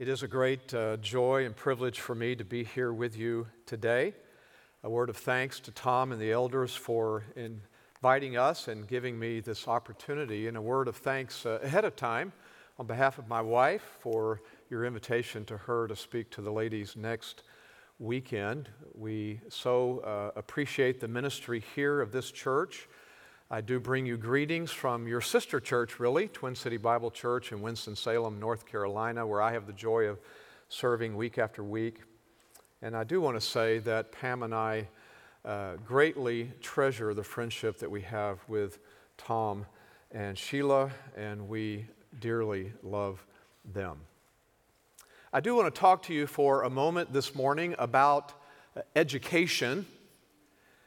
It 0.00 0.08
is 0.08 0.22
a 0.22 0.28
great 0.28 0.72
uh, 0.72 0.96
joy 0.96 1.44
and 1.44 1.54
privilege 1.54 2.00
for 2.00 2.14
me 2.14 2.34
to 2.34 2.42
be 2.42 2.64
here 2.64 2.90
with 2.90 3.18
you 3.18 3.48
today. 3.66 4.14
A 4.82 4.88
word 4.88 5.10
of 5.10 5.18
thanks 5.18 5.60
to 5.60 5.70
Tom 5.72 6.10
and 6.10 6.18
the 6.18 6.32
elders 6.32 6.74
for 6.74 7.24
inviting 7.36 8.38
us 8.38 8.68
and 8.68 8.88
giving 8.88 9.18
me 9.18 9.40
this 9.40 9.68
opportunity, 9.68 10.48
and 10.48 10.56
a 10.56 10.62
word 10.62 10.88
of 10.88 10.96
thanks 10.96 11.44
uh, 11.44 11.58
ahead 11.62 11.84
of 11.84 11.96
time 11.96 12.32
on 12.78 12.86
behalf 12.86 13.18
of 13.18 13.28
my 13.28 13.42
wife 13.42 13.98
for 14.00 14.40
your 14.70 14.86
invitation 14.86 15.44
to 15.44 15.58
her 15.58 15.86
to 15.86 15.94
speak 15.94 16.30
to 16.30 16.40
the 16.40 16.50
ladies 16.50 16.96
next 16.96 17.42
weekend. 17.98 18.70
We 18.94 19.42
so 19.50 19.98
uh, 19.98 20.30
appreciate 20.34 21.00
the 21.00 21.08
ministry 21.08 21.62
here 21.74 22.00
of 22.00 22.10
this 22.10 22.30
church. 22.30 22.88
I 23.52 23.60
do 23.60 23.80
bring 23.80 24.06
you 24.06 24.16
greetings 24.16 24.70
from 24.70 25.08
your 25.08 25.20
sister 25.20 25.58
church, 25.58 25.98
really, 25.98 26.28
Twin 26.28 26.54
City 26.54 26.76
Bible 26.76 27.10
Church 27.10 27.50
in 27.50 27.60
Winston-Salem, 27.60 28.38
North 28.38 28.64
Carolina, 28.64 29.26
where 29.26 29.42
I 29.42 29.50
have 29.54 29.66
the 29.66 29.72
joy 29.72 30.04
of 30.04 30.20
serving 30.68 31.16
week 31.16 31.36
after 31.36 31.64
week. 31.64 31.96
And 32.80 32.96
I 32.96 33.02
do 33.02 33.20
want 33.20 33.36
to 33.36 33.40
say 33.40 33.80
that 33.80 34.12
Pam 34.12 34.44
and 34.44 34.54
I 34.54 34.86
uh, 35.44 35.72
greatly 35.84 36.52
treasure 36.60 37.12
the 37.12 37.24
friendship 37.24 37.80
that 37.80 37.90
we 37.90 38.02
have 38.02 38.38
with 38.46 38.78
Tom 39.18 39.66
and 40.12 40.38
Sheila, 40.38 40.92
and 41.16 41.48
we 41.48 41.86
dearly 42.20 42.72
love 42.84 43.26
them. 43.74 43.98
I 45.32 45.40
do 45.40 45.56
want 45.56 45.74
to 45.74 45.76
talk 45.76 46.04
to 46.04 46.14
you 46.14 46.28
for 46.28 46.62
a 46.62 46.70
moment 46.70 47.12
this 47.12 47.34
morning 47.34 47.74
about 47.80 48.32
education 48.94 49.86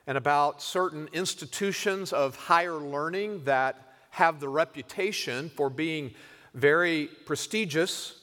and 0.08 0.18
about 0.18 0.62
certain 0.62 1.08
institutions 1.14 2.12
of 2.12 2.36
higher 2.36 2.76
learning 2.76 3.44
that 3.46 3.96
have 4.10 4.40
the 4.40 4.50
reputation 4.50 5.50
for 5.50 5.70
being 5.70 6.14
very 6.54 7.08
prestigious. 7.26 8.20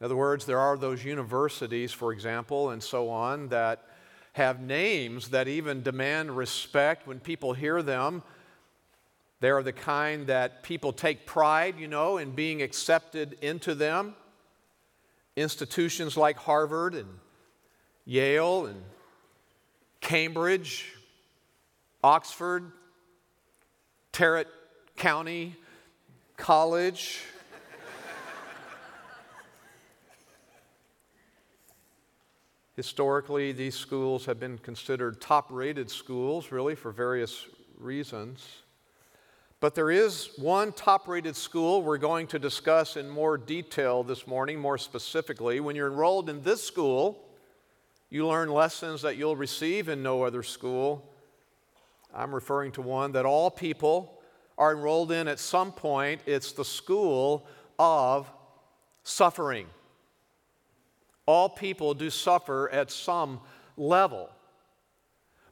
In 0.00 0.04
other 0.04 0.16
words, 0.16 0.44
there 0.44 0.60
are 0.60 0.76
those 0.76 1.04
universities, 1.04 1.92
for 1.92 2.12
example, 2.12 2.70
and 2.70 2.82
so 2.82 3.08
on, 3.08 3.48
that 3.48 3.84
have 4.34 4.60
names 4.60 5.30
that 5.30 5.48
even 5.48 5.82
demand 5.82 6.36
respect 6.36 7.08
when 7.08 7.18
people 7.18 7.54
hear 7.54 7.82
them. 7.82 8.22
They 9.40 9.50
are 9.50 9.62
the 9.62 9.72
kind 9.72 10.26
that 10.28 10.62
people 10.62 10.92
take 10.92 11.26
pride, 11.26 11.76
you 11.78 11.88
know, 11.88 12.18
in 12.18 12.32
being 12.32 12.62
accepted 12.62 13.36
into 13.40 13.74
them. 13.74 14.14
Institutions 15.34 16.16
like 16.16 16.36
Harvard 16.36 16.94
and 16.94 17.08
Yale 18.04 18.66
and 18.66 18.82
Cambridge, 20.00 20.94
Oxford, 22.02 22.72
Tarrant 24.12 24.48
County 24.96 25.56
College. 26.36 27.20
Historically, 32.76 33.50
these 33.50 33.74
schools 33.74 34.24
have 34.26 34.38
been 34.38 34.56
considered 34.58 35.20
top 35.20 35.48
rated 35.50 35.90
schools, 35.90 36.52
really, 36.52 36.76
for 36.76 36.92
various 36.92 37.46
reasons. 37.76 38.46
But 39.60 39.74
there 39.74 39.90
is 39.90 40.30
one 40.36 40.70
top 40.72 41.08
rated 41.08 41.34
school 41.34 41.82
we're 41.82 41.98
going 41.98 42.28
to 42.28 42.38
discuss 42.38 42.96
in 42.96 43.08
more 43.08 43.36
detail 43.36 44.04
this 44.04 44.28
morning, 44.28 44.60
more 44.60 44.78
specifically. 44.78 45.58
When 45.58 45.74
you're 45.74 45.88
enrolled 45.88 46.30
in 46.30 46.42
this 46.42 46.62
school, 46.62 47.27
you 48.10 48.26
learn 48.26 48.48
lessons 48.48 49.02
that 49.02 49.16
you'll 49.16 49.36
receive 49.36 49.88
in 49.88 50.02
no 50.02 50.22
other 50.22 50.42
school. 50.42 51.12
I'm 52.14 52.34
referring 52.34 52.72
to 52.72 52.82
one 52.82 53.12
that 53.12 53.26
all 53.26 53.50
people 53.50 54.20
are 54.56 54.72
enrolled 54.72 55.12
in 55.12 55.28
at 55.28 55.38
some 55.38 55.72
point. 55.72 56.22
It's 56.26 56.52
the 56.52 56.64
school 56.64 57.46
of 57.78 58.30
suffering. 59.02 59.66
All 61.26 61.48
people 61.48 61.92
do 61.92 62.08
suffer 62.08 62.70
at 62.70 62.90
some 62.90 63.40
level. 63.76 64.30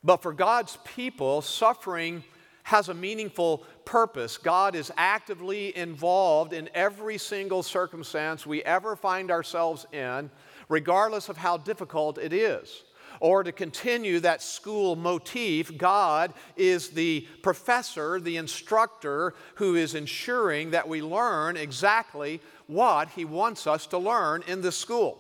But 0.03 0.23
for 0.23 0.33
God's 0.33 0.79
people, 0.85 1.43
suffering 1.43 2.25
has 2.63 2.89
a 2.89 2.95
meaningful 2.95 3.59
purpose. 3.85 4.39
God 4.39 4.75
is 4.75 4.91
actively 4.97 5.77
involved 5.77 6.53
in 6.53 6.71
every 6.75 7.19
single 7.19 7.63
circumstance 7.63 8.47
we 8.47 8.63
ever 8.65 8.97
find 8.97 9.31
ourselves 9.31 9.87
in 9.93 10.31
regardless 10.69 11.29
of 11.29 11.37
how 11.37 11.57
difficult 11.57 12.19
it 12.19 12.33
is. 12.33 12.83
Or 13.19 13.43
to 13.43 13.53
continue 13.53 14.21
that 14.21 14.43
school 14.43 14.95
motif, 14.95 15.79
God 15.79 16.35
is 16.57 16.91
the 16.91 17.27
professor, 17.43 18.21
the 18.21 18.37
instructor 18.37 19.33
who 19.55 19.75
is 19.75 19.95
ensuring 19.95 20.73
that 20.73 20.89
we 20.89 21.01
learn 21.01 21.57
exactly 21.57 22.41
what 22.67 23.09
He 23.11 23.25
wants 23.25 23.67
us 23.67 23.87
to 23.87 23.99
learn 23.99 24.43
in 24.47 24.61
this 24.61 24.77
school. 24.77 25.19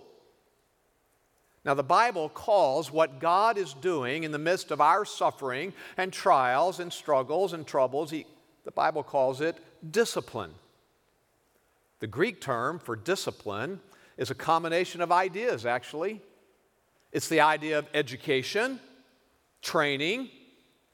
Now, 1.64 1.74
the 1.74 1.82
Bible 1.82 2.28
calls 2.28 2.92
what 2.92 3.18
God 3.18 3.58
is 3.58 3.74
doing 3.74 4.22
in 4.22 4.30
the 4.30 4.38
midst 4.38 4.70
of 4.70 4.80
our 4.80 5.04
suffering 5.04 5.72
and 5.96 6.12
trials 6.12 6.78
and 6.78 6.92
struggles 6.92 7.52
and 7.52 7.66
troubles, 7.66 8.12
he, 8.12 8.24
the 8.64 8.70
Bible 8.70 9.02
calls 9.02 9.40
it 9.40 9.56
discipline. 9.90 10.52
The 11.98 12.06
Greek 12.06 12.40
term 12.40 12.78
for 12.78 12.94
discipline 12.94 13.80
is 14.16 14.30
a 14.30 14.34
combination 14.34 15.00
of 15.00 15.12
ideas, 15.12 15.66
actually. 15.66 16.20
It's 17.12 17.28
the 17.28 17.40
idea 17.40 17.78
of 17.78 17.86
education, 17.94 18.80
training 19.62 20.28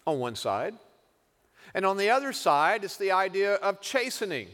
on 0.06 0.19
one 0.19 0.37
side, 0.37 0.75
and 1.75 1.87
on 1.87 1.97
the 1.97 2.10
other 2.10 2.33
side, 2.33 2.84
it's 2.84 2.97
the 2.97 3.12
idea 3.12 3.55
of 3.55 3.81
chastening. 3.81 4.49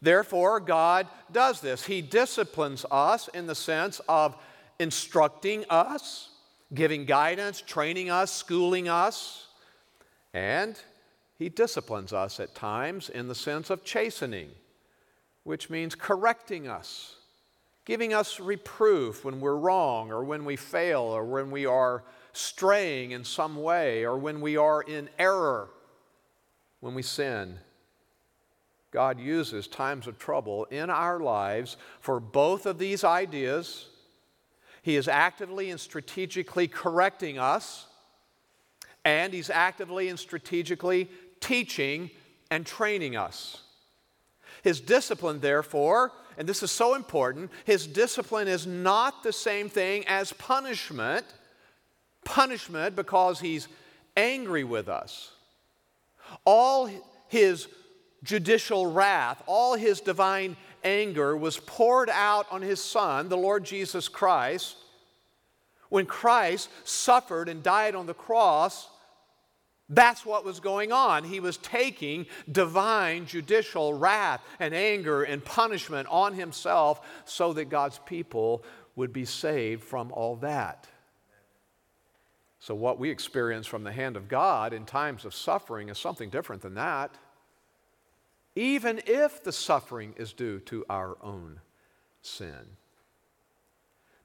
Therefore, 0.00 0.58
God 0.60 1.06
does 1.30 1.60
this. 1.60 1.84
He 1.84 2.00
disciplines 2.00 2.86
us 2.90 3.28
in 3.28 3.46
the 3.46 3.54
sense 3.54 4.00
of 4.08 4.36
instructing 4.78 5.64
us, 5.68 6.30
giving 6.72 7.04
guidance, 7.04 7.60
training 7.60 8.10
us, 8.10 8.32
schooling 8.32 8.88
us, 8.88 9.48
and 10.32 10.80
He 11.38 11.50
disciplines 11.50 12.12
us 12.12 12.40
at 12.40 12.54
times 12.54 13.10
in 13.10 13.28
the 13.28 13.34
sense 13.34 13.68
of 13.68 13.84
chastening, 13.84 14.50
which 15.44 15.68
means 15.68 15.94
correcting 15.94 16.68
us 16.68 17.16
giving 17.84 18.14
us 18.14 18.38
reproof 18.38 19.24
when 19.24 19.40
we're 19.40 19.56
wrong 19.56 20.12
or 20.12 20.24
when 20.24 20.44
we 20.44 20.56
fail 20.56 21.02
or 21.02 21.24
when 21.24 21.50
we 21.50 21.66
are 21.66 22.04
straying 22.32 23.10
in 23.10 23.24
some 23.24 23.56
way 23.56 24.04
or 24.04 24.16
when 24.16 24.40
we 24.40 24.56
are 24.56 24.82
in 24.82 25.08
error, 25.18 25.68
when 26.80 26.94
we 26.94 27.02
sin. 27.02 27.58
God 28.92 29.18
uses 29.18 29.66
times 29.66 30.06
of 30.06 30.18
trouble 30.18 30.64
in 30.66 30.90
our 30.90 31.18
lives 31.18 31.76
for 32.00 32.20
both 32.20 32.66
of 32.66 32.78
these 32.78 33.04
ideas. 33.04 33.88
He 34.82 34.96
is 34.96 35.08
actively 35.08 35.70
and 35.70 35.80
strategically 35.80 36.68
correcting 36.68 37.38
us, 37.38 37.86
and 39.04 39.32
He's 39.32 39.48
actively 39.48 40.08
and 40.08 40.18
strategically 40.18 41.08
teaching 41.40 42.10
and 42.50 42.66
training 42.66 43.16
us. 43.16 43.62
His 44.62 44.80
discipline, 44.80 45.40
therefore, 45.40 46.12
and 46.36 46.48
this 46.48 46.62
is 46.62 46.70
so 46.70 46.94
important, 46.94 47.50
his 47.64 47.86
discipline 47.86 48.48
is 48.48 48.66
not 48.66 49.22
the 49.22 49.32
same 49.32 49.68
thing 49.68 50.04
as 50.06 50.32
punishment. 50.32 51.24
Punishment 52.24 52.96
because 52.96 53.40
he's 53.40 53.68
angry 54.16 54.64
with 54.64 54.88
us. 54.88 55.32
All 56.44 56.88
his 57.28 57.68
judicial 58.22 58.86
wrath, 58.86 59.42
all 59.46 59.74
his 59.74 60.00
divine 60.00 60.56
anger 60.84 61.36
was 61.36 61.58
poured 61.58 62.10
out 62.10 62.46
on 62.50 62.62
his 62.62 62.82
son, 62.82 63.28
the 63.28 63.36
Lord 63.36 63.64
Jesus 63.64 64.08
Christ. 64.08 64.76
When 65.88 66.06
Christ 66.06 66.70
suffered 66.84 67.48
and 67.48 67.62
died 67.62 67.94
on 67.94 68.06
the 68.06 68.14
cross, 68.14 68.88
that's 69.94 70.24
what 70.24 70.44
was 70.44 70.58
going 70.58 70.90
on. 70.90 71.22
He 71.22 71.38
was 71.38 71.58
taking 71.58 72.26
divine 72.50 73.26
judicial 73.26 73.92
wrath 73.92 74.42
and 74.58 74.74
anger 74.74 75.22
and 75.22 75.44
punishment 75.44 76.08
on 76.10 76.32
himself 76.32 77.00
so 77.26 77.52
that 77.52 77.66
God's 77.66 77.98
people 78.06 78.64
would 78.96 79.12
be 79.12 79.26
saved 79.26 79.84
from 79.84 80.10
all 80.12 80.36
that. 80.36 80.88
So, 82.58 82.74
what 82.74 82.98
we 82.98 83.10
experience 83.10 83.66
from 83.66 83.84
the 83.84 83.92
hand 83.92 84.16
of 84.16 84.28
God 84.28 84.72
in 84.72 84.84
times 84.86 85.24
of 85.24 85.34
suffering 85.34 85.88
is 85.88 85.98
something 85.98 86.30
different 86.30 86.62
than 86.62 86.74
that, 86.74 87.10
even 88.54 89.02
if 89.06 89.42
the 89.42 89.52
suffering 89.52 90.14
is 90.16 90.32
due 90.32 90.60
to 90.60 90.84
our 90.88 91.16
own 91.22 91.60
sin. 92.22 92.76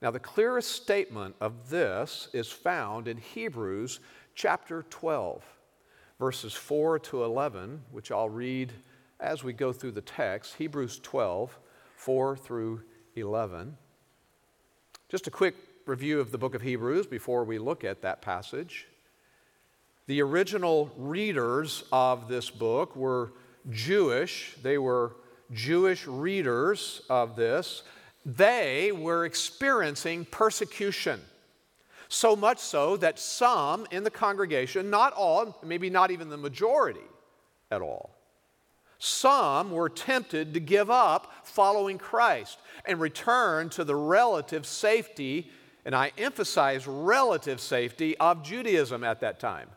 Now, 0.02 0.12
the 0.12 0.20
clearest 0.20 0.72
statement 0.72 1.36
of 1.42 1.70
this 1.70 2.30
is 2.32 2.52
found 2.52 3.08
in 3.08 3.18
Hebrews 3.18 4.00
chapter 4.36 4.84
12 4.92 5.44
verses 6.20 6.54
4 6.54 7.00
to 7.00 7.24
11, 7.24 7.82
which 7.92 8.12
I'll 8.12 8.30
read 8.30 8.74
as 9.20 9.44
we 9.44 9.54
go 9.54 9.72
through 9.72 9.92
the 9.92 10.02
text 10.02 10.56
Hebrews 10.56 11.00
12, 11.00 11.58
4 11.96 12.38
through 12.38 12.82
11. 13.16 13.78
Just 15.10 15.28
a 15.28 15.32
quick 15.32 15.56
review 15.86 16.20
of 16.20 16.32
the 16.32 16.38
book 16.38 16.56
of 16.56 16.62
Hebrews 16.62 17.08
before 17.08 17.44
we 17.44 17.60
look 17.60 17.84
at 17.84 18.02
that 18.02 18.22
passage. 18.22 18.88
The 20.08 20.22
original 20.22 20.92
readers 20.98 21.84
of 21.92 22.28
this 22.28 22.50
book 22.50 22.96
were 22.96 23.34
Jewish, 23.70 24.56
they 24.64 24.78
were 24.78 25.16
Jewish 25.52 26.08
readers 26.08 27.02
of 27.10 27.36
this, 27.36 27.84
they 28.26 28.92
were 28.92 29.26
experiencing 29.26 30.26
persecution. 30.26 31.22
So 32.10 32.36
much 32.36 32.60
so 32.60 32.98
that 32.98 33.20
some 33.20 33.86
in 33.92 34.04
the 34.04 34.12
congregation, 34.12 34.90
not 34.90 35.14
all, 35.14 35.60
maybe 35.64 35.90
not 35.90 36.12
even 36.12 36.30
the 36.30 36.38
majority 36.38 37.00
at 37.70 37.82
all, 37.82 38.16
some 39.00 39.72
were 39.72 39.90
tempted 39.90 40.54
to 40.54 40.60
give 40.60 40.90
up 40.90 41.32
following 41.44 41.98
Christ 41.98 42.60
and 42.86 43.00
return 43.00 43.70
to 43.70 43.84
the 43.84 43.96
relative 43.96 44.66
safety, 44.66 45.52
and 45.86 45.94
I 45.94 46.12
emphasize 46.18 46.88
relative 46.88 47.60
safety, 47.60 48.18
of 48.18 48.44
Judaism 48.44 49.04
at 49.04 49.20
that 49.20 49.40
time. 49.40 49.70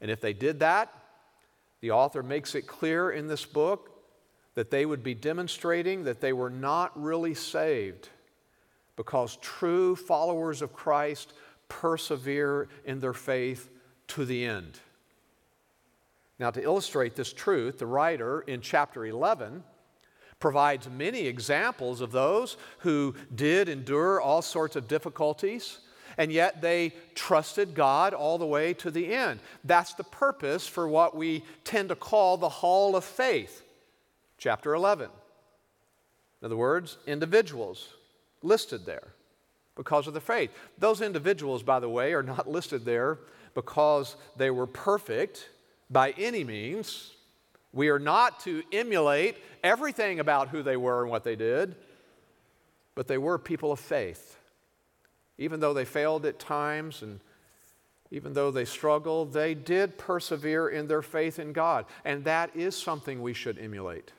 And 0.00 0.10
if 0.10 0.20
they 0.20 0.32
did 0.32 0.60
that, 0.60 0.92
the 1.80 1.90
author 1.90 2.22
makes 2.22 2.54
it 2.54 2.66
clear 2.66 3.10
in 3.10 3.26
this 3.26 3.44
book 3.44 3.90
that 4.54 4.70
they 4.70 4.86
would 4.86 5.02
be 5.02 5.14
demonstrating 5.14 6.04
that 6.04 6.20
they 6.20 6.32
were 6.32 6.50
not 6.50 7.00
really 7.00 7.34
saved 7.34 8.08
because 8.96 9.36
true 9.36 9.94
followers 9.94 10.62
of 10.62 10.72
Christ 10.72 11.32
persevere 11.68 12.68
in 12.84 13.00
their 13.00 13.12
faith 13.12 13.70
to 14.08 14.24
the 14.24 14.44
end. 14.44 14.80
Now, 16.38 16.50
to 16.50 16.62
illustrate 16.62 17.14
this 17.14 17.32
truth, 17.32 17.78
the 17.78 17.86
writer 17.86 18.40
in 18.42 18.60
chapter 18.60 19.06
11 19.06 19.64
provides 20.38 20.88
many 20.88 21.26
examples 21.26 22.00
of 22.00 22.12
those 22.12 22.56
who 22.78 23.14
did 23.34 23.68
endure 23.68 24.20
all 24.20 24.42
sorts 24.42 24.76
of 24.76 24.86
difficulties, 24.86 25.78
and 26.18 26.30
yet 26.30 26.60
they 26.60 26.92
trusted 27.14 27.74
God 27.74 28.12
all 28.12 28.36
the 28.36 28.46
way 28.46 28.74
to 28.74 28.90
the 28.90 29.14
end. 29.14 29.40
That's 29.64 29.94
the 29.94 30.04
purpose 30.04 30.66
for 30.66 30.88
what 30.88 31.16
we 31.16 31.42
tend 31.64 31.88
to 31.88 31.96
call 31.96 32.36
the 32.36 32.48
hall 32.48 32.96
of 32.96 33.04
faith 33.04 33.62
chapter 34.36 34.74
11. 34.74 35.08
In 36.42 36.46
other 36.46 36.56
words, 36.56 36.98
individuals 37.06 37.88
listed 38.46 38.86
there 38.86 39.08
because 39.74 40.06
of 40.06 40.14
the 40.14 40.20
faith. 40.20 40.50
Those 40.78 41.00
individuals, 41.00 41.62
by 41.62 41.80
the 41.80 41.88
way, 41.88 42.14
are 42.14 42.22
not 42.22 42.48
listed 42.48 42.84
there 42.84 43.18
because 43.54 44.16
they 44.36 44.50
were 44.50 44.66
perfect 44.66 45.48
by 45.90 46.12
any 46.12 46.44
means. 46.44 47.14
We 47.72 47.88
are 47.88 47.98
not 47.98 48.40
to 48.40 48.62
emulate 48.72 49.36
everything 49.62 50.20
about 50.20 50.48
who 50.48 50.62
they 50.62 50.76
were 50.76 51.02
and 51.02 51.10
what 51.10 51.24
they 51.24 51.36
did, 51.36 51.76
but 52.94 53.06
they 53.06 53.18
were 53.18 53.38
people 53.38 53.72
of 53.72 53.80
faith. 53.80 54.38
Even 55.38 55.60
though 55.60 55.74
they 55.74 55.84
failed 55.84 56.24
at 56.24 56.38
times 56.38 57.02
and 57.02 57.20
even 58.10 58.32
though 58.32 58.50
they 58.50 58.64
struggled, 58.64 59.32
they 59.32 59.54
did 59.54 59.98
persevere 59.98 60.68
in 60.68 60.86
their 60.86 61.02
faith 61.02 61.38
in 61.38 61.52
God. 61.52 61.86
And 62.04 62.24
that 62.24 62.54
is 62.54 62.76
something 62.76 63.20
we 63.20 63.34
should 63.34 63.58
emulate. 63.58 64.12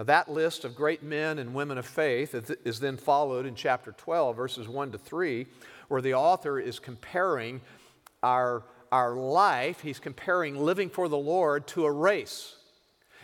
Now, 0.00 0.04
that 0.04 0.30
list 0.30 0.64
of 0.64 0.74
great 0.74 1.02
men 1.02 1.38
and 1.38 1.52
women 1.52 1.76
of 1.76 1.84
faith 1.84 2.34
is 2.64 2.80
then 2.80 2.96
followed 2.96 3.44
in 3.44 3.54
chapter 3.54 3.92
12, 3.92 4.34
verses 4.34 4.66
1 4.66 4.92
to 4.92 4.98
3, 4.98 5.46
where 5.88 6.00
the 6.00 6.14
author 6.14 6.58
is 6.58 6.78
comparing 6.78 7.60
our, 8.22 8.62
our 8.90 9.14
life, 9.14 9.82
he's 9.82 9.98
comparing 9.98 10.56
living 10.56 10.88
for 10.88 11.06
the 11.06 11.18
Lord 11.18 11.66
to 11.66 11.84
a 11.84 11.92
race. 11.92 12.56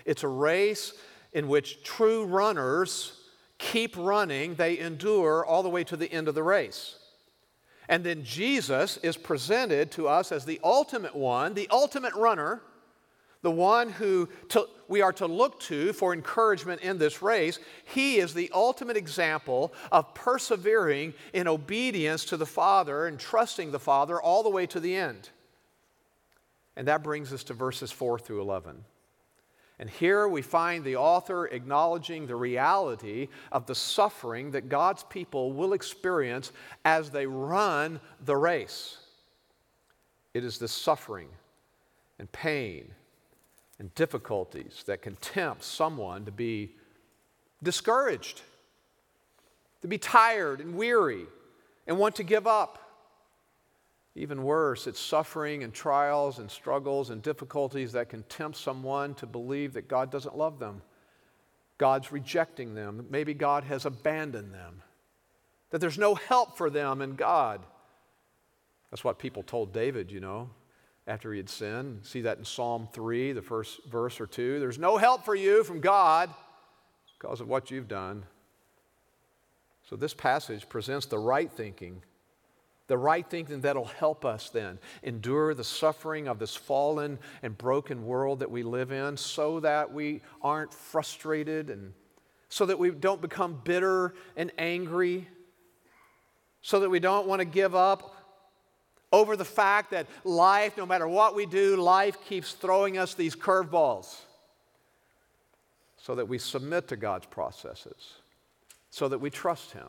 It's 0.05 0.23
a 0.23 0.29
race 0.29 0.93
in 1.33 1.49
which 1.49 1.83
true 1.83 2.27
runners 2.27 3.23
keep 3.57 3.97
running, 3.97 4.57
they 4.57 4.79
endure 4.79 5.47
all 5.47 5.63
the 5.63 5.71
way 5.71 5.83
to 5.85 5.97
the 5.97 6.13
end 6.13 6.29
of 6.29 6.35
the 6.35 6.43
race. 6.43 6.97
And 7.89 8.05
then 8.05 8.23
Jesus 8.23 8.99
is 8.99 9.17
presented 9.17 9.93
to 9.93 10.09
us 10.09 10.31
as 10.31 10.45
the 10.45 10.61
ultimate 10.63 11.17
one, 11.17 11.55
the 11.55 11.69
ultimate 11.71 12.13
runner 12.13 12.61
the 13.43 13.51
one 13.51 13.91
who 13.91 14.29
to, 14.49 14.67
we 14.89 15.03
are 15.03 15.13
to 15.15 15.27
look 15.27 15.61
to 15.61 15.93
for 15.93 16.13
encouragement 16.13 16.81
in 16.81 16.99
this 16.99 17.23
race, 17.23 17.59
he 17.85 18.17
is 18.17 18.35
the 18.35 18.51
ultimate 18.55 18.97
example 18.97 19.73
of 19.93 20.15
persevering 20.15 21.15
in 21.33 21.49
obedience 21.49 22.25
to 22.27 22.37
the 22.37 22.47
Father 22.47 23.07
and 23.07 23.19
trusting 23.19 23.71
the 23.71 23.79
Father 23.79 24.21
all 24.21 24.43
the 24.43 24.51
way 24.51 24.67
to 24.67 24.81
the 24.81 24.95
end. 24.95 25.31
And 26.77 26.89
that 26.89 27.03
brings 27.03 27.33
us 27.33 27.45
to 27.45 27.55
verses 27.55 27.91
4 27.91 28.19
through 28.19 28.43
11. 28.43 28.85
And 29.79 29.91
here 29.91 30.27
we 30.27 30.41
find 30.41 30.85
the 30.85 30.97
author 30.97 31.47
acknowledging 31.47 32.27
the 32.27 32.37
reality 32.37 33.29
of 33.53 33.67
the 33.67 33.75
suffering 33.75 34.53
that 34.53 34.69
God's 34.69 35.05
people 35.05 35.53
will 35.53 35.75
experience 35.75 36.53
as 36.85 37.11
they 37.11 37.27
run 37.27 38.01
the 38.25 38.37
race. 38.37 38.97
It 40.33 40.45
is 40.45 40.59
the 40.59 40.69
suffering 40.69 41.29
and 42.19 42.31
pain 42.33 42.91
and 43.79 43.95
difficulties 43.95 44.85
that 44.87 45.03
can 45.03 45.17
tempt 45.17 45.63
someone 45.63 46.25
to 46.25 46.31
be 46.31 46.75
discouraged, 47.63 48.41
to 49.83 49.89
be 49.89 49.99
tired 49.99 50.61
and 50.61 50.75
weary 50.75 51.27
and 51.87 51.99
want 51.99 52.17
to 52.17 52.23
give 52.23 52.47
up. 52.47 52.83
Even 54.15 54.43
worse, 54.43 54.87
it's 54.87 54.99
suffering 54.99 55.63
and 55.63 55.75
trials 55.75 56.39
and 56.39 56.51
struggles 56.51 57.11
and 57.11 57.21
difficulties 57.23 57.93
that 57.93 58.09
can 58.09 58.23
tempt 58.25 58.57
someone 58.57 59.15
to 59.15 59.27
believe 59.27 59.75
that 59.75 59.89
God 59.89 60.11
doesn't 60.11 60.37
love 60.37 60.59
them. 60.59 60.81
God's 61.77 62.11
rejecting 62.11 62.75
them. 62.75 63.07
Maybe 63.11 63.35
God 63.35 63.65
has 63.65 63.85
abandoned 63.85 64.55
them. 64.55 64.83
That 65.69 65.83
there's 65.83 65.99
no 65.99 66.15
help 66.15 66.57
for 66.57 66.71
them 66.71 67.03
in 67.03 67.15
God. 67.15 67.61
That's 68.91 69.05
what 69.05 69.19
people 69.19 69.43
told 69.43 69.75
David, 69.75 70.11
you 70.11 70.21
know 70.21 70.49
after 71.07 71.33
he 71.33 71.39
had 71.39 71.49
sinned. 71.49 72.05
See 72.05 72.23
that 72.23 72.39
in 72.39 72.45
Psalm 72.45 72.89
3, 72.93 73.33
the 73.33 73.43
first 73.43 73.85
verse 73.85 74.21
or 74.21 74.27
two. 74.27 74.59
There's 74.59 74.79
no 74.79 74.97
help 74.97 75.25
for 75.25 75.35
you 75.35 75.63
from 75.63 75.81
God 75.81 76.31
because 77.19 77.41
of 77.41 77.49
what 77.49 77.71
you've 77.71 77.89
done. 77.89 78.25
So, 79.89 79.95
this 79.95 80.15
passage 80.15 80.69
presents 80.69 81.07
the 81.07 81.19
right 81.19 81.51
thinking, 81.51 82.03
the 82.89 82.99
right 82.99 83.29
thinking 83.29 83.61
that'll 83.61 83.85
help 83.85 84.25
us 84.25 84.51
then 84.51 84.81
endure 85.05 85.55
the 85.55 85.63
suffering 85.63 86.27
of 86.27 86.41
this 86.41 86.57
fallen 86.57 87.21
and 87.43 87.57
broken 87.57 88.05
world 88.05 88.41
that 88.41 88.51
we 88.51 88.65
live 88.65 88.91
in 88.91 89.17
so 89.17 89.61
that 89.61 89.93
we 89.93 90.23
aren't 90.43 90.75
frustrated 90.75 91.71
and 91.71 91.93
so 92.49 92.67
that 92.67 92.79
we 92.79 92.91
don't 92.91 93.21
become 93.21 93.61
bitter 93.65 94.15
and 94.37 94.51
angry, 94.59 95.29
so 96.63 96.81
that 96.81 96.91
we 96.91 96.99
don't 96.99 97.27
want 97.27 97.41
to 97.41 97.45
give 97.45 97.75
up 97.75 98.16
over 99.13 99.37
the 99.37 99.45
fact 99.45 99.91
that 99.93 100.07
life, 100.25 100.77
no 100.77 100.87
matter 100.87 101.07
what 101.09 101.35
we 101.35 101.47
do, 101.47 101.77
life 101.77 102.23
keeps 102.25 102.53
throwing 102.53 102.99
us 102.99 103.15
these 103.15 103.37
curveballs. 103.37 104.21
So 105.97 106.15
that 106.15 106.29
we 106.29 106.39
submit 106.39 106.89
to 106.89 106.97
God's 106.97 107.27
processes, 107.27 108.15
so 108.91 109.09
that 109.09 109.19
we 109.19 109.29
trust 109.29 109.73
Him, 109.73 109.89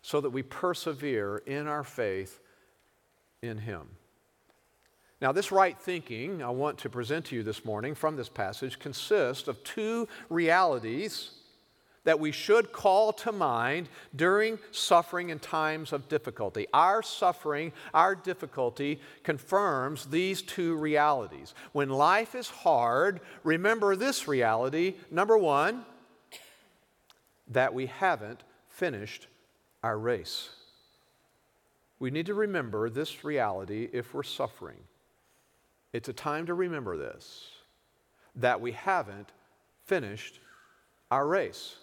so 0.00 0.20
that 0.20 0.30
we 0.30 0.42
persevere 0.42 1.42
in 1.46 1.68
our 1.68 1.84
faith 1.84 2.40
in 3.40 3.58
Him. 3.58 3.88
Now, 5.20 5.30
this 5.30 5.52
right 5.52 5.78
thinking 5.78 6.42
I 6.42 6.50
want 6.50 6.78
to 6.78 6.90
present 6.90 7.26
to 7.26 7.36
you 7.36 7.44
this 7.44 7.64
morning 7.64 7.94
from 7.94 8.16
this 8.16 8.28
passage 8.28 8.80
consists 8.80 9.46
of 9.46 9.62
two 9.62 10.08
realities 10.28 11.41
that 12.04 12.18
we 12.18 12.32
should 12.32 12.72
call 12.72 13.12
to 13.12 13.32
mind 13.32 13.88
during 14.14 14.58
suffering 14.72 15.30
and 15.30 15.40
times 15.40 15.92
of 15.92 16.08
difficulty. 16.08 16.66
Our 16.74 17.02
suffering, 17.02 17.72
our 17.94 18.14
difficulty 18.14 19.00
confirms 19.22 20.06
these 20.06 20.42
two 20.42 20.76
realities. 20.76 21.54
When 21.72 21.88
life 21.88 22.34
is 22.34 22.48
hard, 22.48 23.20
remember 23.44 23.94
this 23.94 24.26
reality 24.26 24.94
number 25.10 25.38
one, 25.38 25.84
that 27.48 27.74
we 27.74 27.86
haven't 27.86 28.42
finished 28.68 29.28
our 29.82 29.98
race. 29.98 30.48
We 31.98 32.10
need 32.10 32.26
to 32.26 32.34
remember 32.34 32.90
this 32.90 33.24
reality 33.24 33.88
if 33.92 34.12
we're 34.12 34.22
suffering. 34.22 34.78
It's 35.92 36.08
a 36.08 36.12
time 36.12 36.46
to 36.46 36.54
remember 36.54 36.96
this 36.96 37.48
that 38.36 38.60
we 38.60 38.72
haven't 38.72 39.28
finished 39.84 40.40
our 41.10 41.26
race. 41.26 41.76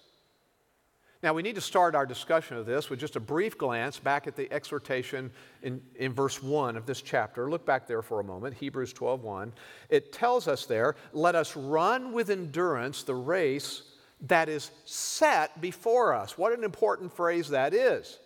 Now, 1.21 1.33
we 1.33 1.41
need 1.41 1.55
to 1.55 1.61
start 1.61 1.95
our 1.95 2.05
discussion 2.05 2.55
of 2.55 2.65
this 2.65 2.89
with 2.89 2.99
just 2.99 3.17
a 3.17 3.19
brief 3.19 3.57
glance 3.57 3.99
back 3.99 4.25
at 4.25 4.37
the 4.37 4.49
exhortation 4.53 5.31
in, 5.61 5.81
in 5.95 6.13
verse 6.13 6.41
1 6.41 6.77
of 6.77 6.85
this 6.85 7.01
chapter. 7.01 7.49
Look 7.49 7.65
back 7.65 7.87
there 7.87 8.01
for 8.01 8.21
a 8.21 8.23
moment, 8.23 8.55
Hebrews 8.55 8.93
12 8.93 9.21
1. 9.21 9.53
It 9.89 10.13
tells 10.13 10.47
us 10.47 10.65
there, 10.65 10.95
let 11.11 11.35
us 11.35 11.57
run 11.57 12.13
with 12.13 12.29
endurance 12.29 13.03
the 13.03 13.15
race 13.15 13.83
that 14.21 14.47
is 14.47 14.71
set 14.85 15.59
before 15.59 16.13
us. 16.13 16.37
What 16.37 16.57
an 16.57 16.63
important 16.63 17.13
phrase 17.13 17.49
that 17.49 17.73
is. 17.73 18.17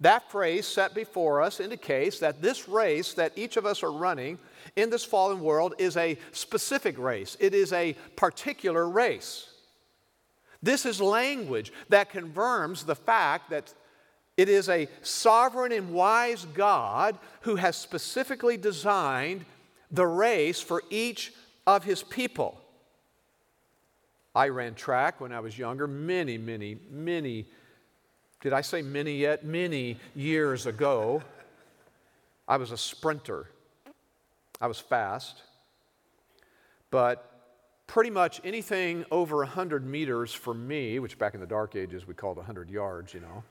That 0.00 0.30
phrase, 0.30 0.66
set 0.66 0.94
before 0.94 1.40
us, 1.40 1.60
indicates 1.60 2.18
that 2.18 2.42
this 2.42 2.68
race 2.68 3.14
that 3.14 3.32
each 3.36 3.56
of 3.56 3.64
us 3.64 3.82
are 3.84 3.92
running 3.92 4.38
in 4.74 4.90
this 4.90 5.04
fallen 5.04 5.40
world 5.40 5.74
is 5.78 5.96
a 5.96 6.18
specific 6.32 6.98
race, 6.98 7.36
it 7.38 7.54
is 7.54 7.72
a 7.72 7.94
particular 8.16 8.88
race. 8.88 9.52
This 10.62 10.86
is 10.86 11.00
language 11.00 11.72
that 11.88 12.10
confirms 12.10 12.84
the 12.84 12.94
fact 12.94 13.50
that 13.50 13.72
it 14.36 14.48
is 14.48 14.68
a 14.68 14.88
sovereign 15.02 15.72
and 15.72 15.92
wise 15.92 16.44
God 16.54 17.18
who 17.42 17.56
has 17.56 17.76
specifically 17.76 18.56
designed 18.56 19.44
the 19.90 20.06
race 20.06 20.60
for 20.60 20.82
each 20.90 21.32
of 21.66 21.84
his 21.84 22.02
people. 22.02 22.60
I 24.34 24.48
ran 24.48 24.74
track 24.74 25.20
when 25.20 25.32
I 25.32 25.40
was 25.40 25.58
younger, 25.58 25.86
many, 25.86 26.36
many, 26.36 26.76
many, 26.90 27.46
did 28.42 28.52
I 28.52 28.60
say 28.60 28.82
many 28.82 29.16
yet? 29.16 29.44
Many 29.44 29.98
years 30.14 30.66
ago. 30.66 31.22
I 32.46 32.58
was 32.58 32.70
a 32.70 32.76
sprinter. 32.76 33.46
I 34.60 34.66
was 34.66 34.78
fast. 34.78 35.42
But 36.90 37.35
pretty 37.86 38.10
much 38.10 38.40
anything 38.44 39.04
over 39.10 39.38
100 39.38 39.86
meters 39.86 40.32
for 40.32 40.54
me, 40.54 40.98
which 40.98 41.18
back 41.18 41.34
in 41.34 41.40
the 41.40 41.46
dark 41.46 41.76
ages 41.76 42.06
we 42.06 42.14
called 42.14 42.36
100 42.36 42.70
yards, 42.70 43.14
you 43.14 43.20
know, 43.20 43.42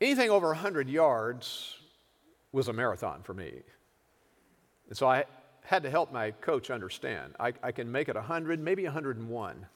anything 0.00 0.30
over 0.30 0.48
100 0.48 0.88
yards 0.88 1.76
was 2.52 2.68
a 2.68 2.72
marathon 2.72 3.22
for 3.22 3.34
me. 3.34 3.52
And 4.88 4.96
so 4.96 5.06
I 5.06 5.24
had 5.64 5.82
to 5.84 5.90
help 5.90 6.12
my 6.12 6.32
coach 6.32 6.70
understand. 6.70 7.34
I, 7.38 7.52
I 7.62 7.72
can 7.72 7.90
make 7.90 8.08
it 8.08 8.16
100, 8.16 8.60
maybe 8.60 8.84
101. 8.84 9.66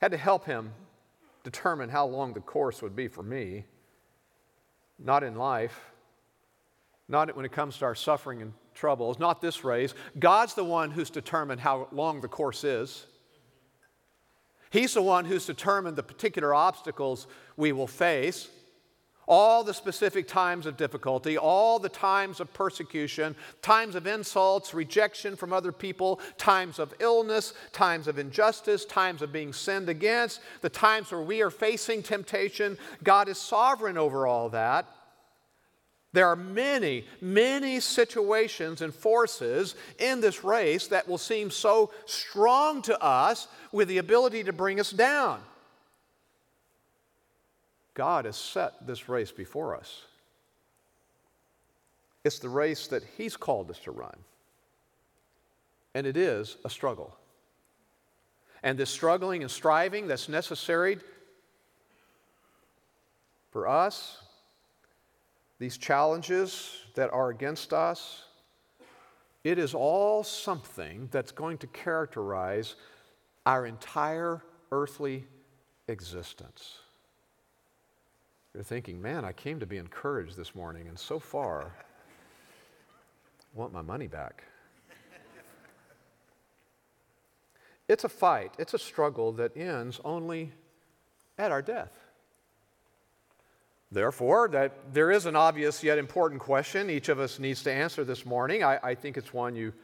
had 0.00 0.10
to 0.10 0.18
help 0.18 0.44
him 0.44 0.72
determine 1.44 1.88
how 1.88 2.04
long 2.04 2.32
the 2.32 2.40
course 2.40 2.82
would 2.82 2.96
be 2.96 3.06
for 3.06 3.22
me, 3.22 3.64
not 4.98 5.22
in 5.22 5.36
life, 5.36 5.92
not 7.08 7.34
when 7.36 7.44
it 7.44 7.52
comes 7.52 7.78
to 7.78 7.84
our 7.84 7.94
suffering 7.94 8.42
and 8.42 8.52
troubles, 8.74 9.18
not 9.18 9.40
this 9.40 9.64
race. 9.64 9.94
God's 10.18 10.54
the 10.54 10.64
one 10.64 10.90
who's 10.90 11.10
determined 11.10 11.60
how 11.60 11.88
long 11.92 12.20
the 12.20 12.28
course 12.28 12.64
is. 12.64 13.06
He's 14.70 14.94
the 14.94 15.02
one 15.02 15.24
who's 15.24 15.46
determined 15.46 15.96
the 15.96 16.02
particular 16.02 16.54
obstacles 16.54 17.26
we 17.56 17.72
will 17.72 17.86
face 17.86 18.48
all 19.26 19.62
the 19.62 19.74
specific 19.74 20.26
times 20.26 20.66
of 20.66 20.76
difficulty, 20.76 21.38
all 21.38 21.78
the 21.78 21.88
times 21.88 22.40
of 22.40 22.52
persecution, 22.52 23.34
times 23.60 23.94
of 23.94 24.06
insults, 24.06 24.74
rejection 24.74 25.36
from 25.36 25.52
other 25.52 25.72
people, 25.72 26.20
times 26.38 26.78
of 26.78 26.92
illness, 26.98 27.54
times 27.72 28.08
of 28.08 28.18
injustice, 28.18 28.84
times 28.84 29.22
of 29.22 29.32
being 29.32 29.52
sinned 29.52 29.88
against, 29.88 30.40
the 30.60 30.68
times 30.68 31.10
where 31.12 31.22
we 31.22 31.40
are 31.40 31.50
facing 31.50 32.02
temptation. 32.02 32.76
God 33.02 33.28
is 33.28 33.38
sovereign 33.38 33.96
over 33.96 34.26
all 34.26 34.48
that. 34.50 34.88
There 36.12 36.26
are 36.26 36.36
many, 36.36 37.06
many 37.20 37.80
situations 37.80 38.82
and 38.82 38.94
forces 38.94 39.74
in 39.98 40.20
this 40.20 40.44
race 40.44 40.88
that 40.88 41.08
will 41.08 41.18
seem 41.18 41.50
so 41.50 41.90
strong 42.04 42.82
to 42.82 43.02
us 43.02 43.48
with 43.72 43.88
the 43.88 43.98
ability 43.98 44.44
to 44.44 44.52
bring 44.52 44.78
us 44.78 44.90
down. 44.90 45.40
God 47.94 48.26
has 48.26 48.36
set 48.36 48.86
this 48.86 49.08
race 49.08 49.32
before 49.32 49.74
us. 49.74 50.02
It's 52.24 52.38
the 52.38 52.48
race 52.48 52.86
that 52.88 53.02
He's 53.16 53.36
called 53.36 53.70
us 53.70 53.78
to 53.80 53.90
run. 53.90 54.16
And 55.94 56.06
it 56.06 56.16
is 56.16 56.56
a 56.64 56.70
struggle. 56.70 57.16
And 58.62 58.78
this 58.78 58.90
struggling 58.90 59.42
and 59.42 59.50
striving 59.50 60.06
that's 60.06 60.28
necessary 60.28 60.98
for 63.50 63.66
us, 63.66 64.21
these 65.62 65.78
challenges 65.78 66.76
that 66.94 67.08
are 67.12 67.30
against 67.30 67.72
us, 67.72 68.24
it 69.44 69.60
is 69.60 69.74
all 69.74 70.24
something 70.24 71.08
that's 71.12 71.30
going 71.30 71.56
to 71.56 71.68
characterize 71.68 72.74
our 73.46 73.64
entire 73.64 74.42
earthly 74.72 75.24
existence. 75.86 76.78
You're 78.52 78.64
thinking, 78.64 79.00
man, 79.00 79.24
I 79.24 79.30
came 79.30 79.60
to 79.60 79.66
be 79.66 79.76
encouraged 79.76 80.36
this 80.36 80.52
morning, 80.52 80.88
and 80.88 80.98
so 80.98 81.20
far, 81.20 81.62
I 81.62 83.54
want 83.54 83.72
my 83.72 83.82
money 83.82 84.08
back. 84.08 84.42
It's 87.86 88.02
a 88.02 88.08
fight, 88.08 88.52
it's 88.58 88.74
a 88.74 88.78
struggle 88.80 89.30
that 89.34 89.56
ends 89.56 90.00
only 90.04 90.50
at 91.38 91.52
our 91.52 91.62
death. 91.62 92.01
Therefore, 93.92 94.48
that 94.48 94.94
there 94.94 95.10
is 95.10 95.26
an 95.26 95.36
obvious 95.36 95.84
yet 95.84 95.98
important 95.98 96.40
question 96.40 96.88
each 96.88 97.10
of 97.10 97.20
us 97.20 97.38
needs 97.38 97.62
to 97.64 97.72
answer 97.72 98.04
this 98.04 98.24
morning. 98.24 98.64
I, 98.64 98.78
I 98.82 98.94
think 98.94 99.18
it's 99.18 99.34
one 99.34 99.54
you 99.54 99.74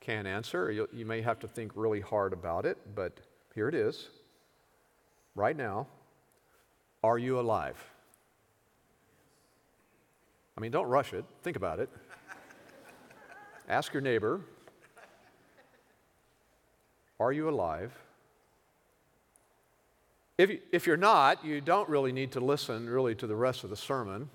can 0.00 0.26
answer. 0.26 0.72
You, 0.72 0.88
you 0.92 1.06
may 1.06 1.22
have 1.22 1.38
to 1.38 1.48
think 1.48 1.70
really 1.76 2.00
hard 2.00 2.32
about 2.32 2.66
it, 2.66 2.76
but 2.96 3.20
here 3.54 3.68
it 3.68 3.74
is. 3.76 4.08
Right 5.36 5.56
now, 5.56 5.86
are 7.04 7.18
you 7.18 7.38
alive? 7.38 7.80
I 10.58 10.60
mean, 10.60 10.72
don't 10.72 10.88
rush 10.88 11.12
it. 11.12 11.24
Think 11.44 11.56
about 11.56 11.78
it. 11.78 11.88
Ask 13.68 13.92
your 13.92 14.02
neighbor 14.02 14.40
Are 17.20 17.32
you 17.32 17.48
alive? 17.48 17.92
If, 20.38 20.50
you, 20.50 20.60
if 20.72 20.86
you're 20.86 20.96
not, 20.96 21.44
you 21.44 21.60
don't 21.60 21.88
really 21.88 22.12
need 22.12 22.32
to 22.32 22.40
listen 22.40 22.88
really 22.88 23.14
to 23.16 23.26
the 23.26 23.36
rest 23.36 23.64
of 23.64 23.70
the 23.70 23.76
sermon. 23.76 24.30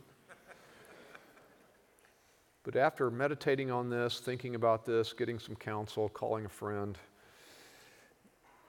But 2.64 2.76
after 2.76 3.10
meditating 3.10 3.72
on 3.72 3.90
this, 3.90 4.20
thinking 4.20 4.54
about 4.54 4.86
this, 4.86 5.14
getting 5.14 5.40
some 5.40 5.56
counsel, 5.56 6.10
calling 6.10 6.46
a 6.46 6.50
friend, 6.50 6.98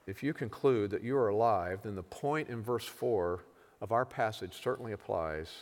if 0.07 0.23
you 0.23 0.33
conclude 0.33 0.91
that 0.93 1.03
you 1.03 1.17
are 1.17 1.29
alive, 1.29 1.81
then 1.83 1.97
the 1.97 2.03
point 2.03 2.49
in 2.49 2.63
verse 2.63 2.87
4 2.87 3.45
of 3.81 3.93
our 3.93 4.07
passage 4.07 4.55
certainly 4.63 4.93
applies 4.93 5.53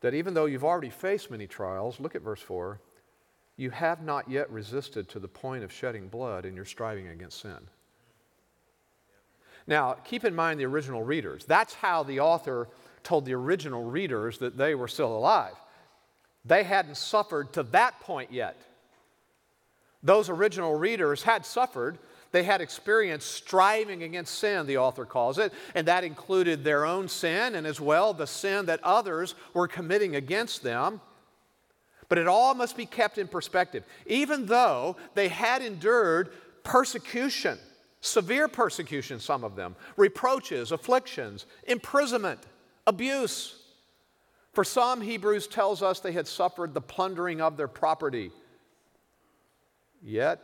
that 0.00 0.12
even 0.12 0.34
though 0.34 0.46
you've 0.46 0.64
already 0.64 0.90
faced 0.90 1.30
many 1.30 1.46
trials, 1.46 2.00
look 2.00 2.14
at 2.14 2.22
verse 2.22 2.42
4, 2.42 2.80
you 3.56 3.70
have 3.70 4.02
not 4.02 4.28
yet 4.28 4.50
resisted 4.50 5.08
to 5.08 5.20
the 5.20 5.28
point 5.28 5.62
of 5.62 5.72
shedding 5.72 6.08
blood 6.08 6.44
in 6.44 6.56
your 6.56 6.64
striving 6.64 7.08
against 7.08 7.40
sin. 7.40 7.68
Now, 9.66 9.94
keep 10.04 10.24
in 10.24 10.34
mind 10.34 10.58
the 10.58 10.66
original 10.66 11.02
readers. 11.02 11.44
That's 11.44 11.74
how 11.74 12.02
the 12.02 12.20
author 12.20 12.68
told 13.02 13.24
the 13.24 13.34
original 13.34 13.84
readers 13.84 14.38
that 14.38 14.56
they 14.56 14.74
were 14.74 14.88
still 14.88 15.16
alive. 15.16 15.54
They 16.44 16.64
hadn't 16.64 16.96
suffered 16.96 17.52
to 17.54 17.62
that 17.64 18.00
point 18.00 18.32
yet. 18.32 18.60
Those 20.02 20.28
original 20.28 20.74
readers 20.74 21.22
had 21.22 21.46
suffered, 21.46 21.98
they 22.32 22.42
had 22.42 22.60
experienced 22.60 23.30
striving 23.30 24.02
against 24.02 24.38
sin, 24.38 24.66
the 24.66 24.78
author 24.78 25.04
calls 25.04 25.38
it, 25.38 25.52
and 25.74 25.86
that 25.86 26.02
included 26.02 26.64
their 26.64 26.84
own 26.84 27.08
sin 27.08 27.54
and 27.54 27.66
as 27.66 27.80
well 27.80 28.12
the 28.12 28.26
sin 28.26 28.66
that 28.66 28.80
others 28.82 29.34
were 29.54 29.68
committing 29.68 30.16
against 30.16 30.62
them. 30.62 31.00
But 32.08 32.18
it 32.18 32.26
all 32.26 32.54
must 32.54 32.76
be 32.76 32.86
kept 32.86 33.18
in 33.18 33.28
perspective. 33.28 33.84
Even 34.06 34.46
though 34.46 34.96
they 35.14 35.28
had 35.28 35.62
endured 35.62 36.32
persecution, 36.64 37.58
severe 38.02 38.48
persecution, 38.48 39.18
some 39.18 39.44
of 39.44 39.56
them, 39.56 39.74
reproaches, 39.96 40.72
afflictions, 40.72 41.46
imprisonment, 41.66 42.40
abuse. 42.86 43.62
For 44.52 44.64
some, 44.64 45.00
Hebrews 45.00 45.46
tells 45.46 45.82
us 45.82 46.00
they 46.00 46.12
had 46.12 46.26
suffered 46.26 46.74
the 46.74 46.80
plundering 46.82 47.40
of 47.40 47.56
their 47.56 47.68
property. 47.68 48.32
Yet, 50.02 50.40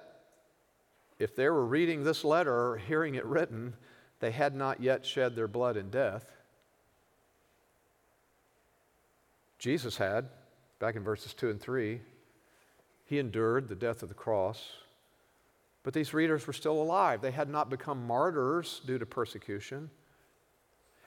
if 1.19 1.35
they 1.35 1.49
were 1.49 1.67
reading 1.67 2.05
this 2.05 2.25
letter 2.25 2.55
or 2.55 2.79
hearing 2.79 3.17
it 3.17 3.27
written, 3.27 3.75
they 4.21 4.31
had 4.31 4.55
not 4.55 4.81
yet 4.81 5.05
shed 5.05 5.35
their 5.35 5.49
blood 5.49 5.77
in 5.77 5.91
death. 5.91 6.31
Jesus 9.59 9.97
had, 9.97 10.29
back 10.79 10.95
in 10.95 11.03
verses 11.03 11.35
2 11.35 11.51
and 11.51 11.61
3, 11.61 12.01
he 13.05 13.19
endured 13.19 13.67
the 13.67 13.75
death 13.75 14.05
of 14.05 14.09
the 14.09 14.15
cross. 14.15 14.75
But 15.83 15.95
these 15.95 16.13
readers 16.13 16.47
were 16.47 16.53
still 16.53 16.83
alive. 16.83 17.21
They 17.21 17.31
had 17.31 17.49
not 17.49 17.71
become 17.71 18.07
martyrs 18.07 18.81
due 18.87 18.99
to 18.99 19.07
persecution. 19.07 19.91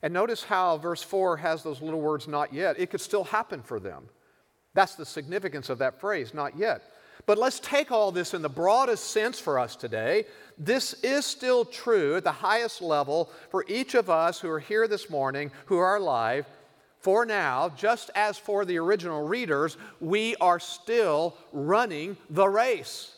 And 0.02 0.14
notice 0.14 0.44
how 0.44 0.78
verse 0.78 1.04
4 1.04 1.38
has 1.38 1.62
those 1.62 1.82
little 1.82 2.02
words, 2.02 2.28
not 2.28 2.54
yet. 2.54 2.80
It 2.80 2.90
could 2.90 3.02
still 3.02 3.26
happen 3.26 3.62
for 3.62 3.80
them. 3.80 4.10
That's 4.74 4.96
the 4.96 5.06
significance 5.06 5.70
of 5.70 5.80
that 5.80 6.00
phrase, 6.00 6.34
not 6.34 6.58
yet. 6.58 6.82
But 7.26 7.38
let's 7.38 7.60
take 7.60 7.92
all 7.92 8.12
this 8.12 8.34
in 8.34 8.42
the 8.42 8.50
broadest 8.50 9.12
sense 9.12 9.40
for 9.40 9.60
us 9.60 9.76
today. 9.76 10.26
This 10.58 10.94
is 11.04 11.26
still 11.26 11.66
true 11.66 12.16
at 12.16 12.24
the 12.24 12.32
highest 12.32 12.82
level 12.82 13.30
for 13.50 13.64
each 13.68 13.94
of 13.94 14.10
us 14.10 14.40
who 14.40 14.50
are 14.50 14.60
here 14.60 14.88
this 14.88 15.10
morning, 15.10 15.52
who 15.66 15.78
are 15.78 15.98
alive. 15.98 16.48
For 17.00 17.26
now, 17.26 17.70
just 17.70 18.10
as 18.16 18.38
for 18.38 18.66
the 18.66 18.78
original 18.80 19.28
readers, 19.28 19.78
we 20.00 20.36
are 20.38 20.60
still 20.60 21.36
running 21.52 22.18
the 22.30 22.48
race. 22.48 23.16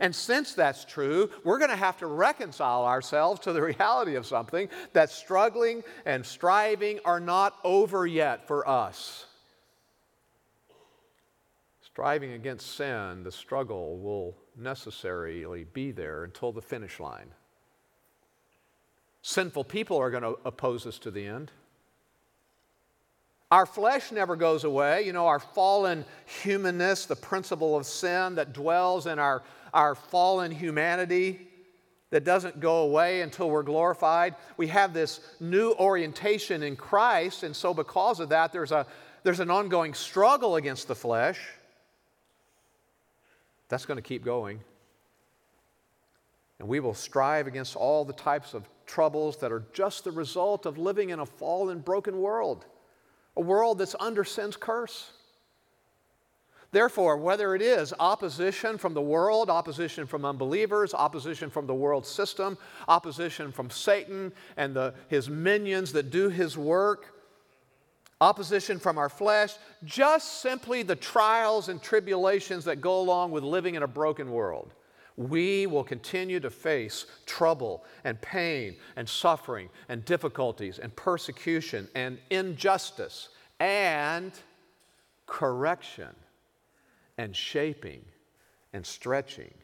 And 0.00 0.14
since 0.14 0.54
that's 0.54 0.84
true, 0.84 1.30
we're 1.44 1.58
going 1.58 1.70
to 1.70 1.76
have 1.76 1.98
to 1.98 2.06
reconcile 2.06 2.84
ourselves 2.84 3.40
to 3.40 3.52
the 3.52 3.62
reality 3.62 4.14
of 4.14 4.26
something 4.26 4.68
that 4.92 5.10
struggling 5.10 5.82
and 6.04 6.24
striving 6.24 7.00
are 7.04 7.20
not 7.20 7.58
over 7.64 8.06
yet 8.06 8.46
for 8.46 8.68
us 8.68 9.26
striving 11.94 12.32
against 12.32 12.74
sin, 12.74 13.22
the 13.22 13.30
struggle 13.30 13.96
will 13.98 14.36
necessarily 14.56 15.62
be 15.62 15.92
there 15.92 16.24
until 16.24 16.50
the 16.50 16.60
finish 16.60 16.98
line. 16.98 17.28
Sinful 19.22 19.62
people 19.62 19.96
are 19.98 20.10
going 20.10 20.24
to 20.24 20.36
oppose 20.44 20.88
us 20.88 20.98
to 20.98 21.12
the 21.12 21.24
end. 21.24 21.52
Our 23.52 23.64
flesh 23.64 24.10
never 24.10 24.34
goes 24.34 24.64
away. 24.64 25.06
You 25.06 25.12
know, 25.12 25.28
our 25.28 25.38
fallen 25.38 26.04
humanness, 26.42 27.06
the 27.06 27.14
principle 27.14 27.76
of 27.76 27.86
sin 27.86 28.34
that 28.34 28.52
dwells 28.52 29.06
in 29.06 29.20
our, 29.20 29.44
our 29.74 29.94
fallen 29.94 30.50
humanity 30.50 31.48
that 32.10 32.24
doesn't 32.24 32.60
go 32.60 32.82
away 32.82 33.22
until 33.22 33.50
we're 33.50 33.64
glorified. 33.64 34.36
We 34.56 34.68
have 34.68 34.94
this 34.94 35.20
new 35.40 35.72
orientation 35.72 36.62
in 36.62 36.76
Christ, 36.76 37.42
and 37.42 37.54
so 37.54 37.74
because 37.74 38.20
of 38.20 38.28
that, 38.28 38.52
there's, 38.52 38.70
a, 38.70 38.86
there's 39.24 39.40
an 39.40 39.50
ongoing 39.50 39.94
struggle 39.94 40.56
against 40.56 40.86
the 40.86 40.94
flesh. 40.94 41.40
That's 43.68 43.84
going 43.84 43.96
to 43.96 44.02
keep 44.02 44.24
going. 44.24 44.60
And 46.60 46.68
we 46.68 46.78
will 46.78 46.94
strive 46.94 47.46
against 47.48 47.74
all 47.74 48.04
the 48.04 48.12
types 48.12 48.54
of 48.54 48.68
troubles 48.86 49.38
that 49.38 49.50
are 49.50 49.64
just 49.72 50.04
the 50.04 50.12
result 50.12 50.66
of 50.66 50.78
living 50.78 51.10
in 51.10 51.18
a 51.18 51.26
fallen, 51.26 51.80
broken 51.80 52.20
world, 52.20 52.64
a 53.36 53.40
world 53.40 53.78
that's 53.78 53.96
under 53.98 54.22
sin's 54.22 54.56
curse. 54.56 55.10
Therefore, 56.74 57.16
whether 57.16 57.54
it 57.54 57.62
is 57.62 57.94
opposition 58.00 58.78
from 58.78 58.94
the 58.94 59.00
world, 59.00 59.48
opposition 59.48 60.08
from 60.08 60.24
unbelievers, 60.24 60.92
opposition 60.92 61.48
from 61.48 61.68
the 61.68 61.74
world 61.74 62.04
system, 62.04 62.58
opposition 62.88 63.52
from 63.52 63.70
Satan 63.70 64.32
and 64.56 64.74
the, 64.74 64.92
his 65.06 65.30
minions 65.30 65.92
that 65.92 66.10
do 66.10 66.28
his 66.28 66.58
work, 66.58 67.14
opposition 68.20 68.80
from 68.80 68.98
our 68.98 69.08
flesh, 69.08 69.54
just 69.84 70.42
simply 70.42 70.82
the 70.82 70.96
trials 70.96 71.68
and 71.68 71.80
tribulations 71.80 72.64
that 72.64 72.80
go 72.80 72.98
along 72.98 73.30
with 73.30 73.44
living 73.44 73.76
in 73.76 73.84
a 73.84 73.88
broken 73.88 74.32
world, 74.32 74.74
we 75.16 75.68
will 75.68 75.84
continue 75.84 76.40
to 76.40 76.50
face 76.50 77.06
trouble 77.24 77.84
and 78.02 78.20
pain 78.20 78.74
and 78.96 79.08
suffering 79.08 79.68
and 79.88 80.04
difficulties 80.04 80.80
and 80.80 80.96
persecution 80.96 81.86
and 81.94 82.18
injustice 82.30 83.28
and 83.60 84.32
correction 85.26 86.08
and 87.18 87.34
shaping 87.34 88.04
and 88.72 88.84
stretching 88.84 89.54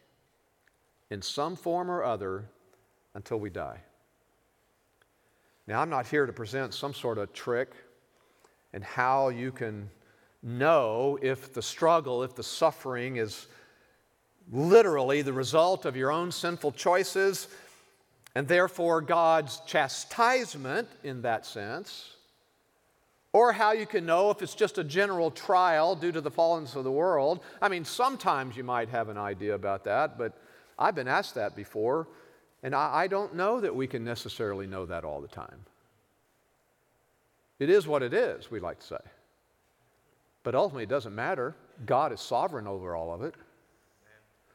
in 1.11 1.21
some 1.23 1.57
form 1.57 1.90
or 1.90 2.04
other 2.04 2.45
until 3.14 3.38
we 3.38 3.50
die. 3.50 3.80
Now, 5.66 5.80
I'm 5.80 5.90
not 5.90 6.07
here 6.07 6.26
to 6.26 6.33
present 6.33 6.75
some 6.75 6.95
sort 6.95 7.19
of 7.19 7.33
trick 7.33 7.73
and 8.73 8.83
how 8.83 9.28
you 9.28 9.52
can 9.52 9.90
know 10.42 11.19
if 11.21 11.52
the 11.52 11.62
struggle, 11.62 12.23
if 12.23 12.35
the 12.35 12.42
suffering 12.42 13.16
is 13.16 13.47
literally 14.50 15.23
the 15.23 15.33
result 15.33 15.85
of 15.85 15.97
your 15.97 16.11
own 16.11 16.33
sinful 16.33 16.73
choices 16.73 17.49
and 18.35 18.47
therefore 18.49 19.00
God's 19.00 19.61
chastisement 19.66 20.88
in 21.02 21.23
that 21.23 21.45
sense 21.45 22.16
or 23.33 23.53
how 23.53 23.73
you 23.73 23.87
can 23.87 24.05
know 24.07 24.31
if 24.31 24.43
it's 24.43 24.55
just 24.55 24.79
a 24.79 24.85
general 24.85 25.31
trial 25.31 25.95
due 25.95 26.13
to 26.13 26.21
the 26.21 26.31
fallenness 26.31 26.75
of 26.75 26.85
the 26.85 26.91
world. 26.91 27.41
I 27.63 27.69
mean, 27.69 27.85
sometimes 27.85 28.57
you 28.57 28.65
might 28.65 28.89
have 28.89 29.09
an 29.09 29.17
idea 29.17 29.55
about 29.55 29.85
that, 29.85 30.19
but 30.19 30.37
I've 30.79 30.95
been 30.95 31.09
asked 31.09 31.37
that 31.37 31.55
before, 31.55 32.09
and 32.63 32.75
I, 32.75 33.03
I 33.03 33.07
don't 33.07 33.35
know 33.35 33.61
that 33.61 33.75
we 33.75 33.87
can 33.87 34.05
necessarily 34.05 34.67
know 34.67 34.87
that 34.87 35.05
all 35.05 35.21
the 35.21 35.29
time. 35.29 35.65
It 37.59 37.71
is 37.71 37.87
what 37.87 38.03
it 38.03 38.15
is, 38.15 38.51
we 38.51 38.59
like 38.59 38.81
to 38.81 38.87
say. 38.87 38.97
But 40.43 40.55
ultimately, 40.55 40.85
it 40.85 40.89
doesn't 40.89 41.15
matter. 41.15 41.55
God 41.85 42.13
is 42.13 42.21
sovereign 42.21 42.67
over 42.67 42.97
all 42.97 43.13
of 43.13 43.23
it. 43.23 43.35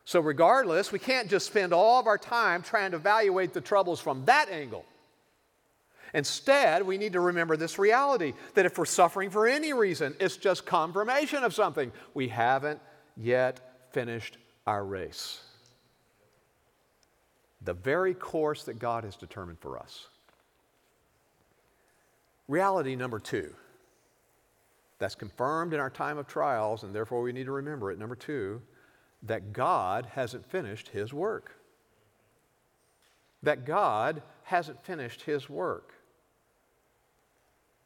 So, 0.03 0.20
regardless, 0.20 0.91
we 0.91 1.00
can't 1.00 1.29
just 1.29 1.48
spend 1.48 1.74
all 1.74 2.00
of 2.00 2.08
our 2.08 2.17
time 2.17 2.62
trying 2.62 2.91
to 2.91 2.98
evaluate 2.98 3.53
the 3.53 3.62
troubles 3.62 4.00
from 4.00 4.25
that 4.25 4.50
angle. 4.50 4.86
Instead, 6.15 6.81
we 6.84 6.98
need 6.98 7.12
to 7.12 7.19
remember 7.19 7.57
this 7.57 7.77
reality 7.77 8.34
that 8.53 8.65
if 8.65 8.77
we're 8.77 8.86
suffering 8.86 9.29
for 9.29 9.48
any 9.48 9.74
reason, 9.74 10.15
it's 10.17 10.38
just 10.38 10.65
confirmation 10.65 11.43
of 11.43 11.53
something. 11.53 11.91
We 12.13 12.29
haven't 12.29 12.79
yet 13.17 13.89
finished 13.91 14.38
our 14.65 14.86
race. 14.86 15.41
The 17.62 17.74
very 17.74 18.13
course 18.13 18.63
that 18.63 18.79
God 18.79 19.03
has 19.03 19.17
determined 19.17 19.60
for 19.60 19.77
us. 19.77 20.07
Reality 22.47 22.95
number 22.95 23.19
two, 23.19 23.54
that's 24.99 25.15
confirmed 25.15 25.73
in 25.73 25.82
our 25.82 25.89
time 25.89 26.17
of 26.17 26.28
trials, 26.28 26.84
and 26.84 26.95
therefore 26.95 27.23
we 27.23 27.34
need 27.34 27.47
to 27.47 27.51
remember 27.51 27.91
it. 27.91 27.99
Number 27.99 28.15
two, 28.15 28.62
that 29.23 29.51
God 29.51 30.08
hasn't 30.13 30.49
finished 30.49 30.88
His 30.88 31.12
work. 31.12 31.58
That 33.43 33.65
God 33.65 34.21
hasn't 34.43 34.82
finished 34.86 35.23
His 35.23 35.49
work. 35.49 35.91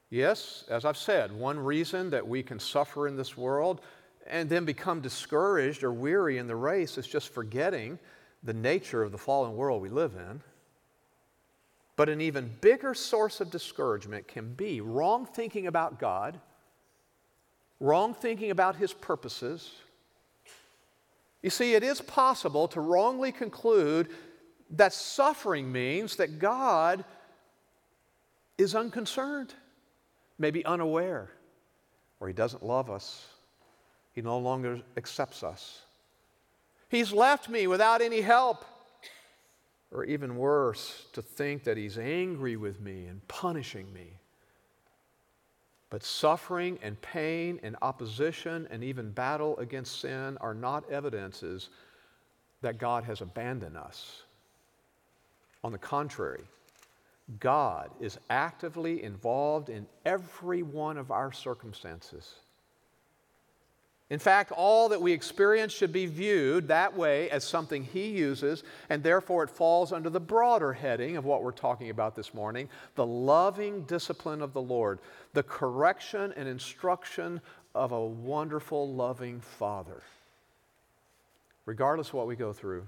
Yes, 0.10 0.64
as 0.70 0.86
I've 0.86 0.98
said, 0.98 1.32
one 1.32 1.60
reason 1.60 2.10
that 2.10 2.28
we 2.28 2.42
can 2.42 2.60
suffer 2.60 3.08
in 3.08 3.16
this 3.16 3.38
world 3.38 3.82
and 4.26 4.50
then 4.50 4.66
become 4.66 5.02
discouraged 5.02 5.84
or 5.84 5.94
weary 5.94 6.38
in 6.38 6.48
the 6.48 6.56
race 6.56 6.98
is 6.98 7.08
just 7.08 7.30
forgetting 7.30 8.00
the 8.44 8.54
nature 8.54 9.04
of 9.04 9.12
the 9.12 9.18
fallen 9.18 9.56
world 9.56 9.82
we 9.82 9.90
live 9.90 10.16
in. 10.16 10.42
But 11.96 12.10
an 12.10 12.22
even 12.22 12.56
bigger 12.62 12.94
source 12.94 13.42
of 13.42 13.52
discouragement 13.52 14.28
can 14.28 14.54
be 14.54 14.82
wrong 14.82 15.26
thinking 15.26 15.68
about 15.68 16.00
God, 16.00 16.40
wrong 17.80 18.14
thinking 18.14 18.52
about 18.52 18.78
His 18.78 18.94
purposes. 18.94 19.74
You 21.44 21.50
see, 21.50 21.74
it 21.74 21.84
is 21.84 22.02
possible 22.02 22.68
to 22.70 22.82
wrongly 22.82 23.32
conclude 23.32 24.10
that 24.72 24.94
suffering 24.94 25.72
means 25.72 26.16
that 26.16 26.40
God 26.40 27.04
is 28.58 28.76
unconcerned 28.76 29.54
maybe 30.40 30.66
unaware, 30.66 31.30
or 32.20 32.28
he 32.28 32.34
doesn't 32.34 32.64
love 32.64 32.90
us. 32.90 33.28
He 34.14 34.22
no 34.22 34.40
longer 34.40 34.82
accepts 34.98 35.44
us. 35.44 35.82
He's 36.90 37.12
left 37.12 37.50
me 37.50 37.68
without 37.68 38.02
any 38.02 38.22
help. 38.22 38.66
Or 39.92 40.04
even 40.04 40.38
worse, 40.38 41.06
to 41.14 41.22
think 41.22 41.64
that 41.64 41.76
he's 41.76 41.98
angry 41.98 42.56
with 42.56 42.80
me 42.80 43.06
and 43.06 43.28
punishing 43.28 43.92
me. 43.92 44.14
But 45.90 46.04
suffering 46.04 46.78
and 46.84 47.02
pain 47.02 47.60
and 47.64 47.76
opposition 47.82 48.68
and 48.70 48.84
even 48.84 49.10
battle 49.10 49.58
against 49.58 50.00
sin 50.00 50.38
are 50.42 50.54
not 50.54 50.90
evidences 50.92 51.70
that 52.62 52.78
God 52.78 53.04
has 53.06 53.22
abandoned 53.22 53.78
us. 53.78 54.24
On 55.64 55.72
the 55.72 55.80
contrary, 55.80 56.44
God 57.40 57.92
is 58.00 58.18
actively 58.30 59.04
involved 59.04 59.70
in 59.70 59.86
every 60.06 60.64
one 60.64 60.98
of 60.98 61.12
our 61.12 61.32
circumstances. 61.32 62.36
In 64.10 64.18
fact, 64.18 64.52
all 64.52 64.90
that 64.90 65.02
we 65.02 65.12
experience 65.12 65.72
should 65.72 65.94
be 65.94 66.08
viewed 66.08 66.68
that 66.68 66.96
way 66.98 67.30
as 67.30 67.44
something 67.44 67.84
He 67.84 68.08
uses, 68.08 68.64
and 68.90 69.04
therefore 69.04 69.44
it 69.44 69.52
falls 69.52 69.94
under 69.94 70.10
the 70.10 70.20
broader 70.20 70.74
heading 70.74 71.16
of 71.16 71.26
what 71.26 71.44
we're 71.44 71.52
talking 71.52 71.92
about 71.92 72.16
this 72.16 72.34
morning 72.34 72.70
the 72.96 73.06
loving 73.06 73.84
discipline 73.84 74.42
of 74.42 74.54
the 74.54 74.62
Lord, 74.62 74.98
the 75.34 75.44
correction 75.44 76.34
and 76.36 76.50
instruction 76.50 77.40
of 77.76 77.92
a 77.92 78.06
wonderful, 78.06 78.92
loving 78.92 79.42
Father. 79.42 80.02
Regardless 81.68 82.08
of 82.08 82.16
what 82.16 82.28
we 82.28 82.36
go 82.36 82.52
through, 82.52 82.88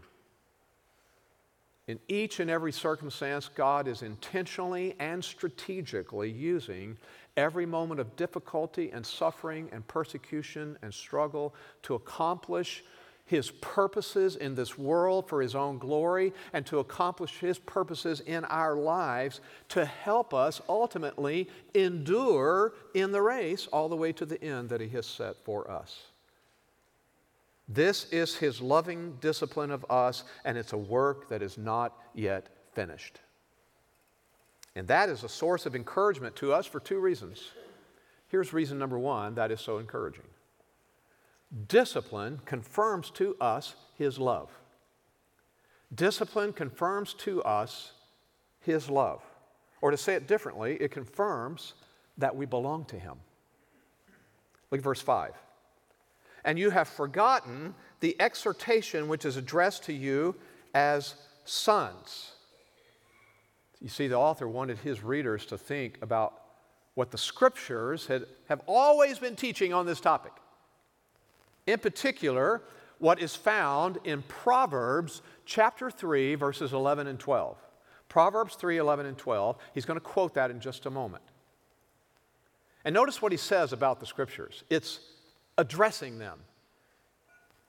in 1.91 1.99
each 2.08 2.39
and 2.39 2.49
every 2.49 2.71
circumstance, 2.71 3.49
God 3.54 3.88
is 3.88 4.01
intentionally 4.01 4.95
and 4.97 5.23
strategically 5.23 6.32
using 6.32 6.97
every 7.36 7.65
moment 7.65 7.99
of 7.99 8.15
difficulty 8.15 8.91
and 8.91 9.06
suffering 9.06 9.69
and 9.73 9.86
persecution 9.88 10.77
and 10.82 10.93
struggle 10.93 11.54
to 11.84 11.95
accomplish 11.95 12.84
His 13.25 13.51
purposes 13.51 14.38
in 14.38 14.56
this 14.56 14.77
world 14.77 15.27
for 15.27 15.41
His 15.41 15.54
own 15.54 15.77
glory 15.77 16.34
and 16.54 16.65
to 16.67 16.80
accomplish 16.80 17.39
His 17.39 17.60
purposes 17.60 18.21
in 18.21 18.45
our 18.45 18.75
lives 18.75 19.41
to 19.69 19.84
help 19.84 20.34
us 20.34 20.62
ultimately 20.69 21.49
endure 21.73 22.73
in 22.93 23.12
the 23.12 23.21
race 23.21 23.67
all 23.67 23.89
the 23.89 23.97
way 23.97 24.13
to 24.13 24.25
the 24.25 24.41
end 24.41 24.69
that 24.69 24.80
He 24.80 24.89
has 24.89 25.06
set 25.06 25.36
for 25.43 25.69
us. 25.69 26.11
This 27.67 28.06
is 28.12 28.36
his 28.36 28.62
loving 28.62 29.17
discipline 29.21 29.71
of 29.71 29.86
us, 29.89 30.24
and 30.43 30.58
it's 30.58 30.74
a 30.74 30.78
work 30.78 31.30
that 31.30 31.41
is 31.41 31.58
not 31.58 31.97
yet 32.13 32.47
finished. 32.74 33.19
And 34.76 34.88
that 34.88 35.10
is 35.10 35.24
a 35.24 35.30
source 35.30 35.65
of 35.65 35.76
encouragement 35.76 36.36
to 36.38 36.54
us 36.54 36.65
for 36.65 36.80
two 36.80 37.00
reasons. 37.00 37.52
Here's 38.28 38.54
reason 38.54 38.80
number 38.80 38.97
one 38.97 39.36
that 39.36 39.52
is 39.52 39.62
so 39.62 39.78
encouraging 39.78 40.26
discipline 41.67 42.39
confirms 42.45 43.10
to 43.12 43.36
us 43.41 43.76
his 43.97 44.17
love. 44.17 44.50
Discipline 45.93 46.54
confirms 46.54 47.13
to 47.15 47.43
us 47.43 47.91
his 48.62 48.89
love. 48.89 49.21
Or 49.82 49.91
to 49.91 49.97
say 49.97 50.13
it 50.13 50.28
differently, 50.28 50.78
it 50.80 50.91
confirms 50.91 51.74
that 52.17 52.36
we 52.36 52.45
belong 52.45 52.86
to 52.86 52.97
him. 52.97 53.15
Look 54.69 54.80
at 54.80 54.84
verse 54.84 55.02
5 55.02 55.34
and 56.43 56.58
you 56.58 56.69
have 56.69 56.88
forgotten 56.88 57.75
the 57.99 58.15
exhortation 58.19 59.08
which 59.08 59.25
is 59.25 59.38
addressed 59.38 59.84
to 59.84 59.93
you 59.93 60.36
as 60.73 61.15
sons. 61.45 62.32
You 63.80 63.89
see, 63.89 64.08
the 64.08 64.17
author 64.17 64.47
wanted 64.47 64.80
his 64.80 65.04
readers 65.04 65.45
to 65.47 65.58
think 65.58 65.97
about 66.01 66.34
what 66.93 67.12
the 67.12 67.17
scriptures 67.17 68.06
had, 68.08 68.25
have 68.47 68.62
always 68.67 69.17
been 69.17 69.36
teaching 69.36 69.73
on 69.73 69.86
this 69.86 69.99
topic. 69.99 70.34
In 71.65 71.80
particular, 71.80 72.62
what 72.99 73.19
is 73.19 73.36
found 73.36 73.97
in 74.04 74.21
Proverbs 74.23 75.21
chapter 75.45 75.89
3, 75.89 76.36
verses 76.36 76.73
11 76.73 77.08
and 77.08 77.19
12. 77.19 77.58
Proverbs 78.10 78.56
3, 78.56 78.77
11 78.77 79.06
and 79.06 79.17
12. 79.17 79.58
He's 79.73 79.86
going 79.86 79.99
to 79.99 80.06
quote 80.06 80.34
that 80.36 80.51
in 80.51 80.60
just 80.60 80.86
a 80.86 80.89
moment. 80.89 81.23
And 82.84 82.93
notice 82.93 83.21
what 83.21 83.32
he 83.32 83.38
says 83.38 83.73
about 83.73 83.99
the 83.99 84.06
scriptures 84.06 84.63
it's 84.69 84.99
addressing 85.62 86.17
them. 86.17 86.39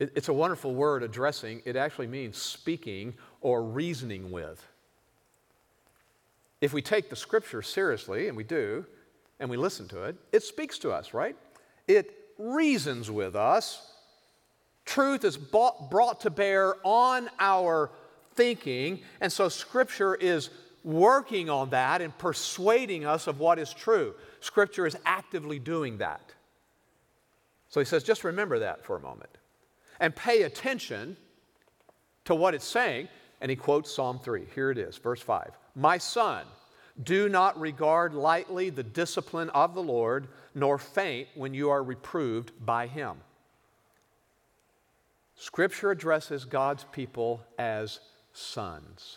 It's 0.00 0.28
a 0.28 0.32
wonderful 0.32 0.74
word, 0.74 1.02
addressing. 1.02 1.62
It 1.64 1.76
actually 1.76 2.08
means 2.08 2.36
speaking 2.38 3.14
or 3.40 3.62
reasoning 3.62 4.32
with. 4.32 4.66
If 6.60 6.72
we 6.72 6.82
take 6.82 7.10
the 7.10 7.16
scripture 7.16 7.62
seriously, 7.62 8.28
and 8.28 8.36
we 8.36 8.44
do, 8.44 8.86
and 9.38 9.50
we 9.50 9.56
listen 9.56 9.86
to 9.88 10.04
it, 10.04 10.16
it 10.32 10.42
speaks 10.42 10.78
to 10.78 10.90
us, 10.90 11.12
right? 11.12 11.36
It 11.86 12.10
reasons 12.38 13.10
with 13.10 13.36
us. 13.36 13.92
Truth 14.86 15.24
is 15.24 15.36
brought 15.36 16.20
to 16.22 16.30
bear 16.30 16.74
on 16.82 17.28
our 17.38 17.90
thinking, 18.34 19.00
and 19.20 19.30
so 19.30 19.48
Scripture 19.48 20.14
is 20.14 20.50
working 20.82 21.50
on 21.50 21.70
that 21.70 22.00
and 22.00 22.16
persuading 22.18 23.04
us 23.04 23.26
of 23.26 23.38
what 23.38 23.58
is 23.58 23.72
true. 23.72 24.14
Scripture 24.40 24.86
is 24.86 24.96
actively 25.04 25.58
doing 25.58 25.98
that. 25.98 26.32
So 27.72 27.80
he 27.80 27.86
says, 27.86 28.04
just 28.04 28.22
remember 28.22 28.58
that 28.58 28.84
for 28.84 28.96
a 28.96 29.00
moment 29.00 29.30
and 29.98 30.14
pay 30.14 30.42
attention 30.42 31.16
to 32.26 32.34
what 32.34 32.54
it's 32.54 32.66
saying. 32.66 33.08
And 33.40 33.50
he 33.50 33.56
quotes 33.56 33.90
Psalm 33.90 34.18
3. 34.18 34.44
Here 34.54 34.70
it 34.70 34.76
is, 34.76 34.98
verse 34.98 35.22
5. 35.22 35.52
My 35.74 35.96
son, 35.96 36.44
do 37.02 37.30
not 37.30 37.58
regard 37.58 38.12
lightly 38.12 38.68
the 38.68 38.82
discipline 38.82 39.48
of 39.50 39.74
the 39.74 39.82
Lord, 39.82 40.28
nor 40.54 40.76
faint 40.76 41.28
when 41.34 41.54
you 41.54 41.70
are 41.70 41.82
reproved 41.82 42.52
by 42.60 42.88
him. 42.88 43.16
Scripture 45.34 45.90
addresses 45.90 46.44
God's 46.44 46.84
people 46.92 47.42
as 47.58 48.00
sons. 48.34 49.16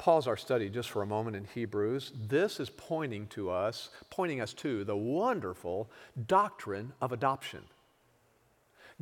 Pause 0.00 0.28
our 0.28 0.36
study 0.38 0.70
just 0.70 0.88
for 0.88 1.02
a 1.02 1.06
moment 1.06 1.36
in 1.36 1.44
Hebrews. 1.44 2.12
This 2.26 2.58
is 2.58 2.70
pointing 2.70 3.26
to 3.26 3.50
us, 3.50 3.90
pointing 4.08 4.40
us 4.40 4.54
to 4.54 4.82
the 4.82 4.96
wonderful 4.96 5.90
doctrine 6.26 6.94
of 7.02 7.12
adoption. 7.12 7.60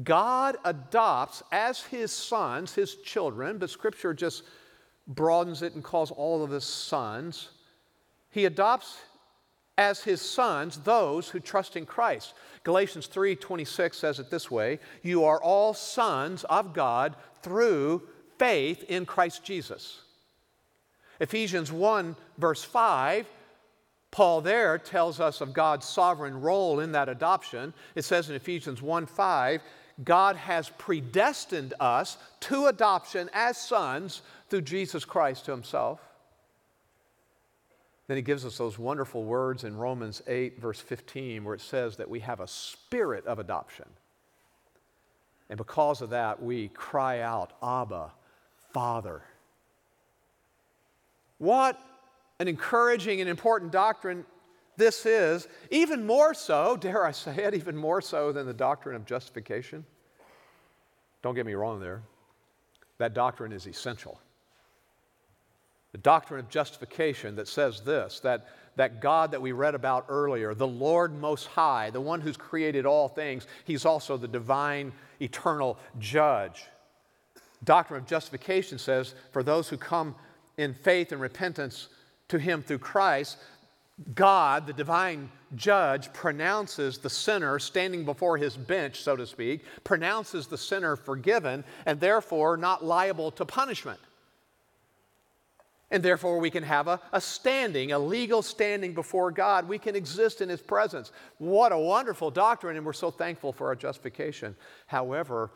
God 0.02 0.56
adopts 0.64 1.44
as 1.52 1.84
his 1.84 2.10
sons, 2.10 2.74
his 2.74 2.96
children, 2.96 3.58
but 3.58 3.70
scripture 3.70 4.12
just 4.12 4.42
broadens 5.06 5.62
it 5.62 5.74
and 5.74 5.84
calls 5.84 6.10
all 6.10 6.42
of 6.42 6.50
us 6.50 6.64
sons. 6.64 7.50
He 8.30 8.44
adopts 8.44 8.98
as 9.76 10.02
his 10.02 10.20
sons 10.20 10.78
those 10.78 11.28
who 11.28 11.38
trust 11.38 11.76
in 11.76 11.86
Christ. 11.86 12.34
Galatians 12.64 13.06
3:26 13.06 13.94
says 13.94 14.18
it 14.18 14.30
this 14.30 14.50
way, 14.50 14.80
you 15.04 15.24
are 15.24 15.40
all 15.40 15.74
sons 15.74 16.42
of 16.42 16.72
God 16.72 17.14
through 17.40 18.02
faith 18.36 18.82
in 18.88 19.06
Christ 19.06 19.44
Jesus. 19.44 20.02
Ephesians 21.20 21.72
1 21.72 22.16
verse 22.38 22.62
5 22.62 23.26
Paul 24.10 24.40
there 24.40 24.78
tells 24.78 25.20
us 25.20 25.40
of 25.40 25.52
God's 25.52 25.86
sovereign 25.86 26.40
role 26.40 26.80
in 26.80 26.92
that 26.92 27.08
adoption. 27.08 27.74
It 27.94 28.04
says 28.04 28.30
in 28.30 28.36
Ephesians 28.36 28.80
1 28.80 29.06
5, 29.06 29.60
God 30.04 30.36
has 30.36 30.70
predestined 30.70 31.74
us 31.80 32.16
to 32.40 32.66
adoption 32.66 33.28
as 33.32 33.58
sons 33.58 34.22
through 34.48 34.62
Jesus 34.62 35.04
Christ 35.04 35.44
to 35.44 35.50
himself. 35.50 36.00
Then 38.06 38.16
he 38.16 38.22
gives 38.22 38.46
us 38.46 38.56
those 38.56 38.78
wonderful 38.78 39.24
words 39.24 39.64
in 39.64 39.76
Romans 39.76 40.22
8, 40.26 40.58
verse 40.58 40.80
15, 40.80 41.44
where 41.44 41.54
it 41.54 41.60
says 41.60 41.96
that 41.96 42.08
we 42.08 42.20
have 42.20 42.40
a 42.40 42.48
spirit 42.48 43.26
of 43.26 43.38
adoption. 43.38 43.84
And 45.50 45.58
because 45.58 46.00
of 46.00 46.10
that, 46.10 46.42
we 46.42 46.68
cry 46.68 47.20
out, 47.20 47.52
Abba, 47.62 48.12
Father. 48.72 49.22
What 51.38 51.80
an 52.40 52.48
encouraging 52.48 53.20
and 53.20 53.30
important 53.30 53.72
doctrine 53.72 54.24
this 54.78 55.06
is, 55.06 55.48
even 55.72 56.06
more 56.06 56.32
so, 56.34 56.76
dare 56.76 57.04
I 57.04 57.10
say 57.10 57.34
it, 57.44 57.54
even 57.54 57.76
more 57.76 58.00
so 58.00 58.30
than 58.30 58.46
the 58.46 58.54
doctrine 58.54 58.94
of 58.94 59.04
justification. 59.04 59.84
Don't 61.20 61.34
get 61.34 61.44
me 61.44 61.54
wrong 61.54 61.80
there. 61.80 62.00
That 62.98 63.12
doctrine 63.12 63.50
is 63.50 63.66
essential. 63.66 64.20
The 65.90 65.98
doctrine 65.98 66.38
of 66.38 66.48
justification 66.48 67.34
that 67.36 67.48
says 67.48 67.80
this 67.80 68.20
that, 68.20 68.46
that 68.76 69.00
God 69.00 69.32
that 69.32 69.42
we 69.42 69.50
read 69.50 69.74
about 69.74 70.06
earlier, 70.08 70.54
the 70.54 70.66
Lord 70.66 71.12
Most 71.12 71.46
High, 71.46 71.90
the 71.90 72.00
one 72.00 72.20
who's 72.20 72.36
created 72.36 72.86
all 72.86 73.08
things, 73.08 73.48
He's 73.64 73.84
also 73.84 74.16
the 74.16 74.28
divine, 74.28 74.92
eternal 75.20 75.76
judge. 75.98 76.66
Doctrine 77.64 78.00
of 78.00 78.06
justification 78.06 78.78
says 78.78 79.16
for 79.32 79.42
those 79.42 79.68
who 79.68 79.76
come 79.76 80.14
in 80.58 80.74
faith 80.74 81.12
and 81.12 81.20
repentance 81.20 81.88
to 82.28 82.38
Him 82.38 82.62
through 82.62 82.78
Christ, 82.78 83.38
God, 84.14 84.66
the 84.66 84.72
divine 84.72 85.30
judge, 85.56 86.12
pronounces 86.12 86.98
the 86.98 87.10
sinner 87.10 87.58
standing 87.58 88.04
before 88.04 88.36
his 88.36 88.56
bench, 88.56 89.00
so 89.00 89.16
to 89.16 89.26
speak, 89.26 89.64
pronounces 89.82 90.46
the 90.46 90.58
sinner 90.58 90.94
forgiven 90.94 91.64
and 91.84 91.98
therefore 91.98 92.56
not 92.56 92.84
liable 92.84 93.30
to 93.32 93.44
punishment. 93.44 93.98
And 95.90 96.02
therefore, 96.02 96.38
we 96.38 96.50
can 96.50 96.62
have 96.64 96.86
a, 96.86 97.00
a 97.12 97.20
standing, 97.20 97.92
a 97.92 97.98
legal 97.98 98.42
standing 98.42 98.92
before 98.92 99.30
God. 99.30 99.66
We 99.66 99.78
can 99.78 99.96
exist 99.96 100.42
in 100.42 100.48
His 100.50 100.60
presence. 100.60 101.12
What 101.38 101.72
a 101.72 101.78
wonderful 101.78 102.30
doctrine, 102.30 102.76
and 102.76 102.84
we're 102.84 102.92
so 102.92 103.10
thankful 103.10 103.54
for 103.54 103.68
our 103.68 103.74
justification. 103.74 104.54
However, 104.86 105.50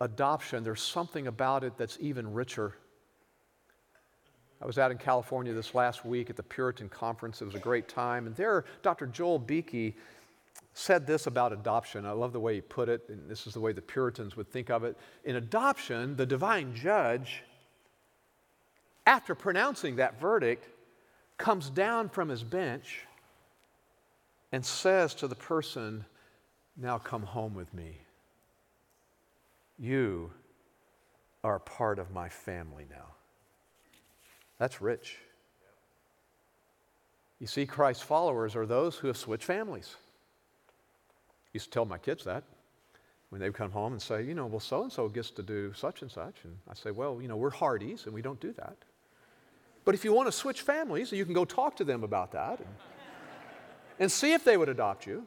adoption, 0.00 0.62
there's 0.62 0.82
something 0.82 1.26
about 1.26 1.64
it 1.64 1.76
that's 1.76 1.98
even 2.00 2.32
richer. 2.32 2.74
I 4.62 4.66
was 4.66 4.78
out 4.78 4.90
in 4.90 4.98
California 4.98 5.52
this 5.52 5.74
last 5.74 6.04
week 6.04 6.30
at 6.30 6.36
the 6.36 6.42
Puritan 6.42 6.88
Conference. 6.88 7.42
It 7.42 7.46
was 7.46 7.54
a 7.54 7.60
great 7.60 7.88
time. 7.88 8.26
And 8.26 8.36
there, 8.36 8.64
Dr. 8.82 9.06
Joel 9.06 9.38
Beeke 9.38 9.96
said 10.72 11.06
this 11.06 11.26
about 11.26 11.52
adoption. 11.52 12.06
I 12.06 12.12
love 12.12 12.32
the 12.32 12.40
way 12.40 12.54
he 12.54 12.60
put 12.60 12.88
it, 12.88 13.02
and 13.08 13.28
this 13.28 13.46
is 13.46 13.54
the 13.54 13.60
way 13.60 13.72
the 13.72 13.82
Puritans 13.82 14.36
would 14.36 14.48
think 14.48 14.70
of 14.70 14.84
it. 14.84 14.96
In 15.24 15.36
adoption, 15.36 16.16
the 16.16 16.24
divine 16.24 16.74
judge 16.74 17.42
after 19.06 19.34
pronouncing 19.34 19.96
that 19.96 20.20
verdict, 20.20 20.68
comes 21.38 21.70
down 21.70 22.08
from 22.08 22.28
his 22.28 22.44
bench 22.44 23.06
and 24.52 24.64
says 24.64 25.14
to 25.14 25.26
the 25.26 25.34
person, 25.34 26.04
Now 26.76 26.98
come 26.98 27.22
home 27.22 27.54
with 27.54 27.72
me. 27.74 27.98
You 29.78 30.30
are 31.42 31.58
part 31.58 31.98
of 31.98 32.12
my 32.12 32.28
family 32.28 32.86
now. 32.88 33.06
That's 34.62 34.80
rich. 34.80 35.18
You 37.40 37.48
see, 37.48 37.66
Christ's 37.66 38.04
followers 38.04 38.54
are 38.54 38.64
those 38.64 38.94
who 38.94 39.08
have 39.08 39.16
switched 39.16 39.42
families. 39.42 39.96
I 41.46 41.48
used 41.52 41.64
to 41.64 41.70
tell 41.72 41.84
my 41.84 41.98
kids 41.98 42.22
that 42.22 42.44
when 43.30 43.40
they 43.40 43.48
would 43.48 43.56
come 43.56 43.72
home 43.72 43.92
and 43.92 44.00
say, 44.00 44.22
you 44.22 44.34
know, 44.34 44.46
well, 44.46 44.60
so 44.60 44.84
and 44.84 44.92
so 44.92 45.08
gets 45.08 45.30
to 45.32 45.42
do 45.42 45.72
such 45.72 46.02
and 46.02 46.08
such. 46.12 46.44
And 46.44 46.56
I 46.70 46.74
say, 46.74 46.92
well, 46.92 47.20
you 47.20 47.26
know, 47.26 47.34
we're 47.34 47.50
Hardys 47.50 48.04
and 48.04 48.14
we 48.14 48.22
don't 48.22 48.38
do 48.38 48.52
that. 48.52 48.76
But 49.84 49.96
if 49.96 50.04
you 50.04 50.12
want 50.12 50.28
to 50.28 50.32
switch 50.32 50.60
families, 50.60 51.10
you 51.10 51.24
can 51.24 51.34
go 51.34 51.44
talk 51.44 51.74
to 51.78 51.84
them 51.84 52.04
about 52.04 52.30
that 52.30 52.60
and, 52.60 52.74
and 53.98 54.12
see 54.12 54.32
if 54.32 54.44
they 54.44 54.56
would 54.56 54.68
adopt 54.68 55.08
you. 55.08 55.26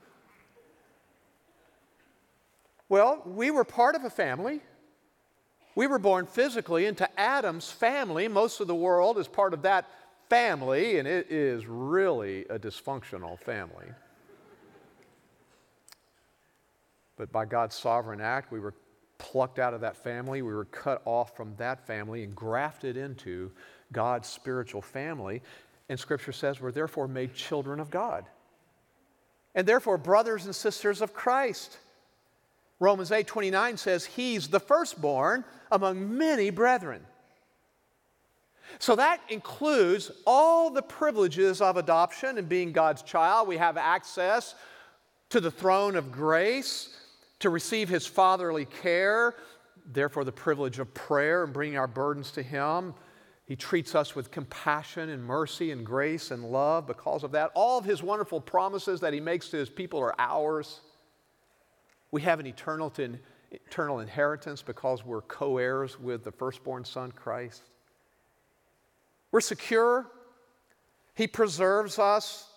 Well, 2.87 3.21
we 3.25 3.51
were 3.51 3.65
part 3.65 3.95
of 3.95 4.05
a 4.05 4.09
family. 4.09 4.61
We 5.75 5.87
were 5.87 5.99
born 5.99 6.25
physically 6.25 6.85
into 6.85 7.07
Adam's 7.19 7.69
family. 7.69 8.27
Most 8.29 8.61
of 8.61 8.67
the 8.67 8.75
world 8.75 9.17
is 9.17 9.27
part 9.27 9.53
of 9.53 9.61
that 9.63 9.89
family, 10.29 10.97
and 10.97 11.07
it 11.07 11.29
is 11.29 11.65
really 11.67 12.45
a 12.45 12.57
dysfunctional 12.57 13.37
family. 13.37 13.87
But 17.17 17.31
by 17.31 17.45
God's 17.45 17.75
sovereign 17.75 18.21
act, 18.21 18.51
we 18.51 18.59
were 18.59 18.73
plucked 19.17 19.59
out 19.59 19.73
of 19.73 19.81
that 19.81 19.97
family. 19.97 20.41
We 20.41 20.53
were 20.53 20.65
cut 20.65 21.01
off 21.05 21.35
from 21.35 21.55
that 21.57 21.85
family 21.85 22.23
and 22.23 22.35
grafted 22.35 22.97
into 22.97 23.51
God's 23.91 24.27
spiritual 24.27 24.81
family. 24.81 25.41
And 25.89 25.99
Scripture 25.99 26.31
says 26.31 26.59
we're 26.59 26.71
therefore 26.71 27.07
made 27.07 27.33
children 27.33 27.79
of 27.79 27.89
God. 27.89 28.25
And 29.53 29.65
therefore, 29.65 29.97
brothers 29.97 30.45
and 30.45 30.55
sisters 30.55 31.01
of 31.01 31.13
Christ. 31.13 31.77
Romans 32.79 33.11
8 33.11 33.25
29 33.27 33.77
says, 33.77 34.05
He's 34.05 34.47
the 34.47 34.59
firstborn 34.59 35.45
among 35.71 36.17
many 36.17 36.49
brethren. 36.49 37.05
So 38.79 38.95
that 38.95 39.21
includes 39.29 40.11
all 40.25 40.69
the 40.69 40.81
privileges 40.81 41.61
of 41.61 41.77
adoption 41.77 42.37
and 42.37 42.49
being 42.49 42.71
God's 42.71 43.01
child. 43.03 43.47
We 43.47 43.57
have 43.57 43.77
access 43.77 44.55
to 45.29 45.39
the 45.39 45.51
throne 45.51 45.95
of 45.95 46.11
grace 46.11 46.89
to 47.39 47.49
receive 47.49 47.87
His 47.89 48.05
fatherly 48.05 48.65
care, 48.65 49.35
therefore, 49.85 50.23
the 50.23 50.31
privilege 50.31 50.79
of 50.79 50.93
prayer 50.93 51.43
and 51.43 51.53
bringing 51.53 51.77
our 51.77 51.87
burdens 51.87 52.31
to 52.31 52.43
Him 52.43 52.93
He 53.45 53.55
treats 53.55 53.95
us 53.95 54.15
with 54.15 54.31
compassion 54.31 55.09
and 55.09 55.23
mercy 55.23 55.71
and 55.71 55.85
grace 55.85 56.31
and 56.31 56.43
love 56.43 56.87
because 56.87 57.23
of 57.23 57.31
that. 57.31 57.51
All 57.53 57.77
of 57.77 57.85
his 57.85 58.01
wonderful 58.01 58.41
promises 58.41 58.99
that 59.01 59.13
he 59.13 59.19
makes 59.19 59.49
to 59.49 59.57
his 59.57 59.69
people 59.69 59.99
are 59.99 60.15
ours. 60.17 60.81
We 62.11 62.21
have 62.21 62.39
an 62.39 62.47
eternal, 62.47 62.89
to, 62.91 63.17
eternal 63.51 63.99
inheritance 63.99 64.61
because 64.61 65.05
we're 65.05 65.21
co 65.21 65.57
heirs 65.57 65.99
with 65.99 66.23
the 66.23 66.31
firstborn 66.31 66.85
Son, 66.85 67.11
Christ. 67.11 67.63
We're 69.31 69.41
secure. 69.41 70.07
He 71.13 71.27
preserves 71.27 71.99
us 71.99 72.49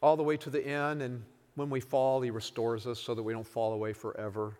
all 0.00 0.16
the 0.16 0.22
way 0.22 0.36
to 0.36 0.50
the 0.50 0.64
end, 0.66 1.02
and 1.02 1.24
when 1.54 1.70
we 1.70 1.80
fall, 1.80 2.20
He 2.20 2.30
restores 2.30 2.86
us 2.86 2.98
so 2.98 3.14
that 3.14 3.22
we 3.22 3.32
don't 3.32 3.46
fall 3.46 3.72
away 3.72 3.92
forever. 3.92 4.58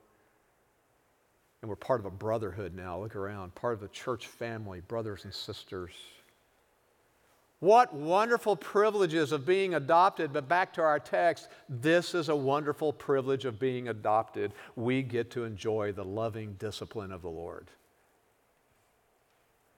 And 1.61 1.69
we're 1.69 1.77
part 1.77 2.01
of 2.01 2.07
a 2.07 2.11
brotherhood 2.11 2.75
now. 2.75 2.99
Look 2.99 3.15
around, 3.15 3.55
part 3.55 3.75
of 3.75 3.81
the 3.81 3.89
church 3.89 4.27
family, 4.27 4.81
brothers 4.81 5.25
and 5.25 5.33
sisters. 5.33 5.93
What 7.62 7.94
wonderful 7.94 8.57
privileges 8.57 9.31
of 9.31 9.46
being 9.46 9.75
adopted. 9.75 10.33
But 10.33 10.48
back 10.48 10.72
to 10.72 10.83
our 10.83 10.98
text, 10.98 11.46
this 11.68 12.12
is 12.12 12.29
a 12.29 12.35
wonderful 12.35 12.92
privilege 12.92 13.44
of 13.44 13.61
being 13.61 13.87
adopted. 13.87 14.53
We 14.75 15.03
get 15.03 15.31
to 15.31 15.44
enjoy 15.44 15.92
the 15.92 16.03
loving 16.03 16.55
discipline 16.55 17.12
of 17.12 17.22
the 17.22 17.29
Lord. 17.29 17.68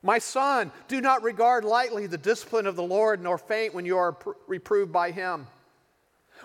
My 0.03 0.19
son, 0.19 0.73
do 0.89 1.03
not 1.03 1.23
regard 1.23 1.63
lightly 1.63 2.07
the 2.07 2.17
discipline 2.17 2.67
of 2.67 2.75
the 2.75 2.83
Lord, 2.83 3.23
nor 3.23 3.37
faint 3.37 3.75
when 3.75 3.85
you 3.85 3.99
are 3.99 4.17
reproved 4.47 4.91
by 4.91 5.11
him. 5.11 5.47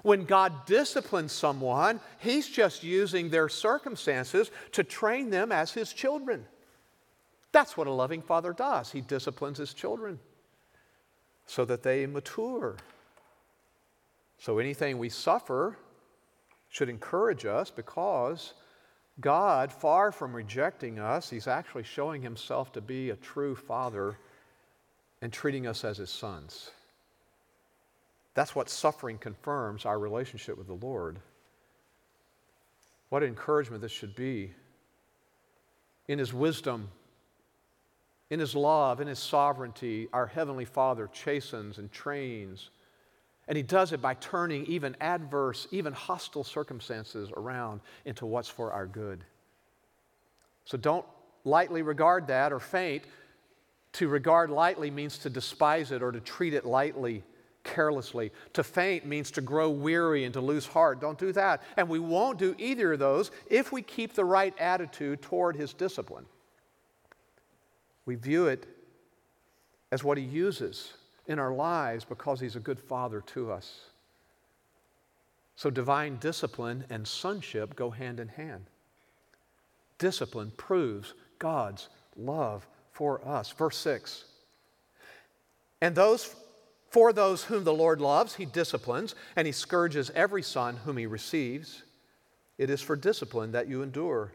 When 0.04 0.26
God 0.26 0.66
disciplines 0.66 1.32
someone, 1.32 2.02
He's 2.18 2.50
just 2.50 2.84
using 2.84 3.30
their 3.30 3.48
circumstances 3.48 4.52
to 4.74 4.84
train 4.84 5.30
them 5.30 5.54
as 5.54 5.72
His 5.72 5.94
children. 5.94 6.46
That's 7.54 7.78
what 7.78 7.88
a 7.88 7.92
loving 7.92 8.24
father 8.24 8.52
does. 8.52 8.92
He 8.92 9.00
disciplines 9.00 9.58
his 9.58 9.74
children 9.74 10.20
so 11.50 11.66
that 11.66 11.82
they 11.82 12.06
mature. 12.06 12.76
So 14.38 14.60
anything 14.60 15.00
we 15.00 15.10
suffer 15.10 15.76
should 16.70 16.90
encourage 16.90 17.44
us 17.44 17.72
because 17.72 18.54
God, 19.20 19.72
far 19.72 20.12
from 20.12 20.36
rejecting 20.36 21.00
us, 21.00 21.28
He's 21.28 21.48
actually 21.48 21.84
showing 21.84 22.22
Himself 22.22 22.72
to 22.74 22.82
be 22.82 23.10
a 23.10 23.16
true 23.16 23.56
Father 23.56 24.16
and 25.24 25.34
treating 25.34 25.66
us 25.66 25.84
as 25.84 25.98
His 25.98 26.12
sons. 26.12 26.70
That's 28.36 28.56
what 28.56 28.70
suffering 28.70 29.18
confirms 29.18 29.86
our 29.86 29.98
relationship 29.98 30.56
with 30.56 30.68
the 30.68 30.74
Lord. 30.86 31.18
What 33.10 33.24
encouragement 33.24 33.82
this 33.82 33.92
should 33.92 34.16
be. 34.16 34.52
In 36.08 36.20
His 36.20 36.32
wisdom, 36.32 36.90
in 38.30 38.40
His 38.40 38.56
love, 38.56 39.02
in 39.02 39.08
His 39.08 39.20
sovereignty, 39.20 40.08
our 40.14 40.28
Heavenly 40.28 40.66
Father 40.66 41.10
chastens 41.12 41.78
and 41.78 41.92
trains. 41.92 42.70
And 43.48 43.58
He 43.58 43.64
does 43.64 43.92
it 43.94 44.02
by 44.02 44.14
turning 44.16 44.66
even 44.66 44.96
adverse, 45.02 45.68
even 45.72 45.94
hostile 45.94 46.44
circumstances 46.44 47.32
around 47.36 47.82
into 48.06 48.26
what's 48.26 48.50
for 48.50 48.72
our 48.72 48.86
good. 48.86 49.24
So 50.66 50.78
don't 50.78 51.06
lightly 51.44 51.82
regard 51.82 52.28
that 52.28 52.54
or 52.54 52.60
faint. 52.60 53.04
To 53.94 54.08
regard 54.08 54.52
lightly 54.52 54.92
means 54.92 55.18
to 55.20 55.30
despise 55.30 55.92
it 55.92 56.04
or 56.04 56.12
to 56.12 56.20
treat 56.20 56.54
it 56.54 56.66
lightly 56.66 57.24
carelessly. 57.64 58.32
To 58.54 58.64
faint 58.64 59.06
means 59.06 59.32
to 59.32 59.42
grow 59.42 59.72
weary 59.72 60.26
and 60.26 60.34
to 60.34 60.42
lose 60.42 60.68
heart. 60.68 61.02
Don't 61.02 61.18
do 61.18 61.32
that. 61.32 61.64
And 61.76 61.90
we 61.90 61.98
won't 61.98 62.38
do 62.38 62.56
either 62.60 62.94
of 62.94 63.00
those 63.00 63.32
if 63.50 63.72
we 63.72 63.82
keep 63.82 64.14
the 64.14 64.26
right 64.26 64.54
attitude 64.60 65.24
toward 65.24 65.56
His 65.56 65.74
discipline. 65.74 66.26
We 68.06 68.16
view 68.16 68.48
it 68.48 68.66
as 69.92 70.04
what 70.04 70.18
He 70.18 70.24
uses 70.24 70.94
in 71.28 71.40
our 71.40 71.54
lives 71.54 72.06
because 72.06 72.40
He's 72.40 72.56
a 72.56 72.62
good 72.62 72.80
Father 72.80 73.22
to 73.28 73.52
us. 73.52 73.80
So 75.56 75.70
divine 75.70 76.18
discipline 76.18 76.86
and 76.90 77.08
sonship 77.08 77.76
go 77.76 77.90
hand 77.90 78.20
in 78.20 78.30
hand. 78.30 78.66
Discipline 79.98 80.52
proves 80.56 81.14
God's 81.38 81.90
love 82.16 82.66
for 82.92 83.26
us. 83.28 83.52
Verse 83.52 83.78
6 83.78 84.24
And 85.82 85.96
those 85.96 86.36
for 86.90 87.14
those 87.14 87.44
whom 87.44 87.64
the 87.64 87.74
Lord 87.74 88.02
loves, 88.02 88.36
he 88.36 88.46
disciplines, 88.46 89.14
and 89.36 89.46
he 89.46 89.52
scourges 89.52 90.10
every 90.16 90.42
son 90.42 90.78
whom 90.78 90.98
he 90.98 91.06
receives. 91.06 91.84
It 92.58 92.70
is 92.70 92.82
for 92.82 92.96
discipline 92.96 93.52
that 93.52 93.68
you 93.68 93.84
endure. 93.84 94.34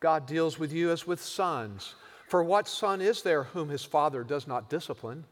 God 0.00 0.26
deals 0.26 0.58
with 0.58 0.72
you 0.72 0.90
as 0.90 1.06
with 1.06 1.22
sons. 1.22 1.94
For 2.30 2.44
what 2.44 2.68
son 2.68 3.00
is 3.00 3.22
there 3.22 3.42
whom 3.42 3.68
his 3.70 3.84
father 3.84 4.22
does 4.22 4.46
not 4.46 4.70
discipline? 4.70 5.24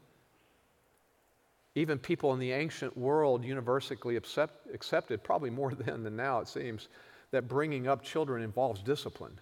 Even 1.73 1.97
people 1.97 2.33
in 2.33 2.39
the 2.39 2.51
ancient 2.51 2.97
world 2.97 3.45
universally 3.45 4.17
accept, 4.17 4.67
accepted, 4.73 5.23
probably 5.23 5.49
more 5.49 5.73
then 5.73 6.03
than 6.03 6.17
now, 6.17 6.41
it 6.41 6.49
seems, 6.49 6.89
that 7.31 7.47
bringing 7.47 7.87
up 7.87 8.03
children 8.03 8.43
involves 8.43 8.81
discipline. 8.81 9.39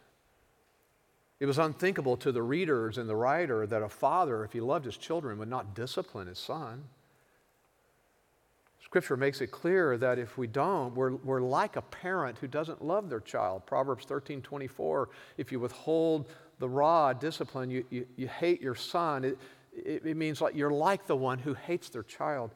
It 1.39 1.47
was 1.47 1.57
unthinkable 1.57 2.15
to 2.17 2.31
the 2.31 2.43
readers 2.43 2.99
and 2.99 3.09
the 3.09 3.15
writer 3.15 3.65
that 3.65 3.81
a 3.81 3.89
father, 3.89 4.43
if 4.43 4.53
he 4.53 4.61
loved 4.61 4.85
his 4.85 4.97
children, 4.97 5.39
would 5.39 5.49
not 5.49 5.73
discipline 5.73 6.27
his 6.27 6.37
son. 6.37 6.83
Scripture 8.83 9.17
makes 9.17 9.41
it 9.41 9.47
clear 9.47 9.97
that 9.97 10.19
if 10.19 10.37
we 10.37 10.45
don't, 10.45 10.93
we're, 10.93 11.15
we're 11.15 11.41
like 11.41 11.75
a 11.75 11.81
parent 11.81 12.37
who 12.37 12.47
doesn't 12.47 12.83
love 12.83 13.09
their 13.09 13.19
child. 13.19 13.65
Proverbs 13.65 14.05
13 14.05 14.43
24, 14.43 15.09
if 15.37 15.51
you 15.51 15.59
withhold 15.59 16.29
the 16.59 16.69
raw 16.69 17.13
discipline, 17.13 17.69
you, 17.69 17.85
you, 17.89 18.07
you 18.15 18.27
hate 18.27 18.61
your 18.61 18.75
son, 18.75 19.23
it, 19.23 19.37
it, 19.73 20.05
it 20.05 20.17
means 20.17 20.41
like 20.41 20.55
you're 20.55 20.71
like 20.71 21.07
the 21.07 21.15
one 21.15 21.39
who 21.39 21.53
hates 21.53 21.89
their 21.89 22.03
child. 22.03 22.51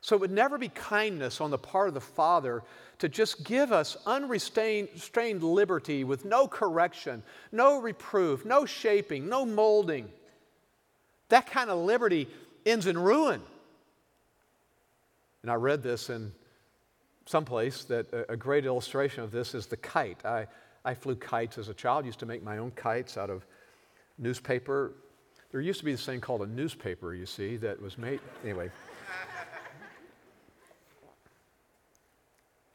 So 0.00 0.16
it 0.16 0.20
would 0.20 0.30
never 0.30 0.58
be 0.58 0.68
kindness 0.68 1.40
on 1.40 1.50
the 1.50 1.58
part 1.58 1.88
of 1.88 1.94
the 1.94 2.00
Father 2.00 2.62
to 2.98 3.08
just 3.08 3.44
give 3.44 3.72
us 3.72 3.96
unrestrained 4.04 5.42
liberty 5.42 6.04
with 6.04 6.24
no 6.24 6.46
correction, 6.46 7.22
no 7.50 7.80
reproof, 7.80 8.44
no 8.44 8.66
shaping, 8.66 9.28
no 9.28 9.46
molding. 9.46 10.10
That 11.30 11.46
kind 11.46 11.70
of 11.70 11.78
liberty 11.78 12.28
ends 12.66 12.86
in 12.86 12.98
ruin. 12.98 13.40
And 15.40 15.50
I 15.50 15.54
read 15.54 15.82
this 15.82 16.10
in 16.10 16.32
someplace 17.26 17.84
that 17.84 18.06
a, 18.28 18.36
great 18.36 18.66
illustration 18.66 19.24
of 19.24 19.30
this 19.30 19.54
is 19.54 19.66
the 19.66 19.76
kite. 19.76 20.22
I, 20.24 20.46
I 20.84 20.94
flew 20.94 21.16
kites 21.16 21.58
as 21.58 21.68
a 21.68 21.74
child, 21.74 22.04
used 22.04 22.18
to 22.20 22.26
make 22.26 22.42
my 22.42 22.58
own 22.58 22.70
kites 22.72 23.16
out 23.16 23.30
of 23.30 23.46
newspaper. 24.18 24.92
There 25.50 25.60
used 25.60 25.78
to 25.78 25.84
be 25.84 25.92
this 25.92 26.04
thing 26.04 26.20
called 26.20 26.42
a 26.42 26.46
newspaper, 26.46 27.14
you 27.14 27.26
see, 27.26 27.56
that 27.58 27.80
was 27.80 27.96
made. 27.96 28.20
Anyway. 28.42 28.70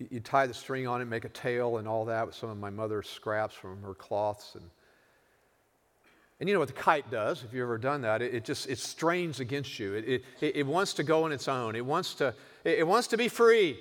you 0.09 0.19
tie 0.21 0.47
the 0.47 0.53
string 0.53 0.87
on 0.87 1.01
it, 1.01 1.05
make 1.05 1.25
a 1.25 1.29
tail 1.29 1.77
and 1.77 1.87
all 1.87 2.05
that 2.05 2.25
with 2.25 2.35
some 2.35 2.49
of 2.49 2.57
my 2.57 2.69
mother's 2.69 3.07
scraps 3.07 3.53
from 3.53 3.83
her 3.83 3.93
cloths. 3.93 4.55
And, 4.55 4.63
and 6.39 6.47
you 6.47 6.55
know 6.55 6.59
what 6.59 6.69
the 6.69 6.73
kite 6.73 7.11
does, 7.11 7.43
if 7.43 7.53
you've 7.53 7.63
ever 7.63 7.77
done 7.77 8.01
that, 8.01 8.21
it, 8.21 8.33
it 8.33 8.45
just, 8.45 8.69
it 8.69 8.79
strains 8.79 9.39
against 9.39 9.77
you. 9.77 9.93
It, 9.93 10.23
it, 10.39 10.55
it 10.55 10.65
wants 10.65 10.93
to 10.95 11.03
go 11.03 11.25
on 11.25 11.31
its 11.31 11.47
own. 11.47 11.75
It 11.75 11.85
wants 11.85 12.15
to, 12.15 12.33
it, 12.63 12.79
it 12.79 12.87
wants 12.87 13.09
to 13.09 13.17
be 13.17 13.27
free. 13.27 13.77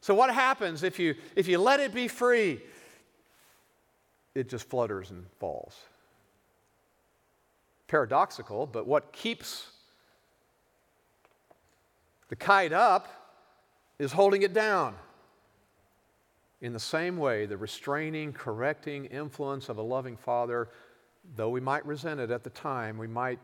So 0.00 0.14
what 0.14 0.32
happens 0.32 0.82
if 0.82 0.98
you, 0.98 1.14
if 1.36 1.46
you 1.46 1.58
let 1.58 1.78
it 1.78 1.92
be 1.92 2.08
free? 2.08 2.60
It 4.38 4.48
just 4.48 4.70
flutters 4.70 5.10
and 5.10 5.26
falls. 5.40 5.74
Paradoxical, 7.88 8.66
but 8.66 8.86
what 8.86 9.12
keeps 9.12 9.72
the 12.28 12.36
kite 12.36 12.72
up 12.72 13.08
is 13.98 14.12
holding 14.12 14.42
it 14.42 14.52
down. 14.52 14.94
In 16.60 16.72
the 16.72 16.78
same 16.78 17.16
way, 17.16 17.46
the 17.46 17.56
restraining, 17.56 18.32
correcting 18.32 19.06
influence 19.06 19.68
of 19.68 19.78
a 19.78 19.82
loving 19.82 20.16
father, 20.16 20.68
though 21.34 21.50
we 21.50 21.60
might 21.60 21.84
resent 21.84 22.20
it 22.20 22.30
at 22.30 22.44
the 22.44 22.50
time, 22.50 22.96
we 22.96 23.08
might 23.08 23.40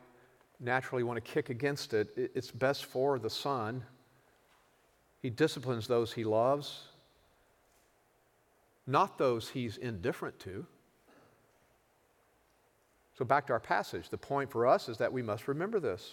naturally 0.61 1.03
want 1.03 1.17
to 1.17 1.33
kick 1.33 1.51
against 1.51 1.93
it, 1.93 2.11
it's 2.17 2.53
best 2.53 2.85
for 2.85 3.19
the 3.19 3.31
son. 3.31 3.83
He 5.23 5.29
disciplines 5.29 5.89
those 5.89 6.13
he 6.13 6.23
loves, 6.23 6.83
not 8.87 9.19
those 9.19 9.49
he's 9.49 9.77
indifferent 9.77 10.39
to. 10.41 10.65
So, 13.16 13.24
back 13.24 13.46
to 13.46 13.53
our 13.53 13.61
passage. 13.61 14.09
The 14.09 14.18
point 14.18 14.50
for 14.50 14.66
us 14.66 14.88
is 14.88 14.98
that 14.98 15.12
we 15.12 15.22
must 15.22 15.46
remember 15.46 15.79
this. 15.79 16.12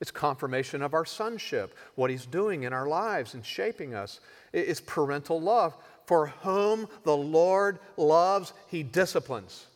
It's 0.00 0.12
confirmation 0.12 0.82
of 0.82 0.94
our 0.94 1.04
sonship, 1.04 1.76
what 1.96 2.10
He's 2.10 2.26
doing 2.26 2.62
in 2.62 2.72
our 2.72 2.86
lives 2.86 3.34
and 3.34 3.44
shaping 3.44 3.94
us. 3.94 4.20
It's 4.52 4.80
parental 4.80 5.40
love. 5.40 5.76
For 6.06 6.28
whom 6.42 6.88
the 7.02 7.16
Lord 7.16 7.80
loves, 7.96 8.52
He 8.68 8.82
disciplines. 8.82 9.66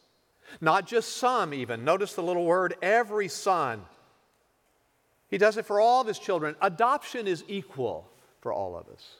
Not 0.60 0.86
just 0.86 1.16
some, 1.16 1.52
even. 1.52 1.84
Notice 1.84 2.14
the 2.14 2.22
little 2.22 2.44
word, 2.44 2.74
every 2.82 3.28
son. 3.28 3.82
He 5.28 5.38
does 5.38 5.56
it 5.56 5.66
for 5.66 5.80
all 5.80 6.02
of 6.02 6.06
His 6.06 6.18
children. 6.18 6.54
Adoption 6.60 7.26
is 7.26 7.42
equal 7.48 8.08
for 8.40 8.52
all 8.52 8.76
of 8.76 8.88
us. 8.88 9.16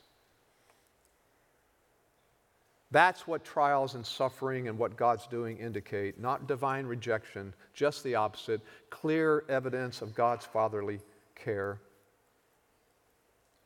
That's 2.92 3.26
what 3.26 3.42
trials 3.42 3.94
and 3.94 4.06
suffering 4.06 4.68
and 4.68 4.78
what 4.78 4.98
God's 4.98 5.26
doing 5.26 5.56
indicate, 5.56 6.20
not 6.20 6.46
divine 6.46 6.84
rejection, 6.84 7.54
just 7.72 8.04
the 8.04 8.16
opposite, 8.16 8.60
clear 8.90 9.44
evidence 9.48 10.02
of 10.02 10.14
God's 10.14 10.44
fatherly 10.44 11.00
care. 11.34 11.80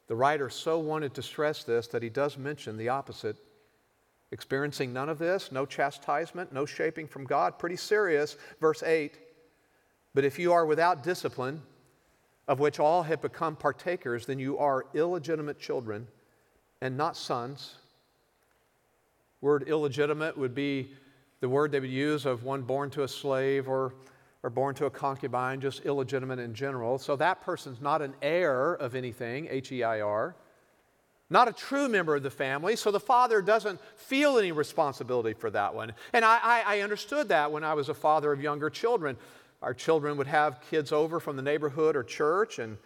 The 0.06 0.14
writer 0.14 0.48
so 0.48 0.78
wanted 0.78 1.12
to 1.14 1.22
stress 1.22 1.64
this 1.64 1.88
that 1.88 2.04
he 2.04 2.08
does 2.08 2.38
mention 2.38 2.76
the 2.76 2.90
opposite. 2.90 3.36
Experiencing 4.30 4.92
none 4.92 5.08
of 5.08 5.18
this, 5.18 5.50
no 5.50 5.66
chastisement, 5.66 6.52
no 6.52 6.64
shaping 6.64 7.08
from 7.08 7.24
God, 7.24 7.58
pretty 7.58 7.76
serious. 7.76 8.36
Verse 8.60 8.84
8 8.84 9.18
But 10.14 10.24
if 10.24 10.38
you 10.38 10.52
are 10.52 10.64
without 10.64 11.02
discipline, 11.02 11.62
of 12.46 12.60
which 12.60 12.78
all 12.78 13.02
have 13.02 13.20
become 13.20 13.56
partakers, 13.56 14.26
then 14.26 14.38
you 14.38 14.56
are 14.58 14.86
illegitimate 14.94 15.58
children 15.58 16.06
and 16.80 16.96
not 16.96 17.16
sons. 17.16 17.74
Word 19.46 19.68
illegitimate 19.68 20.36
would 20.36 20.56
be 20.56 20.90
the 21.38 21.48
word 21.48 21.70
they 21.70 21.78
would 21.78 21.88
use 21.88 22.26
of 22.26 22.42
one 22.42 22.62
born 22.62 22.90
to 22.90 23.04
a 23.04 23.08
slave 23.08 23.68
or, 23.68 23.94
or 24.42 24.50
born 24.50 24.74
to 24.74 24.86
a 24.86 24.90
concubine, 24.90 25.60
just 25.60 25.86
illegitimate 25.86 26.40
in 26.40 26.52
general. 26.52 26.98
So 26.98 27.14
that 27.14 27.42
person's 27.42 27.80
not 27.80 28.02
an 28.02 28.14
heir 28.22 28.74
of 28.74 28.96
anything, 28.96 29.46
H 29.48 29.70
E 29.70 29.84
I 29.84 30.00
R, 30.00 30.34
not 31.30 31.46
a 31.46 31.52
true 31.52 31.88
member 31.88 32.16
of 32.16 32.24
the 32.24 32.30
family. 32.30 32.74
So 32.74 32.90
the 32.90 32.98
father 32.98 33.40
doesn't 33.40 33.80
feel 33.94 34.36
any 34.36 34.50
responsibility 34.50 35.32
for 35.32 35.48
that 35.50 35.72
one. 35.72 35.92
And 36.12 36.24
I, 36.24 36.40
I, 36.42 36.62
I 36.66 36.80
understood 36.80 37.28
that 37.28 37.52
when 37.52 37.62
I 37.62 37.74
was 37.74 37.88
a 37.88 37.94
father 37.94 38.32
of 38.32 38.42
younger 38.42 38.68
children. 38.68 39.16
Our 39.62 39.74
children 39.74 40.16
would 40.16 40.26
have 40.26 40.60
kids 40.70 40.90
over 40.90 41.20
from 41.20 41.36
the 41.36 41.42
neighborhood 41.42 41.94
or 41.94 42.02
church, 42.02 42.58
and, 42.58 42.78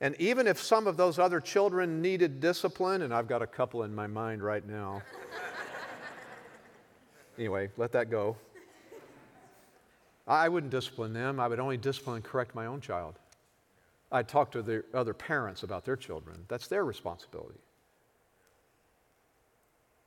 and 0.00 0.14
even 0.20 0.46
if 0.46 0.62
some 0.62 0.86
of 0.86 0.96
those 0.96 1.18
other 1.18 1.40
children 1.40 2.00
needed 2.00 2.38
discipline, 2.38 3.02
and 3.02 3.12
I've 3.12 3.26
got 3.26 3.42
a 3.42 3.48
couple 3.48 3.82
in 3.82 3.92
my 3.92 4.06
mind 4.06 4.44
right 4.44 4.64
now. 4.64 5.02
Anyway, 7.38 7.70
let 7.76 7.92
that 7.92 8.10
go. 8.10 8.36
I 10.26 10.48
wouldn't 10.48 10.70
discipline 10.70 11.12
them. 11.14 11.40
I 11.40 11.48
would 11.48 11.58
only 11.58 11.78
discipline 11.78 12.16
and 12.16 12.24
correct 12.24 12.54
my 12.54 12.66
own 12.66 12.80
child. 12.80 13.14
I'd 14.12 14.28
talk 14.28 14.50
to 14.52 14.62
the 14.62 14.84
other 14.92 15.14
parents 15.14 15.62
about 15.62 15.84
their 15.84 15.96
children. 15.96 16.44
That's 16.48 16.66
their 16.66 16.84
responsibility. 16.84 17.58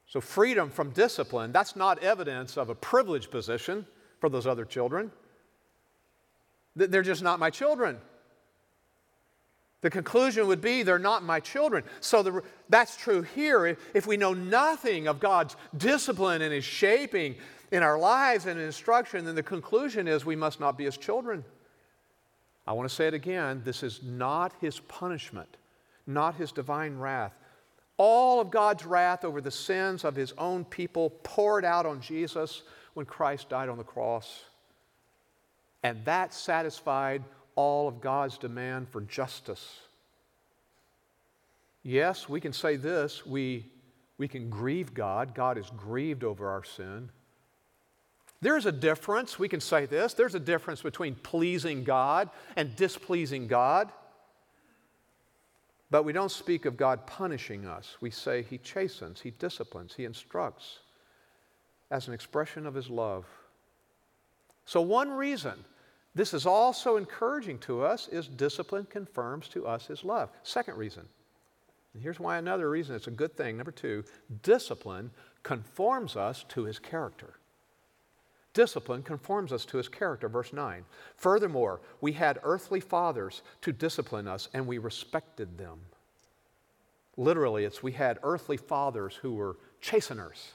So, 0.07 0.19
freedom 0.19 0.69
from 0.69 0.91
discipline, 0.91 1.51
that's 1.51 1.75
not 1.75 1.99
evidence 1.99 2.57
of 2.57 2.69
a 2.69 2.75
privileged 2.75 3.31
position 3.31 3.87
for 4.19 4.29
those 4.29 4.45
other 4.45 4.65
children. 4.65 5.11
They're 6.75 7.01
just 7.01 7.23
not 7.23 7.39
my 7.39 7.49
children. 7.49 7.97
The 9.81 9.89
conclusion 9.89 10.47
would 10.47 10.61
be 10.61 10.83
they're 10.83 10.99
not 10.99 11.23
my 11.23 11.39
children. 11.39 11.83
So 11.99 12.21
the, 12.21 12.43
that's 12.69 12.95
true 12.95 13.23
here. 13.23 13.77
If 13.93 14.05
we 14.05 14.15
know 14.15 14.33
nothing 14.33 15.07
of 15.07 15.19
God's 15.19 15.55
discipline 15.75 16.43
and 16.43 16.53
His 16.53 16.63
shaping 16.63 17.35
in 17.71 17.81
our 17.81 17.97
lives 17.97 18.45
and 18.45 18.59
instruction, 18.59 19.25
then 19.25 19.35
the 19.35 19.43
conclusion 19.43 20.07
is 20.07 20.23
we 20.23 20.35
must 20.35 20.59
not 20.59 20.77
be 20.77 20.85
His 20.85 20.97
children. 20.97 21.43
I 22.67 22.73
want 22.73 22.87
to 22.87 22.95
say 22.95 23.07
it 23.07 23.15
again 23.15 23.63
this 23.65 23.81
is 23.81 24.01
not 24.03 24.53
His 24.61 24.79
punishment, 24.81 25.57
not 26.05 26.35
His 26.35 26.51
divine 26.51 26.99
wrath. 26.99 27.33
All 27.97 28.39
of 28.39 28.51
God's 28.51 28.85
wrath 28.85 29.25
over 29.25 29.41
the 29.41 29.51
sins 29.51 30.03
of 30.03 30.15
His 30.15 30.33
own 30.37 30.63
people 30.63 31.09
poured 31.23 31.65
out 31.65 31.87
on 31.87 32.01
Jesus 32.01 32.61
when 32.93 33.07
Christ 33.07 33.49
died 33.49 33.69
on 33.69 33.79
the 33.79 33.83
cross. 33.83 34.43
And 35.81 36.05
that 36.05 36.33
satisfied 36.35 37.23
all 37.62 37.88
of 37.88 38.02
God's 38.02 38.39
demand 38.39 38.89
for 38.89 39.02
justice. 39.02 39.82
Yes, 41.84 42.28
we 42.28 42.41
can 42.41 42.54
say 42.54 42.76
this 42.76 43.24
we, 43.24 43.67
we 44.17 44.28
can 44.28 44.50
grieve 44.50 44.95
God. 44.95 45.36
God 45.36 45.60
is 45.60 45.69
grieved 45.78 46.24
over 46.24 46.50
our 46.50 46.63
sin. 46.63 47.10
There's 48.41 48.65
a 48.65 48.71
difference, 48.71 49.38
we 49.38 49.47
can 49.47 49.60
say 49.60 49.86
this 49.86 50.15
there's 50.15 50.34
a 50.34 50.39
difference 50.39 50.82
between 50.82 51.13
pleasing 51.13 51.84
God 51.84 52.32
and 52.56 52.76
displeasing 52.76 53.47
God. 53.47 53.91
But 55.91 56.04
we 56.04 56.13
don't 56.13 56.32
speak 56.32 56.65
of 56.65 56.78
God 56.78 57.06
punishing 57.06 57.67
us. 57.67 57.97
We 58.02 58.10
say 58.10 58.43
He 58.43 58.58
chastens, 58.58 59.21
He 59.21 59.30
disciplines, 59.30 59.93
He 59.95 60.06
instructs 60.06 60.80
as 61.91 62.08
an 62.08 62.13
expression 62.15 62.65
of 62.65 62.74
His 62.74 62.89
love. 62.89 63.26
So, 64.65 64.82
one 64.82 65.12
reason 65.12 65.65
this 66.13 66.34
is 66.34 66.45
also 66.45 66.97
encouraging 66.97 67.58
to 67.60 67.84
us 67.84 68.08
is 68.10 68.28
discipline 68.28 68.86
confirms 68.89 69.47
to 69.50 69.65
us 69.65 69.88
his 69.88 70.04
love. 70.04 70.30
Second 70.43 70.78
reason, 70.78 71.08
and 71.93 72.02
here's 72.02 72.19
why 72.19 72.38
another 72.38 72.69
reason 72.69 72.95
it's 72.95 73.08
a 73.08 73.12
good 73.12 73.36
thing. 73.36 73.58
Number 73.58 73.71
two, 73.71 74.04
discipline 74.43 75.12
conforms 75.43 76.15
us 76.15 76.45
to 76.50 76.63
his 76.63 76.80
character. 76.80 77.36
Discipline 78.54 79.04
conforms 79.04 79.54
us 79.54 79.63
to 79.65 79.78
his 79.78 79.88
character, 79.88 80.28
verse 80.28 80.52
9. 80.52 80.84
Furthermore, 81.15 81.80
we 82.02 82.12
had 82.12 82.39
earthly 82.43 82.82
fathers 82.82 83.41
to 83.62 83.71
discipline 83.71 84.28
us, 84.28 84.50
and 84.54 84.67
we 84.67 84.78
respected 84.78 85.58
them. 85.58 85.80
Literally, 87.15 87.63
it's 87.63 87.82
we 87.82 87.93
had 87.93 88.19
earthly 88.24 88.58
fathers 88.58 89.15
who 89.15 89.36
were 89.36 89.58
chasteners. 89.80 90.52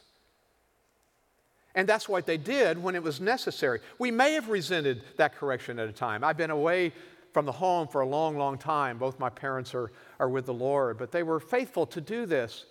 And 1.76 1.86
that's 1.86 2.08
what 2.08 2.24
they 2.24 2.38
did 2.38 2.82
when 2.82 2.94
it 2.94 3.02
was 3.02 3.20
necessary. 3.20 3.80
We 3.98 4.10
may 4.10 4.32
have 4.32 4.48
resented 4.48 5.02
that 5.18 5.36
correction 5.36 5.78
at 5.78 5.88
a 5.88 5.92
time. 5.92 6.24
I've 6.24 6.38
been 6.38 6.50
away 6.50 6.92
from 7.34 7.44
the 7.44 7.52
home 7.52 7.86
for 7.86 8.00
a 8.00 8.06
long, 8.06 8.38
long 8.38 8.56
time. 8.56 8.96
Both 8.96 9.18
my 9.18 9.28
parents 9.28 9.74
are, 9.74 9.92
are 10.18 10.30
with 10.30 10.46
the 10.46 10.54
Lord, 10.54 10.96
but 10.96 11.12
they 11.12 11.22
were 11.22 11.38
faithful 11.38 11.84
to 11.88 12.00
do 12.00 12.24
this. 12.24 12.64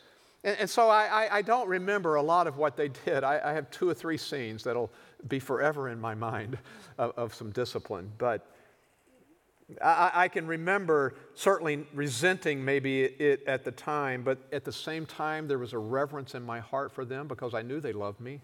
And, 0.44 0.58
and 0.62 0.70
so 0.70 0.90
I, 0.90 1.06
I, 1.06 1.38
I, 1.38 1.42
don't 1.44 1.70
remember 1.70 2.16
a 2.16 2.22
lot 2.22 2.48
of 2.48 2.58
what 2.58 2.76
they 2.76 2.88
did. 3.06 3.24
I, 3.24 3.40
I, 3.46 3.54
have 3.54 3.70
two 3.70 3.88
or 3.88 3.94
three 3.94 4.18
scenes 4.18 4.64
that'll 4.64 4.92
be 5.28 5.38
forever 5.38 5.90
in 5.90 6.02
my 6.02 6.16
mind 6.16 6.58
of, 6.98 7.14
of 7.16 7.36
some 7.36 7.52
discipline. 7.52 8.12
But 8.18 8.48
I, 9.84 10.12
I, 10.16 10.28
can 10.30 10.48
remember 10.48 11.14
certainly 11.36 11.86
resenting 11.94 12.66
maybe 12.66 13.04
it 13.04 13.44
at 13.46 13.64
the 13.64 13.72
time, 13.72 14.24
but 14.24 14.40
at 14.52 14.66
the 14.66 14.72
same 14.72 15.06
time, 15.06 15.48
there 15.48 15.60
was 15.60 15.74
a 15.74 15.80
reverence 15.80 16.34
in 16.34 16.42
my 16.42 16.60
heart 16.60 16.92
for 16.92 17.06
them 17.06 17.28
because 17.28 17.54
I 17.54 17.62
knew 17.62 17.80
they 17.80 17.94
loved 17.94 18.20
me. 18.20 18.42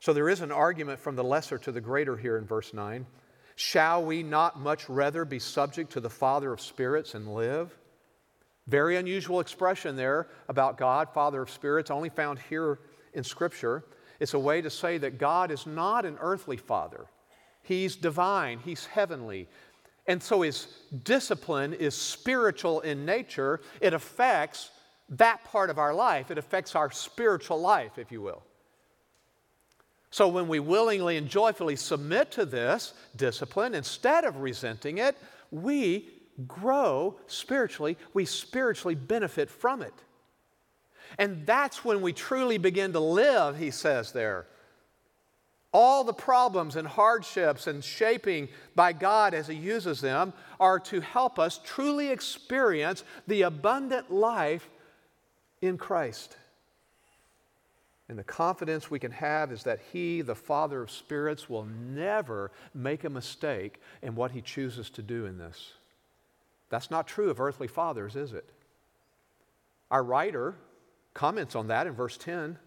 So 0.00 0.14
there 0.14 0.30
is 0.30 0.40
an 0.40 0.50
argument 0.50 0.98
from 0.98 1.14
the 1.14 1.24
lesser 1.24 1.58
to 1.58 1.72
the 1.72 1.80
greater 1.80 2.16
here 2.16 2.38
in 2.38 2.46
verse 2.46 2.72
9. 2.72 3.06
Shall 3.54 4.02
we 4.02 4.22
not 4.22 4.58
much 4.58 4.88
rather 4.88 5.26
be 5.26 5.38
subject 5.38 5.92
to 5.92 6.00
the 6.00 6.08
Father 6.08 6.52
of 6.52 6.60
spirits 6.60 7.14
and 7.14 7.34
live? 7.34 7.76
Very 8.66 8.96
unusual 8.96 9.40
expression 9.40 9.96
there 9.96 10.28
about 10.48 10.78
God, 10.78 11.10
Father 11.12 11.42
of 11.42 11.50
spirits, 11.50 11.90
only 11.90 12.08
found 12.08 12.38
here 12.38 12.78
in 13.12 13.24
Scripture. 13.24 13.84
It's 14.20 14.32
a 14.32 14.38
way 14.38 14.62
to 14.62 14.70
say 14.70 14.96
that 14.98 15.18
God 15.18 15.50
is 15.50 15.66
not 15.66 16.06
an 16.06 16.16
earthly 16.20 16.56
father, 16.56 17.06
He's 17.62 17.96
divine, 17.96 18.58
He's 18.60 18.86
heavenly. 18.86 19.48
And 20.06 20.22
so 20.22 20.40
His 20.40 20.66
discipline 21.04 21.74
is 21.74 21.94
spiritual 21.94 22.80
in 22.80 23.04
nature. 23.04 23.60
It 23.82 23.92
affects 23.92 24.70
that 25.10 25.44
part 25.44 25.68
of 25.68 25.78
our 25.78 25.92
life, 25.92 26.30
it 26.30 26.38
affects 26.38 26.74
our 26.74 26.90
spiritual 26.90 27.60
life, 27.60 27.98
if 27.98 28.10
you 28.10 28.22
will. 28.22 28.42
So 30.10 30.28
when 30.28 30.48
we 30.48 30.58
willingly 30.58 31.16
and 31.16 31.28
joyfully 31.28 31.76
submit 31.76 32.32
to 32.32 32.44
this 32.44 32.94
discipline, 33.14 33.74
instead 33.74 34.24
of 34.24 34.40
resenting 34.40 34.98
it, 34.98 35.16
we 35.50 36.08
grow 36.48 37.16
spiritually. 37.26 37.96
We 38.12 38.24
spiritually 38.24 38.96
benefit 38.96 39.50
from 39.50 39.82
it. 39.82 39.94
And 41.18 41.46
that's 41.46 41.84
when 41.84 42.02
we 42.02 42.12
truly 42.12 42.58
begin 42.58 42.92
to 42.92 43.00
live, 43.00 43.58
he 43.58 43.70
says 43.70 44.12
there. 44.12 44.46
All 45.72 46.02
the 46.02 46.12
problems 46.12 46.74
and 46.74 46.86
hardships 46.86 47.68
and 47.68 47.82
shaping 47.84 48.48
by 48.74 48.92
God 48.92 49.34
as 49.34 49.46
He 49.46 49.54
uses 49.54 50.00
them 50.00 50.32
are 50.58 50.80
to 50.80 51.00
help 51.00 51.38
us 51.38 51.60
truly 51.64 52.10
experience 52.10 53.04
the 53.28 53.42
abundant 53.42 54.10
life 54.10 54.68
in 55.62 55.78
Christ. 55.78 56.36
And 58.10 58.18
the 58.18 58.24
confidence 58.24 58.90
we 58.90 58.98
can 58.98 59.12
have 59.12 59.52
is 59.52 59.62
that 59.62 59.78
He, 59.92 60.20
the 60.20 60.34
Father 60.34 60.82
of 60.82 60.90
spirits, 60.90 61.48
will 61.48 61.64
never 61.64 62.50
make 62.74 63.04
a 63.04 63.08
mistake 63.08 63.80
in 64.02 64.16
what 64.16 64.32
He 64.32 64.40
chooses 64.42 64.90
to 64.90 65.02
do 65.02 65.26
in 65.26 65.38
this. 65.38 65.74
That's 66.70 66.90
not 66.90 67.06
true 67.06 67.30
of 67.30 67.40
earthly 67.40 67.68
fathers, 67.68 68.16
is 68.16 68.32
it? 68.32 68.50
Our 69.92 70.02
writer 70.02 70.56
comments 71.14 71.54
on 71.54 71.68
that 71.68 71.86
in 71.86 71.92
verse 71.92 72.16
10. 72.16 72.58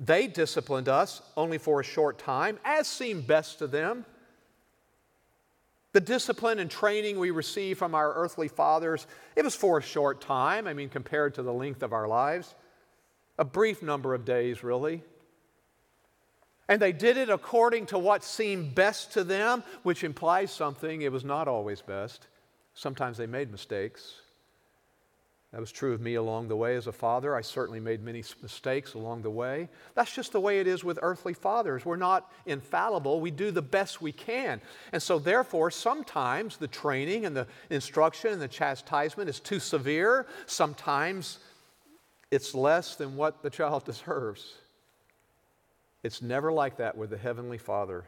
They 0.00 0.26
disciplined 0.26 0.88
us 0.88 1.20
only 1.36 1.58
for 1.58 1.80
a 1.80 1.84
short 1.84 2.18
time, 2.18 2.58
as 2.64 2.86
seemed 2.86 3.26
best 3.26 3.58
to 3.58 3.66
them. 3.66 4.06
The 5.92 6.00
discipline 6.00 6.58
and 6.58 6.70
training 6.70 7.18
we 7.18 7.32
receive 7.32 7.76
from 7.76 7.94
our 7.94 8.14
earthly 8.14 8.48
fathers, 8.48 9.06
it 9.36 9.44
was 9.44 9.54
for 9.54 9.76
a 9.76 9.82
short 9.82 10.22
time, 10.22 10.66
I 10.66 10.72
mean, 10.72 10.88
compared 10.88 11.34
to 11.34 11.42
the 11.42 11.52
length 11.52 11.82
of 11.82 11.92
our 11.92 12.08
lives 12.08 12.54
a 13.38 13.44
brief 13.44 13.82
number 13.82 14.14
of 14.14 14.24
days, 14.24 14.62
really. 14.62 15.02
And 16.68 16.82
they 16.82 16.92
did 16.92 17.16
it 17.16 17.30
according 17.30 17.86
to 17.86 17.98
what 17.98 18.22
seemed 18.22 18.74
best 18.74 19.12
to 19.14 19.24
them, 19.24 19.62
which 19.84 20.04
implies 20.04 20.50
something. 20.52 21.02
It 21.02 21.12
was 21.12 21.24
not 21.24 21.48
always 21.48 21.80
best. 21.80 22.26
Sometimes 22.74 23.16
they 23.16 23.26
made 23.26 23.50
mistakes. 23.50 24.20
That 25.52 25.60
was 25.60 25.72
true 25.72 25.94
of 25.94 26.02
me 26.02 26.16
along 26.16 26.48
the 26.48 26.56
way 26.56 26.76
as 26.76 26.88
a 26.88 26.92
father. 26.92 27.34
I 27.34 27.40
certainly 27.40 27.80
made 27.80 28.02
many 28.02 28.22
mistakes 28.42 28.92
along 28.92 29.22
the 29.22 29.30
way. 29.30 29.70
That's 29.94 30.14
just 30.14 30.32
the 30.32 30.40
way 30.40 30.60
it 30.60 30.66
is 30.66 30.84
with 30.84 30.98
earthly 31.00 31.32
fathers. 31.32 31.86
We're 31.86 31.96
not 31.96 32.30
infallible. 32.44 33.18
We 33.18 33.30
do 33.30 33.50
the 33.50 33.62
best 33.62 34.02
we 34.02 34.12
can. 34.12 34.60
And 34.92 35.02
so, 35.02 35.18
therefore, 35.18 35.70
sometimes 35.70 36.58
the 36.58 36.68
training 36.68 37.24
and 37.24 37.34
the 37.34 37.46
instruction 37.70 38.34
and 38.34 38.42
the 38.42 38.48
chastisement 38.48 39.30
is 39.30 39.40
too 39.40 39.58
severe. 39.58 40.26
Sometimes 40.44 41.38
it's 42.30 42.54
less 42.54 42.96
than 42.96 43.16
what 43.16 43.42
the 43.42 43.50
child 43.50 43.84
deserves. 43.86 44.54
It's 46.02 46.22
never 46.22 46.52
like 46.52 46.76
that 46.76 46.96
with 46.96 47.10
the 47.10 47.18
Heavenly 47.18 47.58
Father. 47.58 48.04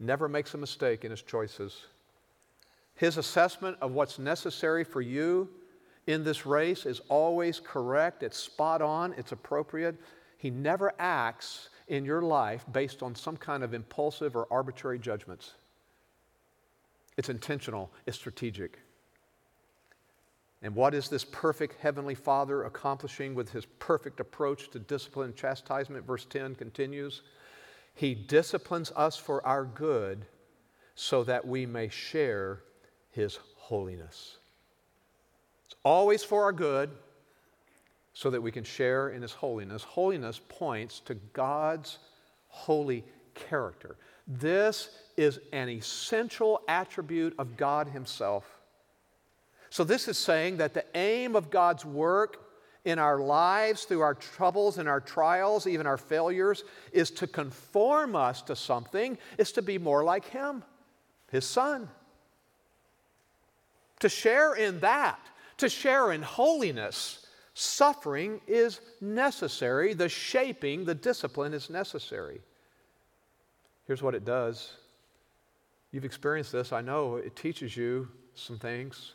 Never 0.00 0.28
makes 0.28 0.54
a 0.54 0.58
mistake 0.58 1.04
in 1.04 1.10
his 1.10 1.22
choices. 1.22 1.86
His 2.94 3.16
assessment 3.16 3.76
of 3.80 3.92
what's 3.92 4.18
necessary 4.18 4.84
for 4.84 5.00
you 5.00 5.48
in 6.06 6.24
this 6.24 6.46
race 6.46 6.86
is 6.86 7.00
always 7.08 7.60
correct, 7.60 8.22
it's 8.22 8.36
spot 8.36 8.80
on, 8.80 9.14
it's 9.18 9.32
appropriate. 9.32 9.96
He 10.38 10.50
never 10.50 10.92
acts 10.98 11.68
in 11.88 12.04
your 12.04 12.22
life 12.22 12.64
based 12.72 13.02
on 13.02 13.14
some 13.14 13.36
kind 13.36 13.62
of 13.62 13.74
impulsive 13.74 14.36
or 14.36 14.46
arbitrary 14.50 14.98
judgments. 14.98 15.54
It's 17.16 17.28
intentional, 17.28 17.90
it's 18.06 18.16
strategic. 18.16 18.78
And 20.62 20.74
what 20.74 20.94
is 20.94 21.08
this 21.08 21.24
perfect 21.24 21.80
Heavenly 21.80 22.14
Father 22.14 22.64
accomplishing 22.64 23.34
with 23.34 23.50
his 23.50 23.64
perfect 23.64 24.18
approach 24.18 24.70
to 24.70 24.78
discipline 24.78 25.26
and 25.26 25.36
chastisement? 25.36 26.04
Verse 26.04 26.24
10 26.24 26.56
continues 26.56 27.22
He 27.94 28.14
disciplines 28.14 28.92
us 28.96 29.16
for 29.16 29.44
our 29.46 29.64
good 29.64 30.26
so 30.94 31.22
that 31.24 31.46
we 31.46 31.64
may 31.64 31.88
share 31.88 32.62
his 33.10 33.38
holiness. 33.56 34.38
It's 35.66 35.76
always 35.84 36.24
for 36.24 36.42
our 36.42 36.52
good 36.52 36.90
so 38.12 38.30
that 38.30 38.42
we 38.42 38.50
can 38.50 38.64
share 38.64 39.10
in 39.10 39.22
his 39.22 39.32
holiness. 39.32 39.84
Holiness 39.84 40.40
points 40.48 40.98
to 41.00 41.14
God's 41.34 41.98
holy 42.48 43.04
character. 43.34 43.96
This 44.26 44.90
is 45.16 45.38
an 45.52 45.68
essential 45.68 46.62
attribute 46.66 47.34
of 47.38 47.56
God 47.56 47.86
himself. 47.86 48.57
So, 49.70 49.84
this 49.84 50.08
is 50.08 50.16
saying 50.16 50.58
that 50.58 50.74
the 50.74 50.84
aim 50.96 51.36
of 51.36 51.50
God's 51.50 51.84
work 51.84 52.48
in 52.84 52.98
our 52.98 53.18
lives, 53.18 53.84
through 53.84 54.00
our 54.00 54.14
troubles 54.14 54.78
and 54.78 54.88
our 54.88 55.00
trials, 55.00 55.66
even 55.66 55.86
our 55.86 55.98
failures, 55.98 56.64
is 56.92 57.10
to 57.10 57.26
conform 57.26 58.16
us 58.16 58.40
to 58.42 58.56
something, 58.56 59.18
is 59.36 59.52
to 59.52 59.62
be 59.62 59.78
more 59.78 60.04
like 60.04 60.24
Him, 60.26 60.64
His 61.30 61.44
Son. 61.44 61.88
To 64.00 64.08
share 64.08 64.54
in 64.54 64.80
that, 64.80 65.18
to 65.58 65.68
share 65.68 66.12
in 66.12 66.22
holiness, 66.22 67.26
suffering 67.52 68.40
is 68.46 68.80
necessary. 69.00 69.92
The 69.92 70.08
shaping, 70.08 70.84
the 70.84 70.94
discipline 70.94 71.52
is 71.52 71.68
necessary. 71.68 72.40
Here's 73.86 74.02
what 74.02 74.14
it 74.14 74.24
does. 74.24 74.72
You've 75.90 76.04
experienced 76.04 76.52
this, 76.52 76.72
I 76.72 76.80
know. 76.80 77.16
It 77.16 77.34
teaches 77.34 77.76
you 77.76 78.08
some 78.34 78.58
things. 78.58 79.14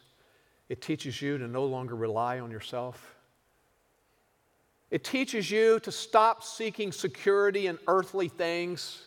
It 0.69 0.81
teaches 0.81 1.21
you 1.21 1.37
to 1.37 1.47
no 1.47 1.65
longer 1.65 1.95
rely 1.95 2.39
on 2.39 2.51
yourself. 2.51 3.15
It 4.91 5.03
teaches 5.03 5.49
you 5.49 5.79
to 5.81 5.91
stop 5.91 6.43
seeking 6.43 6.91
security 6.91 7.67
in 7.67 7.79
earthly 7.87 8.29
things. 8.29 9.01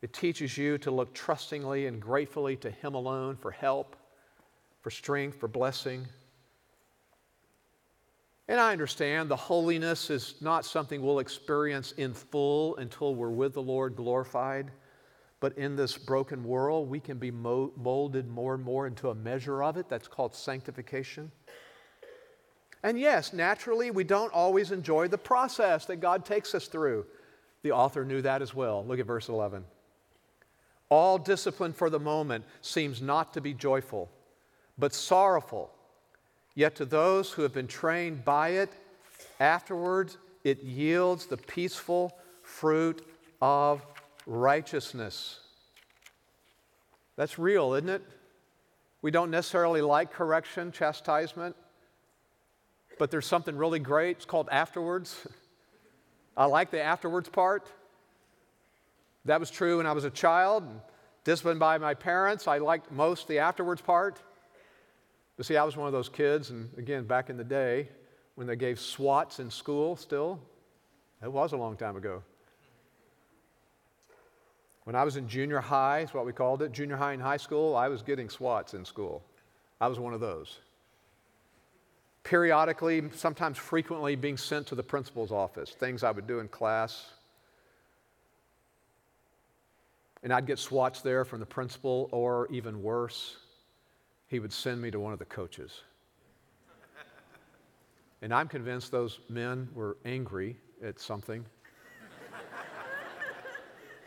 It 0.00 0.12
teaches 0.12 0.56
you 0.56 0.78
to 0.78 0.90
look 0.90 1.12
trustingly 1.14 1.86
and 1.86 2.00
gratefully 2.00 2.56
to 2.56 2.70
Him 2.70 2.94
alone 2.94 3.36
for 3.36 3.50
help, 3.50 3.96
for 4.80 4.90
strength, 4.90 5.38
for 5.38 5.48
blessing. 5.48 6.06
And 8.48 8.60
I 8.60 8.72
understand 8.72 9.28
the 9.28 9.36
holiness 9.36 10.10
is 10.10 10.34
not 10.40 10.64
something 10.64 11.00
we'll 11.00 11.20
experience 11.20 11.92
in 11.92 12.12
full 12.12 12.76
until 12.76 13.14
we're 13.14 13.30
with 13.30 13.54
the 13.54 13.62
Lord 13.62 13.96
glorified. 13.96 14.70
But 15.42 15.58
in 15.58 15.74
this 15.74 15.98
broken 15.98 16.44
world, 16.44 16.88
we 16.88 17.00
can 17.00 17.18
be 17.18 17.32
molded 17.32 18.28
more 18.28 18.54
and 18.54 18.62
more 18.62 18.86
into 18.86 19.10
a 19.10 19.14
measure 19.14 19.60
of 19.60 19.76
it. 19.76 19.88
That's 19.88 20.06
called 20.06 20.36
sanctification. 20.36 21.32
And 22.84 22.96
yes, 22.96 23.32
naturally, 23.32 23.90
we 23.90 24.04
don't 24.04 24.32
always 24.32 24.70
enjoy 24.70 25.08
the 25.08 25.18
process 25.18 25.84
that 25.86 25.96
God 25.96 26.24
takes 26.24 26.54
us 26.54 26.68
through. 26.68 27.06
The 27.62 27.72
author 27.72 28.04
knew 28.04 28.22
that 28.22 28.40
as 28.40 28.54
well. 28.54 28.84
Look 28.86 29.00
at 29.00 29.06
verse 29.06 29.28
11. 29.28 29.64
All 30.88 31.18
discipline 31.18 31.72
for 31.72 31.90
the 31.90 31.98
moment 31.98 32.44
seems 32.60 33.02
not 33.02 33.34
to 33.34 33.40
be 33.40 33.52
joyful, 33.52 34.08
but 34.78 34.94
sorrowful. 34.94 35.72
Yet 36.54 36.76
to 36.76 36.84
those 36.84 37.32
who 37.32 37.42
have 37.42 37.52
been 37.52 37.66
trained 37.66 38.24
by 38.24 38.50
it, 38.50 38.70
afterwards 39.40 40.18
it 40.44 40.62
yields 40.62 41.26
the 41.26 41.36
peaceful 41.36 42.16
fruit 42.42 43.04
of 43.40 43.84
righteousness. 44.26 45.40
That's 47.16 47.38
real, 47.38 47.74
isn't 47.74 47.88
it? 47.88 48.02
We 49.02 49.10
don't 49.10 49.30
necessarily 49.30 49.80
like 49.80 50.12
correction, 50.12 50.72
chastisement, 50.72 51.56
but 52.98 53.10
there's 53.10 53.26
something 53.26 53.56
really 53.56 53.80
great. 53.80 54.18
It's 54.18 54.24
called 54.24 54.48
afterwards. 54.52 55.26
I 56.36 56.46
like 56.46 56.70
the 56.70 56.80
afterwards 56.80 57.28
part. 57.28 57.66
That 59.24 59.40
was 59.40 59.50
true 59.50 59.78
when 59.78 59.86
I 59.86 59.92
was 59.92 60.04
a 60.04 60.10
child, 60.10 60.64
disciplined 61.24 61.60
by 61.60 61.78
my 61.78 61.94
parents. 61.94 62.48
I 62.48 62.58
liked 62.58 62.90
most 62.90 63.28
the 63.28 63.40
afterwards 63.40 63.80
part. 63.80 64.20
But 65.36 65.46
see, 65.46 65.56
I 65.56 65.64
was 65.64 65.76
one 65.76 65.86
of 65.86 65.92
those 65.92 66.08
kids, 66.08 66.50
and 66.50 66.70
again, 66.78 67.04
back 67.04 67.30
in 67.30 67.36
the 67.36 67.44
day, 67.44 67.88
when 68.34 68.46
they 68.46 68.56
gave 68.56 68.78
SWATs 68.78 69.40
in 69.40 69.50
school 69.50 69.96
still, 69.96 70.40
it 71.22 71.30
was 71.30 71.52
a 71.52 71.56
long 71.56 71.76
time 71.76 71.96
ago. 71.96 72.22
When 74.84 74.96
I 74.96 75.04
was 75.04 75.16
in 75.16 75.28
junior 75.28 75.60
high, 75.60 76.00
is 76.00 76.12
what 76.12 76.26
we 76.26 76.32
called 76.32 76.62
it, 76.62 76.72
junior 76.72 76.96
high 76.96 77.12
and 77.12 77.22
high 77.22 77.36
school, 77.36 77.76
I 77.76 77.88
was 77.88 78.02
getting 78.02 78.28
SWATs 78.28 78.74
in 78.74 78.84
school. 78.84 79.22
I 79.80 79.86
was 79.86 79.98
one 79.98 80.12
of 80.12 80.20
those. 80.20 80.58
Periodically, 82.24 83.02
sometimes 83.14 83.58
frequently, 83.58 84.16
being 84.16 84.36
sent 84.36 84.66
to 84.68 84.74
the 84.74 84.82
principal's 84.82 85.30
office, 85.30 85.70
things 85.70 86.02
I 86.02 86.10
would 86.10 86.26
do 86.26 86.40
in 86.40 86.48
class. 86.48 87.10
And 90.22 90.32
I'd 90.32 90.46
get 90.46 90.58
SWATs 90.58 91.00
there 91.00 91.24
from 91.24 91.40
the 91.40 91.46
principal, 91.46 92.08
or 92.12 92.48
even 92.50 92.82
worse, 92.82 93.36
he 94.28 94.40
would 94.40 94.52
send 94.52 94.80
me 94.80 94.90
to 94.90 94.98
one 94.98 95.12
of 95.12 95.18
the 95.18 95.24
coaches. 95.24 95.82
and 98.20 98.34
I'm 98.34 98.48
convinced 98.48 98.90
those 98.90 99.20
men 99.28 99.68
were 99.74 99.96
angry 100.04 100.56
at 100.82 100.98
something 100.98 101.44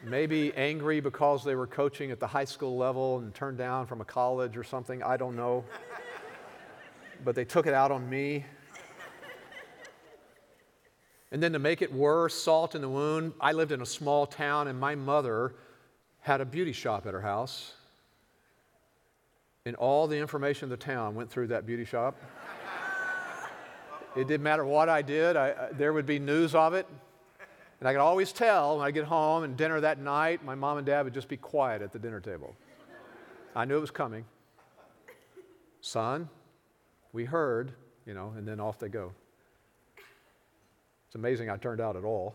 maybe 0.05 0.53
angry 0.55 0.99
because 0.99 1.43
they 1.43 1.55
were 1.55 1.67
coaching 1.67 2.11
at 2.11 2.19
the 2.19 2.27
high 2.27 2.45
school 2.45 2.77
level 2.77 3.17
and 3.19 3.33
turned 3.33 3.57
down 3.57 3.87
from 3.87 4.01
a 4.01 4.05
college 4.05 4.55
or 4.55 4.63
something. 4.63 5.01
I 5.03 5.17
don't 5.17 5.35
know. 5.35 5.65
but 7.23 7.35
they 7.35 7.45
took 7.45 7.65
it 7.65 7.73
out 7.73 7.91
on 7.91 8.09
me. 8.09 8.45
And 11.31 11.41
then 11.41 11.53
to 11.53 11.59
make 11.59 11.81
it 11.81 11.91
worse, 11.91 12.33
salt 12.33 12.75
in 12.75 12.81
the 12.81 12.89
wound, 12.89 13.33
I 13.41 13.51
lived 13.51 13.71
in 13.71 13.81
a 13.81 13.85
small 13.85 14.25
town 14.25 14.67
and 14.67 14.79
my 14.79 14.95
mother 14.95 15.55
had 16.19 16.39
a 16.39 16.45
beauty 16.45 16.71
shop 16.71 17.05
at 17.05 17.13
her 17.13 17.21
house. 17.21 17.73
And 19.65 19.75
all 19.75 20.07
the 20.07 20.17
information 20.17 20.65
of 20.65 20.69
the 20.69 20.77
town 20.77 21.15
went 21.15 21.31
through 21.31 21.47
that 21.47 21.65
beauty 21.65 21.85
shop. 21.85 22.15
it 24.15 24.27
didn't 24.27 24.43
matter 24.43 24.63
what 24.63 24.87
I 24.87 25.01
did, 25.01 25.35
I, 25.35 25.49
uh, 25.49 25.69
there 25.73 25.91
would 25.91 26.05
be 26.05 26.19
news 26.19 26.53
of 26.53 26.73
it. 26.73 26.87
And 27.85 27.91
I 27.91 27.93
could 27.93 28.01
always 28.01 28.31
tell 28.31 28.79
when 28.79 28.87
I 28.87 28.89
get 28.89 29.05
home 29.05 29.43
and 29.43 29.55
dinner 29.55 29.79
that 29.79 29.99
night, 29.99 30.43
my 30.43 30.55
mom 30.55 30.77
and 30.79 30.87
dad 30.87 31.05
would 31.05 31.13
just 31.13 31.27
be 31.27 31.37
quiet 31.37 31.83
at 31.83 31.93
the 31.93 31.99
dinner 31.99 32.19
table. 32.19 32.55
I 33.55 33.65
knew 33.65 33.77
it 33.77 33.81
was 33.81 33.91
coming. 33.91 34.25
Son, 35.81 36.27
we 37.13 37.25
heard, 37.25 37.73
you 38.07 38.15
know, 38.15 38.33
and 38.35 38.47
then 38.47 38.59
off 38.59 38.79
they 38.79 38.89
go. 38.89 39.11
It's 41.05 41.13
amazing 41.13 41.51
I 41.51 41.57
turned 41.57 41.79
out 41.79 41.95
at 41.95 42.03
all. 42.03 42.33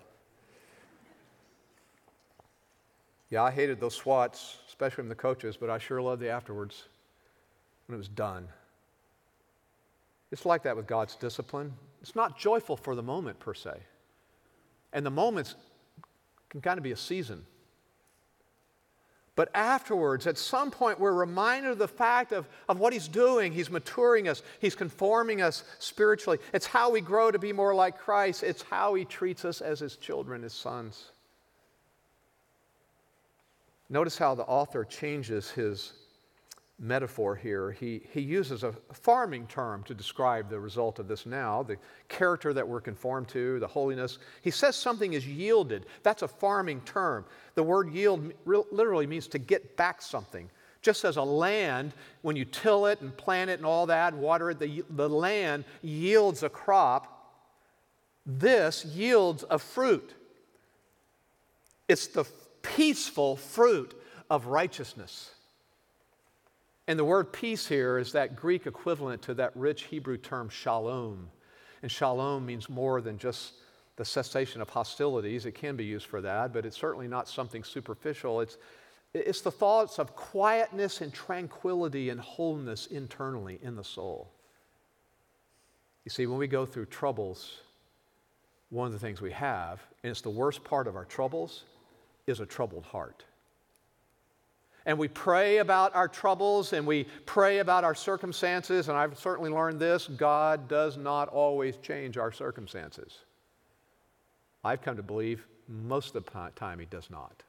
Yeah, 3.28 3.42
I 3.42 3.50
hated 3.50 3.80
those 3.80 3.96
swats, 3.96 4.58
especially 4.68 5.02
from 5.02 5.08
the 5.08 5.16
coaches, 5.16 5.56
but 5.56 5.68
I 5.68 5.78
sure 5.78 6.00
loved 6.00 6.22
the 6.22 6.30
afterwards 6.30 6.84
when 7.88 7.96
it 7.96 7.98
was 7.98 8.06
done. 8.06 8.46
It's 10.30 10.46
like 10.46 10.62
that 10.62 10.76
with 10.76 10.86
God's 10.86 11.16
discipline. 11.16 11.72
It's 12.02 12.14
not 12.14 12.38
joyful 12.38 12.76
for 12.76 12.94
the 12.94 13.02
moment, 13.02 13.40
per 13.40 13.52
se. 13.52 13.72
And 14.92 15.04
the 15.04 15.10
moments 15.10 15.54
can 16.48 16.60
kind 16.60 16.78
of 16.78 16.84
be 16.84 16.92
a 16.92 16.96
season. 16.96 17.44
But 19.36 19.48
afterwards, 19.54 20.26
at 20.26 20.36
some 20.36 20.70
point, 20.70 21.00
we're 21.00 21.14
reminded 21.14 21.70
of 21.70 21.78
the 21.78 21.88
fact 21.88 22.32
of, 22.32 22.48
of 22.68 22.78
what 22.78 22.92
He's 22.92 23.08
doing. 23.08 23.52
He's 23.52 23.70
maturing 23.70 24.28
us, 24.28 24.42
He's 24.60 24.74
conforming 24.74 25.40
us 25.40 25.64
spiritually. 25.78 26.38
It's 26.52 26.66
how 26.66 26.90
we 26.90 27.00
grow 27.00 27.30
to 27.30 27.38
be 27.38 27.52
more 27.52 27.74
like 27.74 27.98
Christ, 27.98 28.42
it's 28.42 28.62
how 28.62 28.94
He 28.94 29.04
treats 29.04 29.44
us 29.44 29.60
as 29.60 29.80
His 29.80 29.96
children, 29.96 30.42
His 30.42 30.52
sons. 30.52 31.12
Notice 33.90 34.16
how 34.16 34.36
the 34.36 34.44
author 34.44 34.84
changes 34.84 35.50
his 35.50 35.92
metaphor 36.80 37.36
here. 37.36 37.72
He, 37.72 38.00
he 38.10 38.20
uses 38.20 38.64
a 38.64 38.72
farming 38.92 39.46
term 39.46 39.82
to 39.84 39.94
describe 39.94 40.48
the 40.48 40.58
result 40.58 40.98
of 40.98 41.06
this 41.06 41.26
now, 41.26 41.62
the 41.62 41.76
character 42.08 42.54
that 42.54 42.66
we're 42.66 42.80
conformed 42.80 43.28
to, 43.28 43.60
the 43.60 43.66
holiness. 43.66 44.18
He 44.40 44.50
says 44.50 44.76
something 44.76 45.12
is 45.12 45.26
yielded. 45.26 45.86
That's 46.02 46.22
a 46.22 46.28
farming 46.28 46.80
term. 46.86 47.26
The 47.54 47.62
word 47.62 47.92
yield 47.92 48.32
literally 48.46 49.06
means 49.06 49.28
to 49.28 49.38
get 49.38 49.76
back 49.76 50.00
something. 50.00 50.48
Just 50.80 51.04
as 51.04 51.18
a 51.18 51.22
land, 51.22 51.92
when 52.22 52.36
you 52.36 52.46
till 52.46 52.86
it 52.86 53.02
and 53.02 53.14
plant 53.14 53.50
it 53.50 53.58
and 53.58 53.66
all 53.66 53.86
that, 53.86 54.14
and 54.14 54.22
water 54.22 54.50
it, 54.50 54.58
the, 54.58 54.82
the 54.88 55.08
land 55.08 55.64
yields 55.82 56.42
a 56.42 56.48
crop. 56.48 57.36
This 58.24 58.86
yields 58.86 59.44
a 59.50 59.58
fruit. 59.58 60.14
It's 61.86 62.06
the 62.06 62.24
peaceful 62.62 63.36
fruit 63.36 63.94
of 64.30 64.46
righteousness. 64.46 65.30
And 66.90 66.98
the 66.98 67.04
word 67.04 67.32
peace 67.32 67.68
here 67.68 67.98
is 67.98 68.10
that 68.14 68.34
Greek 68.34 68.66
equivalent 68.66 69.22
to 69.22 69.34
that 69.34 69.52
rich 69.54 69.84
Hebrew 69.84 70.16
term 70.16 70.48
shalom. 70.48 71.30
And 71.82 71.88
shalom 71.88 72.44
means 72.44 72.68
more 72.68 73.00
than 73.00 73.16
just 73.16 73.52
the 73.94 74.04
cessation 74.04 74.60
of 74.60 74.68
hostilities. 74.70 75.46
It 75.46 75.52
can 75.52 75.76
be 75.76 75.84
used 75.84 76.06
for 76.06 76.20
that, 76.20 76.52
but 76.52 76.66
it's 76.66 76.76
certainly 76.76 77.06
not 77.06 77.28
something 77.28 77.62
superficial. 77.62 78.40
It's, 78.40 78.58
it's 79.14 79.40
the 79.40 79.52
thoughts 79.52 80.00
of 80.00 80.16
quietness 80.16 81.00
and 81.00 81.14
tranquility 81.14 82.10
and 82.10 82.18
wholeness 82.18 82.88
internally 82.88 83.60
in 83.62 83.76
the 83.76 83.84
soul. 83.84 84.32
You 86.04 86.10
see, 86.10 86.26
when 86.26 86.38
we 86.38 86.48
go 86.48 86.66
through 86.66 86.86
troubles, 86.86 87.58
one 88.70 88.88
of 88.88 88.92
the 88.92 88.98
things 88.98 89.20
we 89.20 89.30
have, 89.30 89.80
and 90.02 90.10
it's 90.10 90.22
the 90.22 90.30
worst 90.30 90.64
part 90.64 90.88
of 90.88 90.96
our 90.96 91.04
troubles, 91.04 91.62
is 92.26 92.40
a 92.40 92.46
troubled 92.46 92.86
heart. 92.86 93.22
And 94.86 94.98
we 94.98 95.08
pray 95.08 95.58
about 95.58 95.94
our 95.94 96.08
troubles 96.08 96.72
and 96.72 96.86
we 96.86 97.04
pray 97.26 97.58
about 97.58 97.84
our 97.84 97.94
circumstances, 97.94 98.88
and 98.88 98.96
I've 98.96 99.18
certainly 99.18 99.50
learned 99.50 99.78
this 99.78 100.06
God 100.06 100.68
does 100.68 100.96
not 100.96 101.28
always 101.28 101.76
change 101.78 102.16
our 102.16 102.32
circumstances. 102.32 103.18
I've 104.64 104.82
come 104.82 104.96
to 104.96 105.02
believe 105.02 105.46
most 105.68 106.16
of 106.16 106.24
the 106.24 106.50
time 106.56 106.78
He 106.78 106.86
does 106.86 107.10
not. 107.10 107.42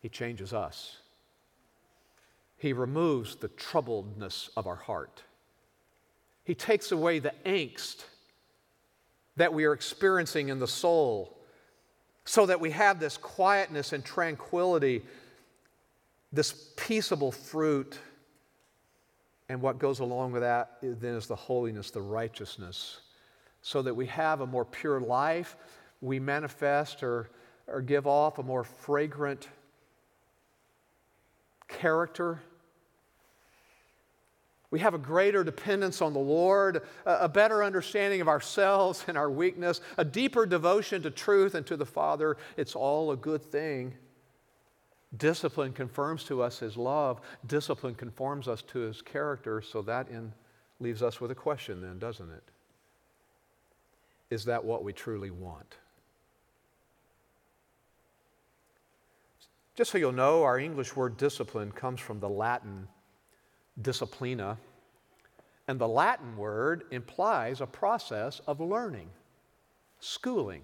He 0.00 0.08
changes 0.08 0.52
us. 0.52 0.96
He 2.56 2.72
removes 2.72 3.36
the 3.36 3.48
troubledness 3.48 4.50
of 4.56 4.66
our 4.66 4.76
heart. 4.76 5.22
He 6.44 6.54
takes 6.54 6.92
away 6.92 7.18
the 7.18 7.32
angst 7.44 8.04
that 9.36 9.54
we 9.54 9.64
are 9.64 9.72
experiencing 9.72 10.48
in 10.48 10.58
the 10.58 10.66
soul 10.66 11.38
so 12.24 12.46
that 12.46 12.60
we 12.60 12.70
have 12.70 13.00
this 13.00 13.16
quietness 13.16 13.92
and 13.92 14.04
tranquility, 14.04 15.02
this 16.32 16.72
peaceable 16.76 17.32
fruit. 17.32 17.98
And 19.48 19.60
what 19.60 19.78
goes 19.78 19.98
along 19.98 20.32
with 20.32 20.42
that 20.42 20.78
then 20.80 21.14
is 21.14 21.26
the 21.26 21.36
holiness, 21.36 21.90
the 21.90 22.00
righteousness, 22.00 23.00
so 23.62 23.82
that 23.82 23.94
we 23.94 24.06
have 24.06 24.40
a 24.40 24.46
more 24.46 24.64
pure 24.64 25.00
life. 25.00 25.56
We 26.00 26.20
manifest 26.20 27.02
or, 27.02 27.30
or 27.66 27.82
give 27.82 28.06
off 28.06 28.38
a 28.38 28.42
more 28.42 28.64
fragrant 28.64 29.48
character 31.68 32.40
we 34.70 34.78
have 34.80 34.94
a 34.94 34.98
greater 34.98 35.42
dependence 35.42 36.00
on 36.00 36.12
the 36.12 36.20
Lord, 36.20 36.82
a 37.04 37.28
better 37.28 37.64
understanding 37.64 38.20
of 38.20 38.28
ourselves 38.28 39.04
and 39.08 39.18
our 39.18 39.30
weakness, 39.30 39.80
a 39.98 40.04
deeper 40.04 40.46
devotion 40.46 41.02
to 41.02 41.10
truth 41.10 41.56
and 41.56 41.66
to 41.66 41.76
the 41.76 41.86
Father. 41.86 42.36
It's 42.56 42.76
all 42.76 43.10
a 43.10 43.16
good 43.16 43.42
thing. 43.42 43.94
Discipline 45.16 45.72
confirms 45.72 46.24
to 46.24 46.42
us 46.42 46.58
His 46.60 46.76
love, 46.76 47.20
discipline 47.46 47.94
conforms 47.94 48.46
us 48.46 48.62
to 48.62 48.80
His 48.80 49.02
character, 49.02 49.60
so 49.60 49.82
that 49.82 50.08
in, 50.08 50.32
leaves 50.78 51.02
us 51.02 51.20
with 51.20 51.30
a 51.30 51.34
question, 51.34 51.80
then, 51.80 51.98
doesn't 51.98 52.30
it? 52.30 52.44
Is 54.30 54.44
that 54.44 54.64
what 54.64 54.84
we 54.84 54.92
truly 54.92 55.30
want? 55.30 55.76
Just 59.74 59.92
so 59.92 59.98
you'll 59.98 60.12
know, 60.12 60.42
our 60.42 60.58
English 60.58 60.94
word 60.94 61.16
discipline 61.16 61.72
comes 61.72 62.00
from 62.00 62.20
the 62.20 62.28
Latin 62.28 62.86
disciplina. 63.80 64.58
And 65.66 65.78
the 65.78 65.88
Latin 65.88 66.36
word 66.36 66.84
implies 66.90 67.60
a 67.60 67.66
process 67.66 68.40
of 68.46 68.60
learning, 68.60 69.08
schooling. 70.00 70.62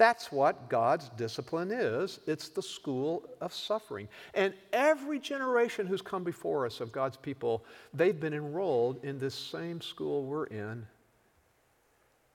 That's 0.00 0.32
what 0.32 0.70
God's 0.70 1.10
discipline 1.10 1.70
is. 1.70 2.20
It's 2.26 2.48
the 2.48 2.62
school 2.62 3.28
of 3.42 3.52
suffering. 3.52 4.08
And 4.32 4.54
every 4.72 5.18
generation 5.18 5.86
who's 5.86 6.00
come 6.00 6.24
before 6.24 6.64
us 6.64 6.80
of 6.80 6.90
God's 6.90 7.18
people, 7.18 7.66
they've 7.92 8.18
been 8.18 8.32
enrolled 8.32 9.04
in 9.04 9.18
this 9.18 9.34
same 9.34 9.82
school 9.82 10.24
we're 10.24 10.46
in. 10.46 10.86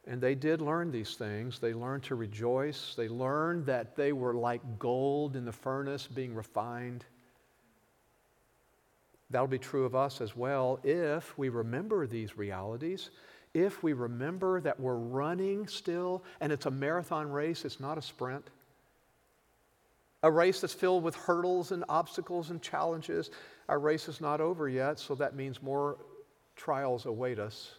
And 0.05 0.21
they 0.21 0.35
did 0.35 0.61
learn 0.61 0.91
these 0.91 1.15
things. 1.15 1.57
They 1.57 1.73
learned 1.73 2.03
to 2.03 2.13
rejoice. 2.13 2.93
They 2.95 3.07
learned 3.07 3.65
that 3.65 3.95
they 3.95 4.13
were 4.13 4.35
like 4.35 4.61
gold 4.77 5.35
in 5.35 5.43
the 5.43 5.51
furnace 5.51 6.05
being 6.05 6.35
refined. 6.35 7.03
That'll 9.31 9.47
be 9.47 9.57
true 9.57 9.85
of 9.85 9.95
us 9.95 10.21
as 10.21 10.35
well 10.35 10.79
if 10.83 11.35
we 11.35 11.49
remember 11.49 12.05
these 12.05 12.37
realities, 12.37 13.09
if 13.55 13.81
we 13.81 13.93
remember 13.93 14.59
that 14.59 14.79
we're 14.79 14.97
running 14.97 15.65
still 15.65 16.23
and 16.41 16.51
it's 16.51 16.65
a 16.65 16.71
marathon 16.71 17.31
race, 17.31 17.63
it's 17.63 17.79
not 17.79 17.97
a 17.97 18.01
sprint. 18.01 18.45
A 20.23 20.29
race 20.29 20.59
that's 20.59 20.73
filled 20.73 21.03
with 21.03 21.15
hurdles 21.15 21.71
and 21.71 21.85
obstacles 21.87 22.49
and 22.49 22.61
challenges. 22.61 23.31
Our 23.69 23.79
race 23.79 24.09
is 24.09 24.19
not 24.19 24.41
over 24.41 24.67
yet, 24.67 24.99
so 24.99 25.15
that 25.15 25.35
means 25.35 25.63
more 25.63 25.97
trials 26.57 27.05
await 27.05 27.39
us. 27.39 27.71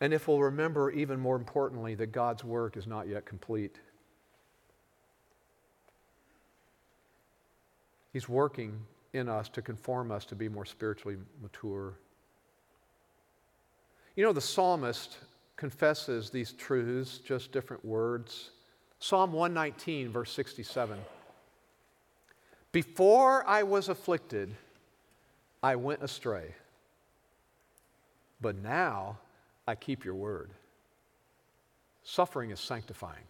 And 0.00 0.12
if 0.12 0.26
we'll 0.26 0.40
remember, 0.40 0.90
even 0.90 1.20
more 1.20 1.36
importantly, 1.36 1.94
that 1.96 2.10
God's 2.10 2.42
work 2.42 2.76
is 2.76 2.86
not 2.86 3.06
yet 3.06 3.26
complete. 3.26 3.78
He's 8.12 8.28
working 8.28 8.80
in 9.12 9.28
us 9.28 9.48
to 9.50 9.62
conform 9.62 10.10
us 10.10 10.24
to 10.26 10.34
be 10.34 10.48
more 10.48 10.64
spiritually 10.64 11.16
mature. 11.40 11.94
You 14.18 14.24
know, 14.24 14.32
the 14.32 14.40
psalmist 14.40 15.16
confesses 15.54 16.28
these 16.28 16.50
truths, 16.50 17.18
just 17.18 17.52
different 17.52 17.84
words. 17.84 18.50
Psalm 18.98 19.32
119, 19.32 20.10
verse 20.10 20.32
67. 20.32 20.98
Before 22.72 23.46
I 23.46 23.62
was 23.62 23.88
afflicted, 23.88 24.52
I 25.62 25.76
went 25.76 26.02
astray. 26.02 26.52
But 28.40 28.56
now 28.56 29.18
I 29.68 29.76
keep 29.76 30.04
your 30.04 30.16
word. 30.16 30.50
Suffering 32.02 32.50
is 32.50 32.58
sanctifying. 32.58 33.22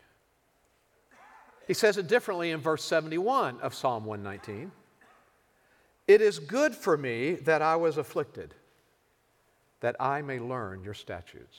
He 1.67 1.75
says 1.75 1.99
it 1.99 2.09
differently 2.09 2.53
in 2.53 2.61
verse 2.61 2.83
71 2.83 3.61
of 3.61 3.75
Psalm 3.75 4.07
119. 4.07 4.73
It 6.07 6.23
is 6.23 6.39
good 6.39 6.75
for 6.75 6.97
me 6.97 7.35
that 7.35 7.61
I 7.61 7.77
was 7.77 7.99
afflicted, 7.99 8.55
that 9.81 9.97
I 10.01 10.23
may 10.23 10.39
learn 10.39 10.83
your 10.83 10.95
statutes. 10.95 11.57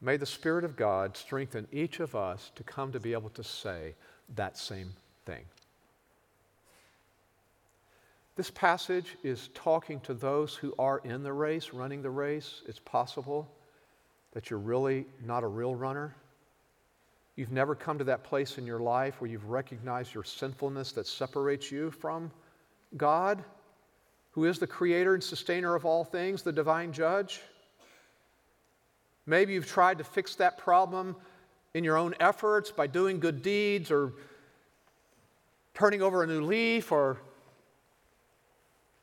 May 0.00 0.16
the 0.16 0.26
Spirit 0.26 0.64
of 0.64 0.76
God 0.76 1.16
strengthen 1.16 1.68
each 1.72 2.00
of 2.00 2.16
us 2.16 2.50
to 2.56 2.62
come 2.62 2.90
to 2.92 3.00
be 3.00 3.12
able 3.12 3.28
to 3.30 3.44
say 3.44 3.94
that 4.34 4.56
same 4.56 4.92
thing. 5.26 5.44
This 8.36 8.50
passage 8.50 9.16
is 9.22 9.50
talking 9.52 10.00
to 10.00 10.14
those 10.14 10.54
who 10.54 10.74
are 10.78 11.02
in 11.04 11.22
the 11.22 11.32
race, 11.32 11.74
running 11.74 12.00
the 12.00 12.10
race. 12.10 12.62
It's 12.66 12.78
possible 12.78 13.46
that 14.32 14.48
you're 14.48 14.58
really 14.58 15.04
not 15.26 15.42
a 15.42 15.46
real 15.46 15.74
runner. 15.74 16.14
You've 17.36 17.52
never 17.52 17.74
come 17.74 17.98
to 17.98 18.04
that 18.04 18.24
place 18.24 18.56
in 18.56 18.66
your 18.66 18.80
life 18.80 19.20
where 19.20 19.30
you've 19.30 19.50
recognized 19.50 20.14
your 20.14 20.24
sinfulness 20.24 20.92
that 20.92 21.06
separates 21.06 21.70
you 21.70 21.90
from 21.90 22.30
God, 22.96 23.44
who 24.32 24.44
is 24.44 24.58
the 24.58 24.66
creator 24.66 25.14
and 25.14 25.22
sustainer 25.22 25.74
of 25.74 25.84
all 25.84 26.04
things, 26.04 26.42
the 26.42 26.52
divine 26.52 26.92
judge. 26.92 27.40
Maybe 29.26 29.52
you've 29.52 29.66
tried 29.66 29.98
to 29.98 30.04
fix 30.04 30.34
that 30.36 30.58
problem 30.58 31.16
in 31.74 31.84
your 31.84 31.96
own 31.96 32.14
efforts 32.20 32.70
by 32.70 32.86
doing 32.86 33.20
good 33.20 33.42
deeds 33.42 33.90
or 33.90 34.12
turning 35.74 36.02
over 36.02 36.22
a 36.22 36.26
new 36.26 36.42
leaf 36.42 36.92
or 36.92 37.18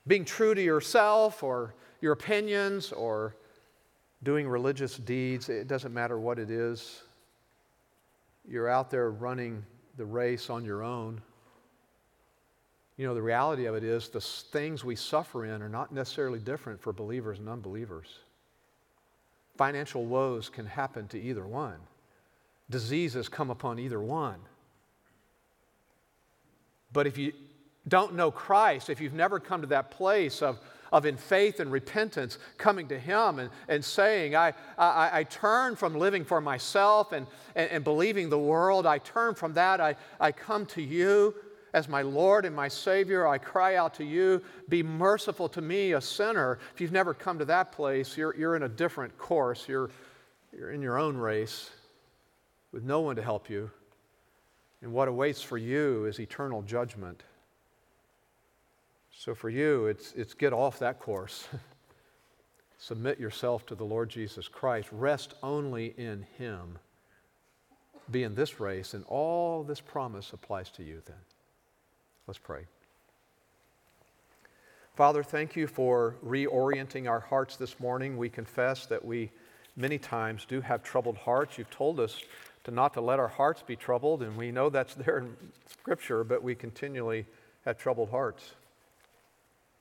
being 0.06 0.26
true 0.26 0.54
to 0.56 0.62
yourself 0.62 1.44
or 1.44 1.74
your 2.02 2.14
opinions 2.14 2.92
or 2.92 3.36
doing 4.24 4.48
religious 4.48 4.98
deeds. 4.98 5.50
It 5.50 5.68
doesn't 5.68 5.94
matter 5.94 6.20
what 6.20 6.40
it 6.40 6.50
is 6.50 7.04
you're 8.48 8.70
out 8.70 8.90
there 8.90 9.12
running 9.12 9.64
the 9.98 10.06
race 10.06 10.50
on 10.50 10.64
your 10.64 10.82
own. 10.82 11.22
You 12.98 13.06
know, 13.06 13.14
the 13.14 13.22
reality 13.22 13.66
of 13.66 13.76
it 13.76 13.84
is 13.84 14.10
the 14.10 14.20
things 14.20 14.84
we 14.84 14.96
suffer 14.96 15.46
in 15.46 15.62
are 15.62 15.70
not 15.70 15.92
necessarily 15.92 16.40
different 16.40 16.82
for 16.82 16.92
believers 16.92 17.38
and 17.38 17.48
unbelievers. 17.48 18.08
Financial 19.56 20.06
woes 20.06 20.50
can 20.50 20.66
happen 20.66 21.08
to 21.10 21.22
either 21.22 21.46
one, 21.46 21.78
diseases 22.70 23.30
come 23.30 23.52
upon 23.52 23.78
either 23.80 24.02
one. 24.02 24.40
But 26.92 27.06
if 27.06 27.18
you 27.18 27.34
don't 27.88 28.16
know 28.16 28.32
Christ, 28.32 28.90
if 28.90 29.00
you've 29.00 29.14
never 29.14 29.40
come 29.40 29.62
to 29.62 29.68
that 29.68 29.92
place 29.92 30.42
of, 30.42 30.60
of 30.92 31.06
in 31.06 31.18
faith 31.18 31.60
and 31.60 31.72
repentance, 31.72 32.40
coming 32.58 32.88
to 32.88 33.00
Him 33.00 33.40
and, 33.40 33.50
and 33.68 33.86
saying, 33.86 34.36
I, 34.36 34.54
I, 34.78 35.20
I 35.20 35.24
turn 35.24 35.76
from 35.76 35.96
living 35.96 36.26
for 36.26 36.42
myself 36.42 37.12
and, 37.12 37.28
and, 37.56 37.70
and 37.70 37.84
believing 37.84 38.30
the 38.30 38.40
world, 38.40 38.86
I 38.86 38.98
turn 38.98 39.36
from 39.36 39.54
that, 39.54 39.80
I, 39.80 39.96
I 40.20 40.32
come 40.32 40.66
to 40.68 40.82
you 40.82 41.36
as 41.78 41.88
my 41.88 42.02
Lord 42.02 42.44
and 42.44 42.56
my 42.56 42.68
Savior. 42.68 43.28
I 43.28 43.38
cry 43.38 43.76
out 43.76 43.94
to 43.96 44.04
you, 44.04 44.42
be 44.68 44.82
merciful 44.82 45.48
to 45.50 45.62
me, 45.62 45.94
a 45.94 46.02
sinner. 46.02 46.58
If 46.74 46.82
you've 46.82 46.92
never 46.92 47.14
come 47.14 47.38
to 47.38 47.46
that 47.46 47.72
place, 47.72 48.18
you're, 48.18 48.36
you're 48.36 48.56
in 48.56 48.64
a 48.64 48.70
different 48.70 49.16
course. 49.20 49.68
You're, 49.68 49.92
you're 50.52 50.72
in 50.72 50.82
your 50.82 50.98
own 50.98 51.16
race 51.16 51.70
with 52.72 52.84
no 52.84 53.02
one 53.02 53.16
to 53.16 53.22
help 53.22 53.48
you. 53.48 53.70
And 54.82 54.92
what 54.92 55.08
awaits 55.08 55.44
for 55.44 55.58
you 55.58 56.06
is 56.06 56.20
eternal 56.20 56.64
judgment. 56.64 57.22
So 59.16 59.36
for 59.36 59.50
you, 59.50 59.86
it's, 59.86 60.14
it's 60.14 60.34
get 60.34 60.54
off 60.54 60.80
that 60.80 61.00
course. 61.00 61.48
Submit 62.80 63.20
yourself 63.20 63.68
to 63.68 63.76
the 63.76 63.84
Lord 63.84 64.10
Jesus 64.10 64.48
Christ. 64.48 64.90
Rest 64.92 65.36
only 65.44 65.94
in 65.98 66.26
Him. 66.40 66.80
Be 68.10 68.24
in 68.24 68.34
this 68.34 68.60
race, 68.60 68.96
and 68.96 69.04
all 69.06 69.64
this 69.64 69.82
promise 69.82 70.34
applies 70.34 70.72
to 70.72 70.84
you 70.84 71.02
then. 71.06 71.18
Let's 72.28 72.38
pray. 72.38 72.66
Father, 74.96 75.24
thank 75.24 75.56
you 75.56 75.66
for 75.66 76.16
reorienting 76.26 77.10
our 77.10 77.22
hearts 77.22 77.56
this 77.56 77.80
morning. 77.80 78.18
We 78.18 78.30
confess 78.30 78.86
that 78.88 79.06
we 79.06 79.32
many 79.78 79.98
times 79.98 80.44
do 80.44 80.60
have 80.60 80.84
troubled 80.84 81.18
hearts. 81.18 81.58
You've 81.58 81.70
told 81.70 82.02
us 82.02 82.20
to 82.66 82.72
not 82.72 82.94
to 82.96 83.02
let 83.02 83.18
our 83.20 83.30
hearts 83.30 83.62
be 83.62 83.78
troubled, 83.78 84.24
and 84.24 84.36
we 84.36 84.52
know 84.52 84.70
that's 84.70 84.96
there 84.96 85.20
in 85.20 85.38
Scripture, 85.70 86.26
but 86.26 86.44
we 86.44 86.54
continually 86.54 87.26
have 87.64 87.78
troubled 87.78 88.10
hearts. 88.10 88.56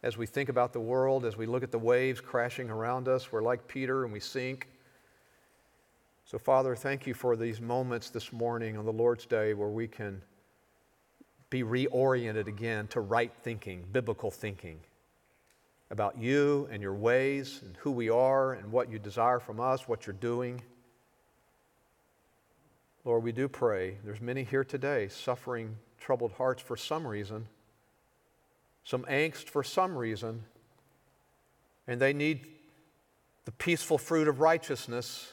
As 0.05 0.17
we 0.17 0.27
think 0.27 0.49
about 0.49 0.73
the 0.73 0.81
world, 0.81 1.25
as 1.25 1.37
we 1.37 1.47
look 1.47 1.65
at 1.65 1.73
the 1.73 1.79
waves 1.79 2.21
crashing 2.21 2.71
around 2.71 3.09
us, 3.09 3.33
we're 3.33 3.43
like 3.43 3.67
Peter 3.67 4.05
and 4.05 4.13
we 4.13 4.21
sink. 4.21 4.69
So, 6.27 6.39
Father, 6.39 6.77
thank 6.77 7.09
you 7.09 7.15
for 7.15 7.35
these 7.35 7.61
moments 7.61 8.11
this 8.11 8.33
morning 8.33 8.77
on 8.77 8.85
the 8.85 8.93
Lord's 8.93 9.27
Day 9.27 9.53
where 9.55 9.69
we 9.69 9.89
can 9.89 10.23
be 11.51 11.63
reoriented 11.63 12.47
again 12.47 12.87
to 12.89 13.01
right 13.01 13.33
thinking, 13.43 13.85
biblical 13.93 14.31
thinking 14.31 14.81
about 15.91 16.19
you 16.19 16.69
and 16.71 16.83
your 16.83 16.95
ways 16.95 17.61
and 17.65 17.77
who 17.77 17.93
we 17.93 18.11
are 18.11 18.55
and 18.55 18.73
what 18.73 18.91
you 18.91 18.99
desire 18.99 19.39
from 19.39 19.61
us, 19.61 19.87
what 19.87 20.07
you're 20.07 20.15
doing. 20.15 20.61
Lord, 23.05 23.23
we 23.23 23.31
do 23.31 23.47
pray. 23.47 23.99
There's 24.05 24.21
many 24.21 24.43
here 24.43 24.65
today 24.65 25.09
suffering 25.09 25.77
troubled 26.01 26.33
hearts 26.33 26.61
for 26.61 26.77
some 26.77 27.07
reason, 27.07 27.47
some 28.85 29.05
angst 29.05 29.45
for 29.45 29.63
some 29.63 29.97
reason, 29.97 30.43
and 31.87 32.01
they 32.01 32.13
need 32.13 32.49
the 33.45 33.53
peaceful 33.53 33.97
fruit 33.97 34.27
of 34.27 34.41
righteousness 34.41 35.33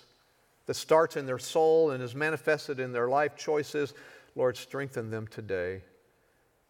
that 0.68 0.76
starts 0.76 1.18
in 1.18 1.26
their 1.26 1.40
soul 1.40 1.92
and 1.92 2.04
is 2.04 2.14
manifested 2.14 2.80
in 2.80 2.94
their 2.94 3.08
life 3.08 3.36
choices. 3.36 3.96
Lord, 4.36 4.56
strengthen 4.56 5.10
them 5.10 5.28
today. 5.28 5.82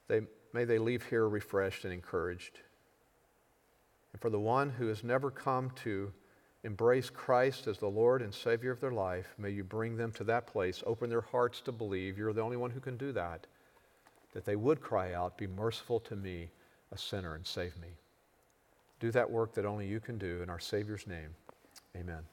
They, 0.07 0.21
may 0.53 0.65
they 0.65 0.77
leave 0.77 1.03
here 1.03 1.27
refreshed 1.27 1.85
and 1.85 1.93
encouraged. 1.93 2.59
And 4.11 4.21
for 4.21 4.29
the 4.29 4.39
one 4.39 4.69
who 4.69 4.87
has 4.87 5.03
never 5.03 5.31
come 5.31 5.71
to 5.83 6.11
embrace 6.63 7.09
Christ 7.09 7.67
as 7.67 7.77
the 7.77 7.87
Lord 7.87 8.21
and 8.21 8.33
Savior 8.33 8.71
of 8.71 8.79
their 8.79 8.91
life, 8.91 9.33
may 9.37 9.49
you 9.49 9.63
bring 9.63 9.97
them 9.97 10.11
to 10.13 10.23
that 10.25 10.47
place, 10.47 10.83
open 10.85 11.09
their 11.09 11.21
hearts 11.21 11.61
to 11.61 11.71
believe 11.71 12.17
you're 12.17 12.33
the 12.33 12.41
only 12.41 12.57
one 12.57 12.71
who 12.71 12.79
can 12.79 12.97
do 12.97 13.11
that, 13.11 13.47
that 14.33 14.45
they 14.45 14.55
would 14.55 14.81
cry 14.81 15.13
out, 15.13 15.37
Be 15.37 15.47
merciful 15.47 15.99
to 16.01 16.15
me, 16.15 16.49
a 16.91 16.97
sinner, 16.97 17.35
and 17.35 17.45
save 17.45 17.75
me. 17.77 17.89
Do 18.99 19.11
that 19.11 19.29
work 19.29 19.53
that 19.55 19.65
only 19.65 19.87
you 19.87 19.99
can 19.99 20.17
do 20.17 20.41
in 20.41 20.49
our 20.49 20.59
Savior's 20.59 21.05
name. 21.07 21.35
Amen. 21.95 22.23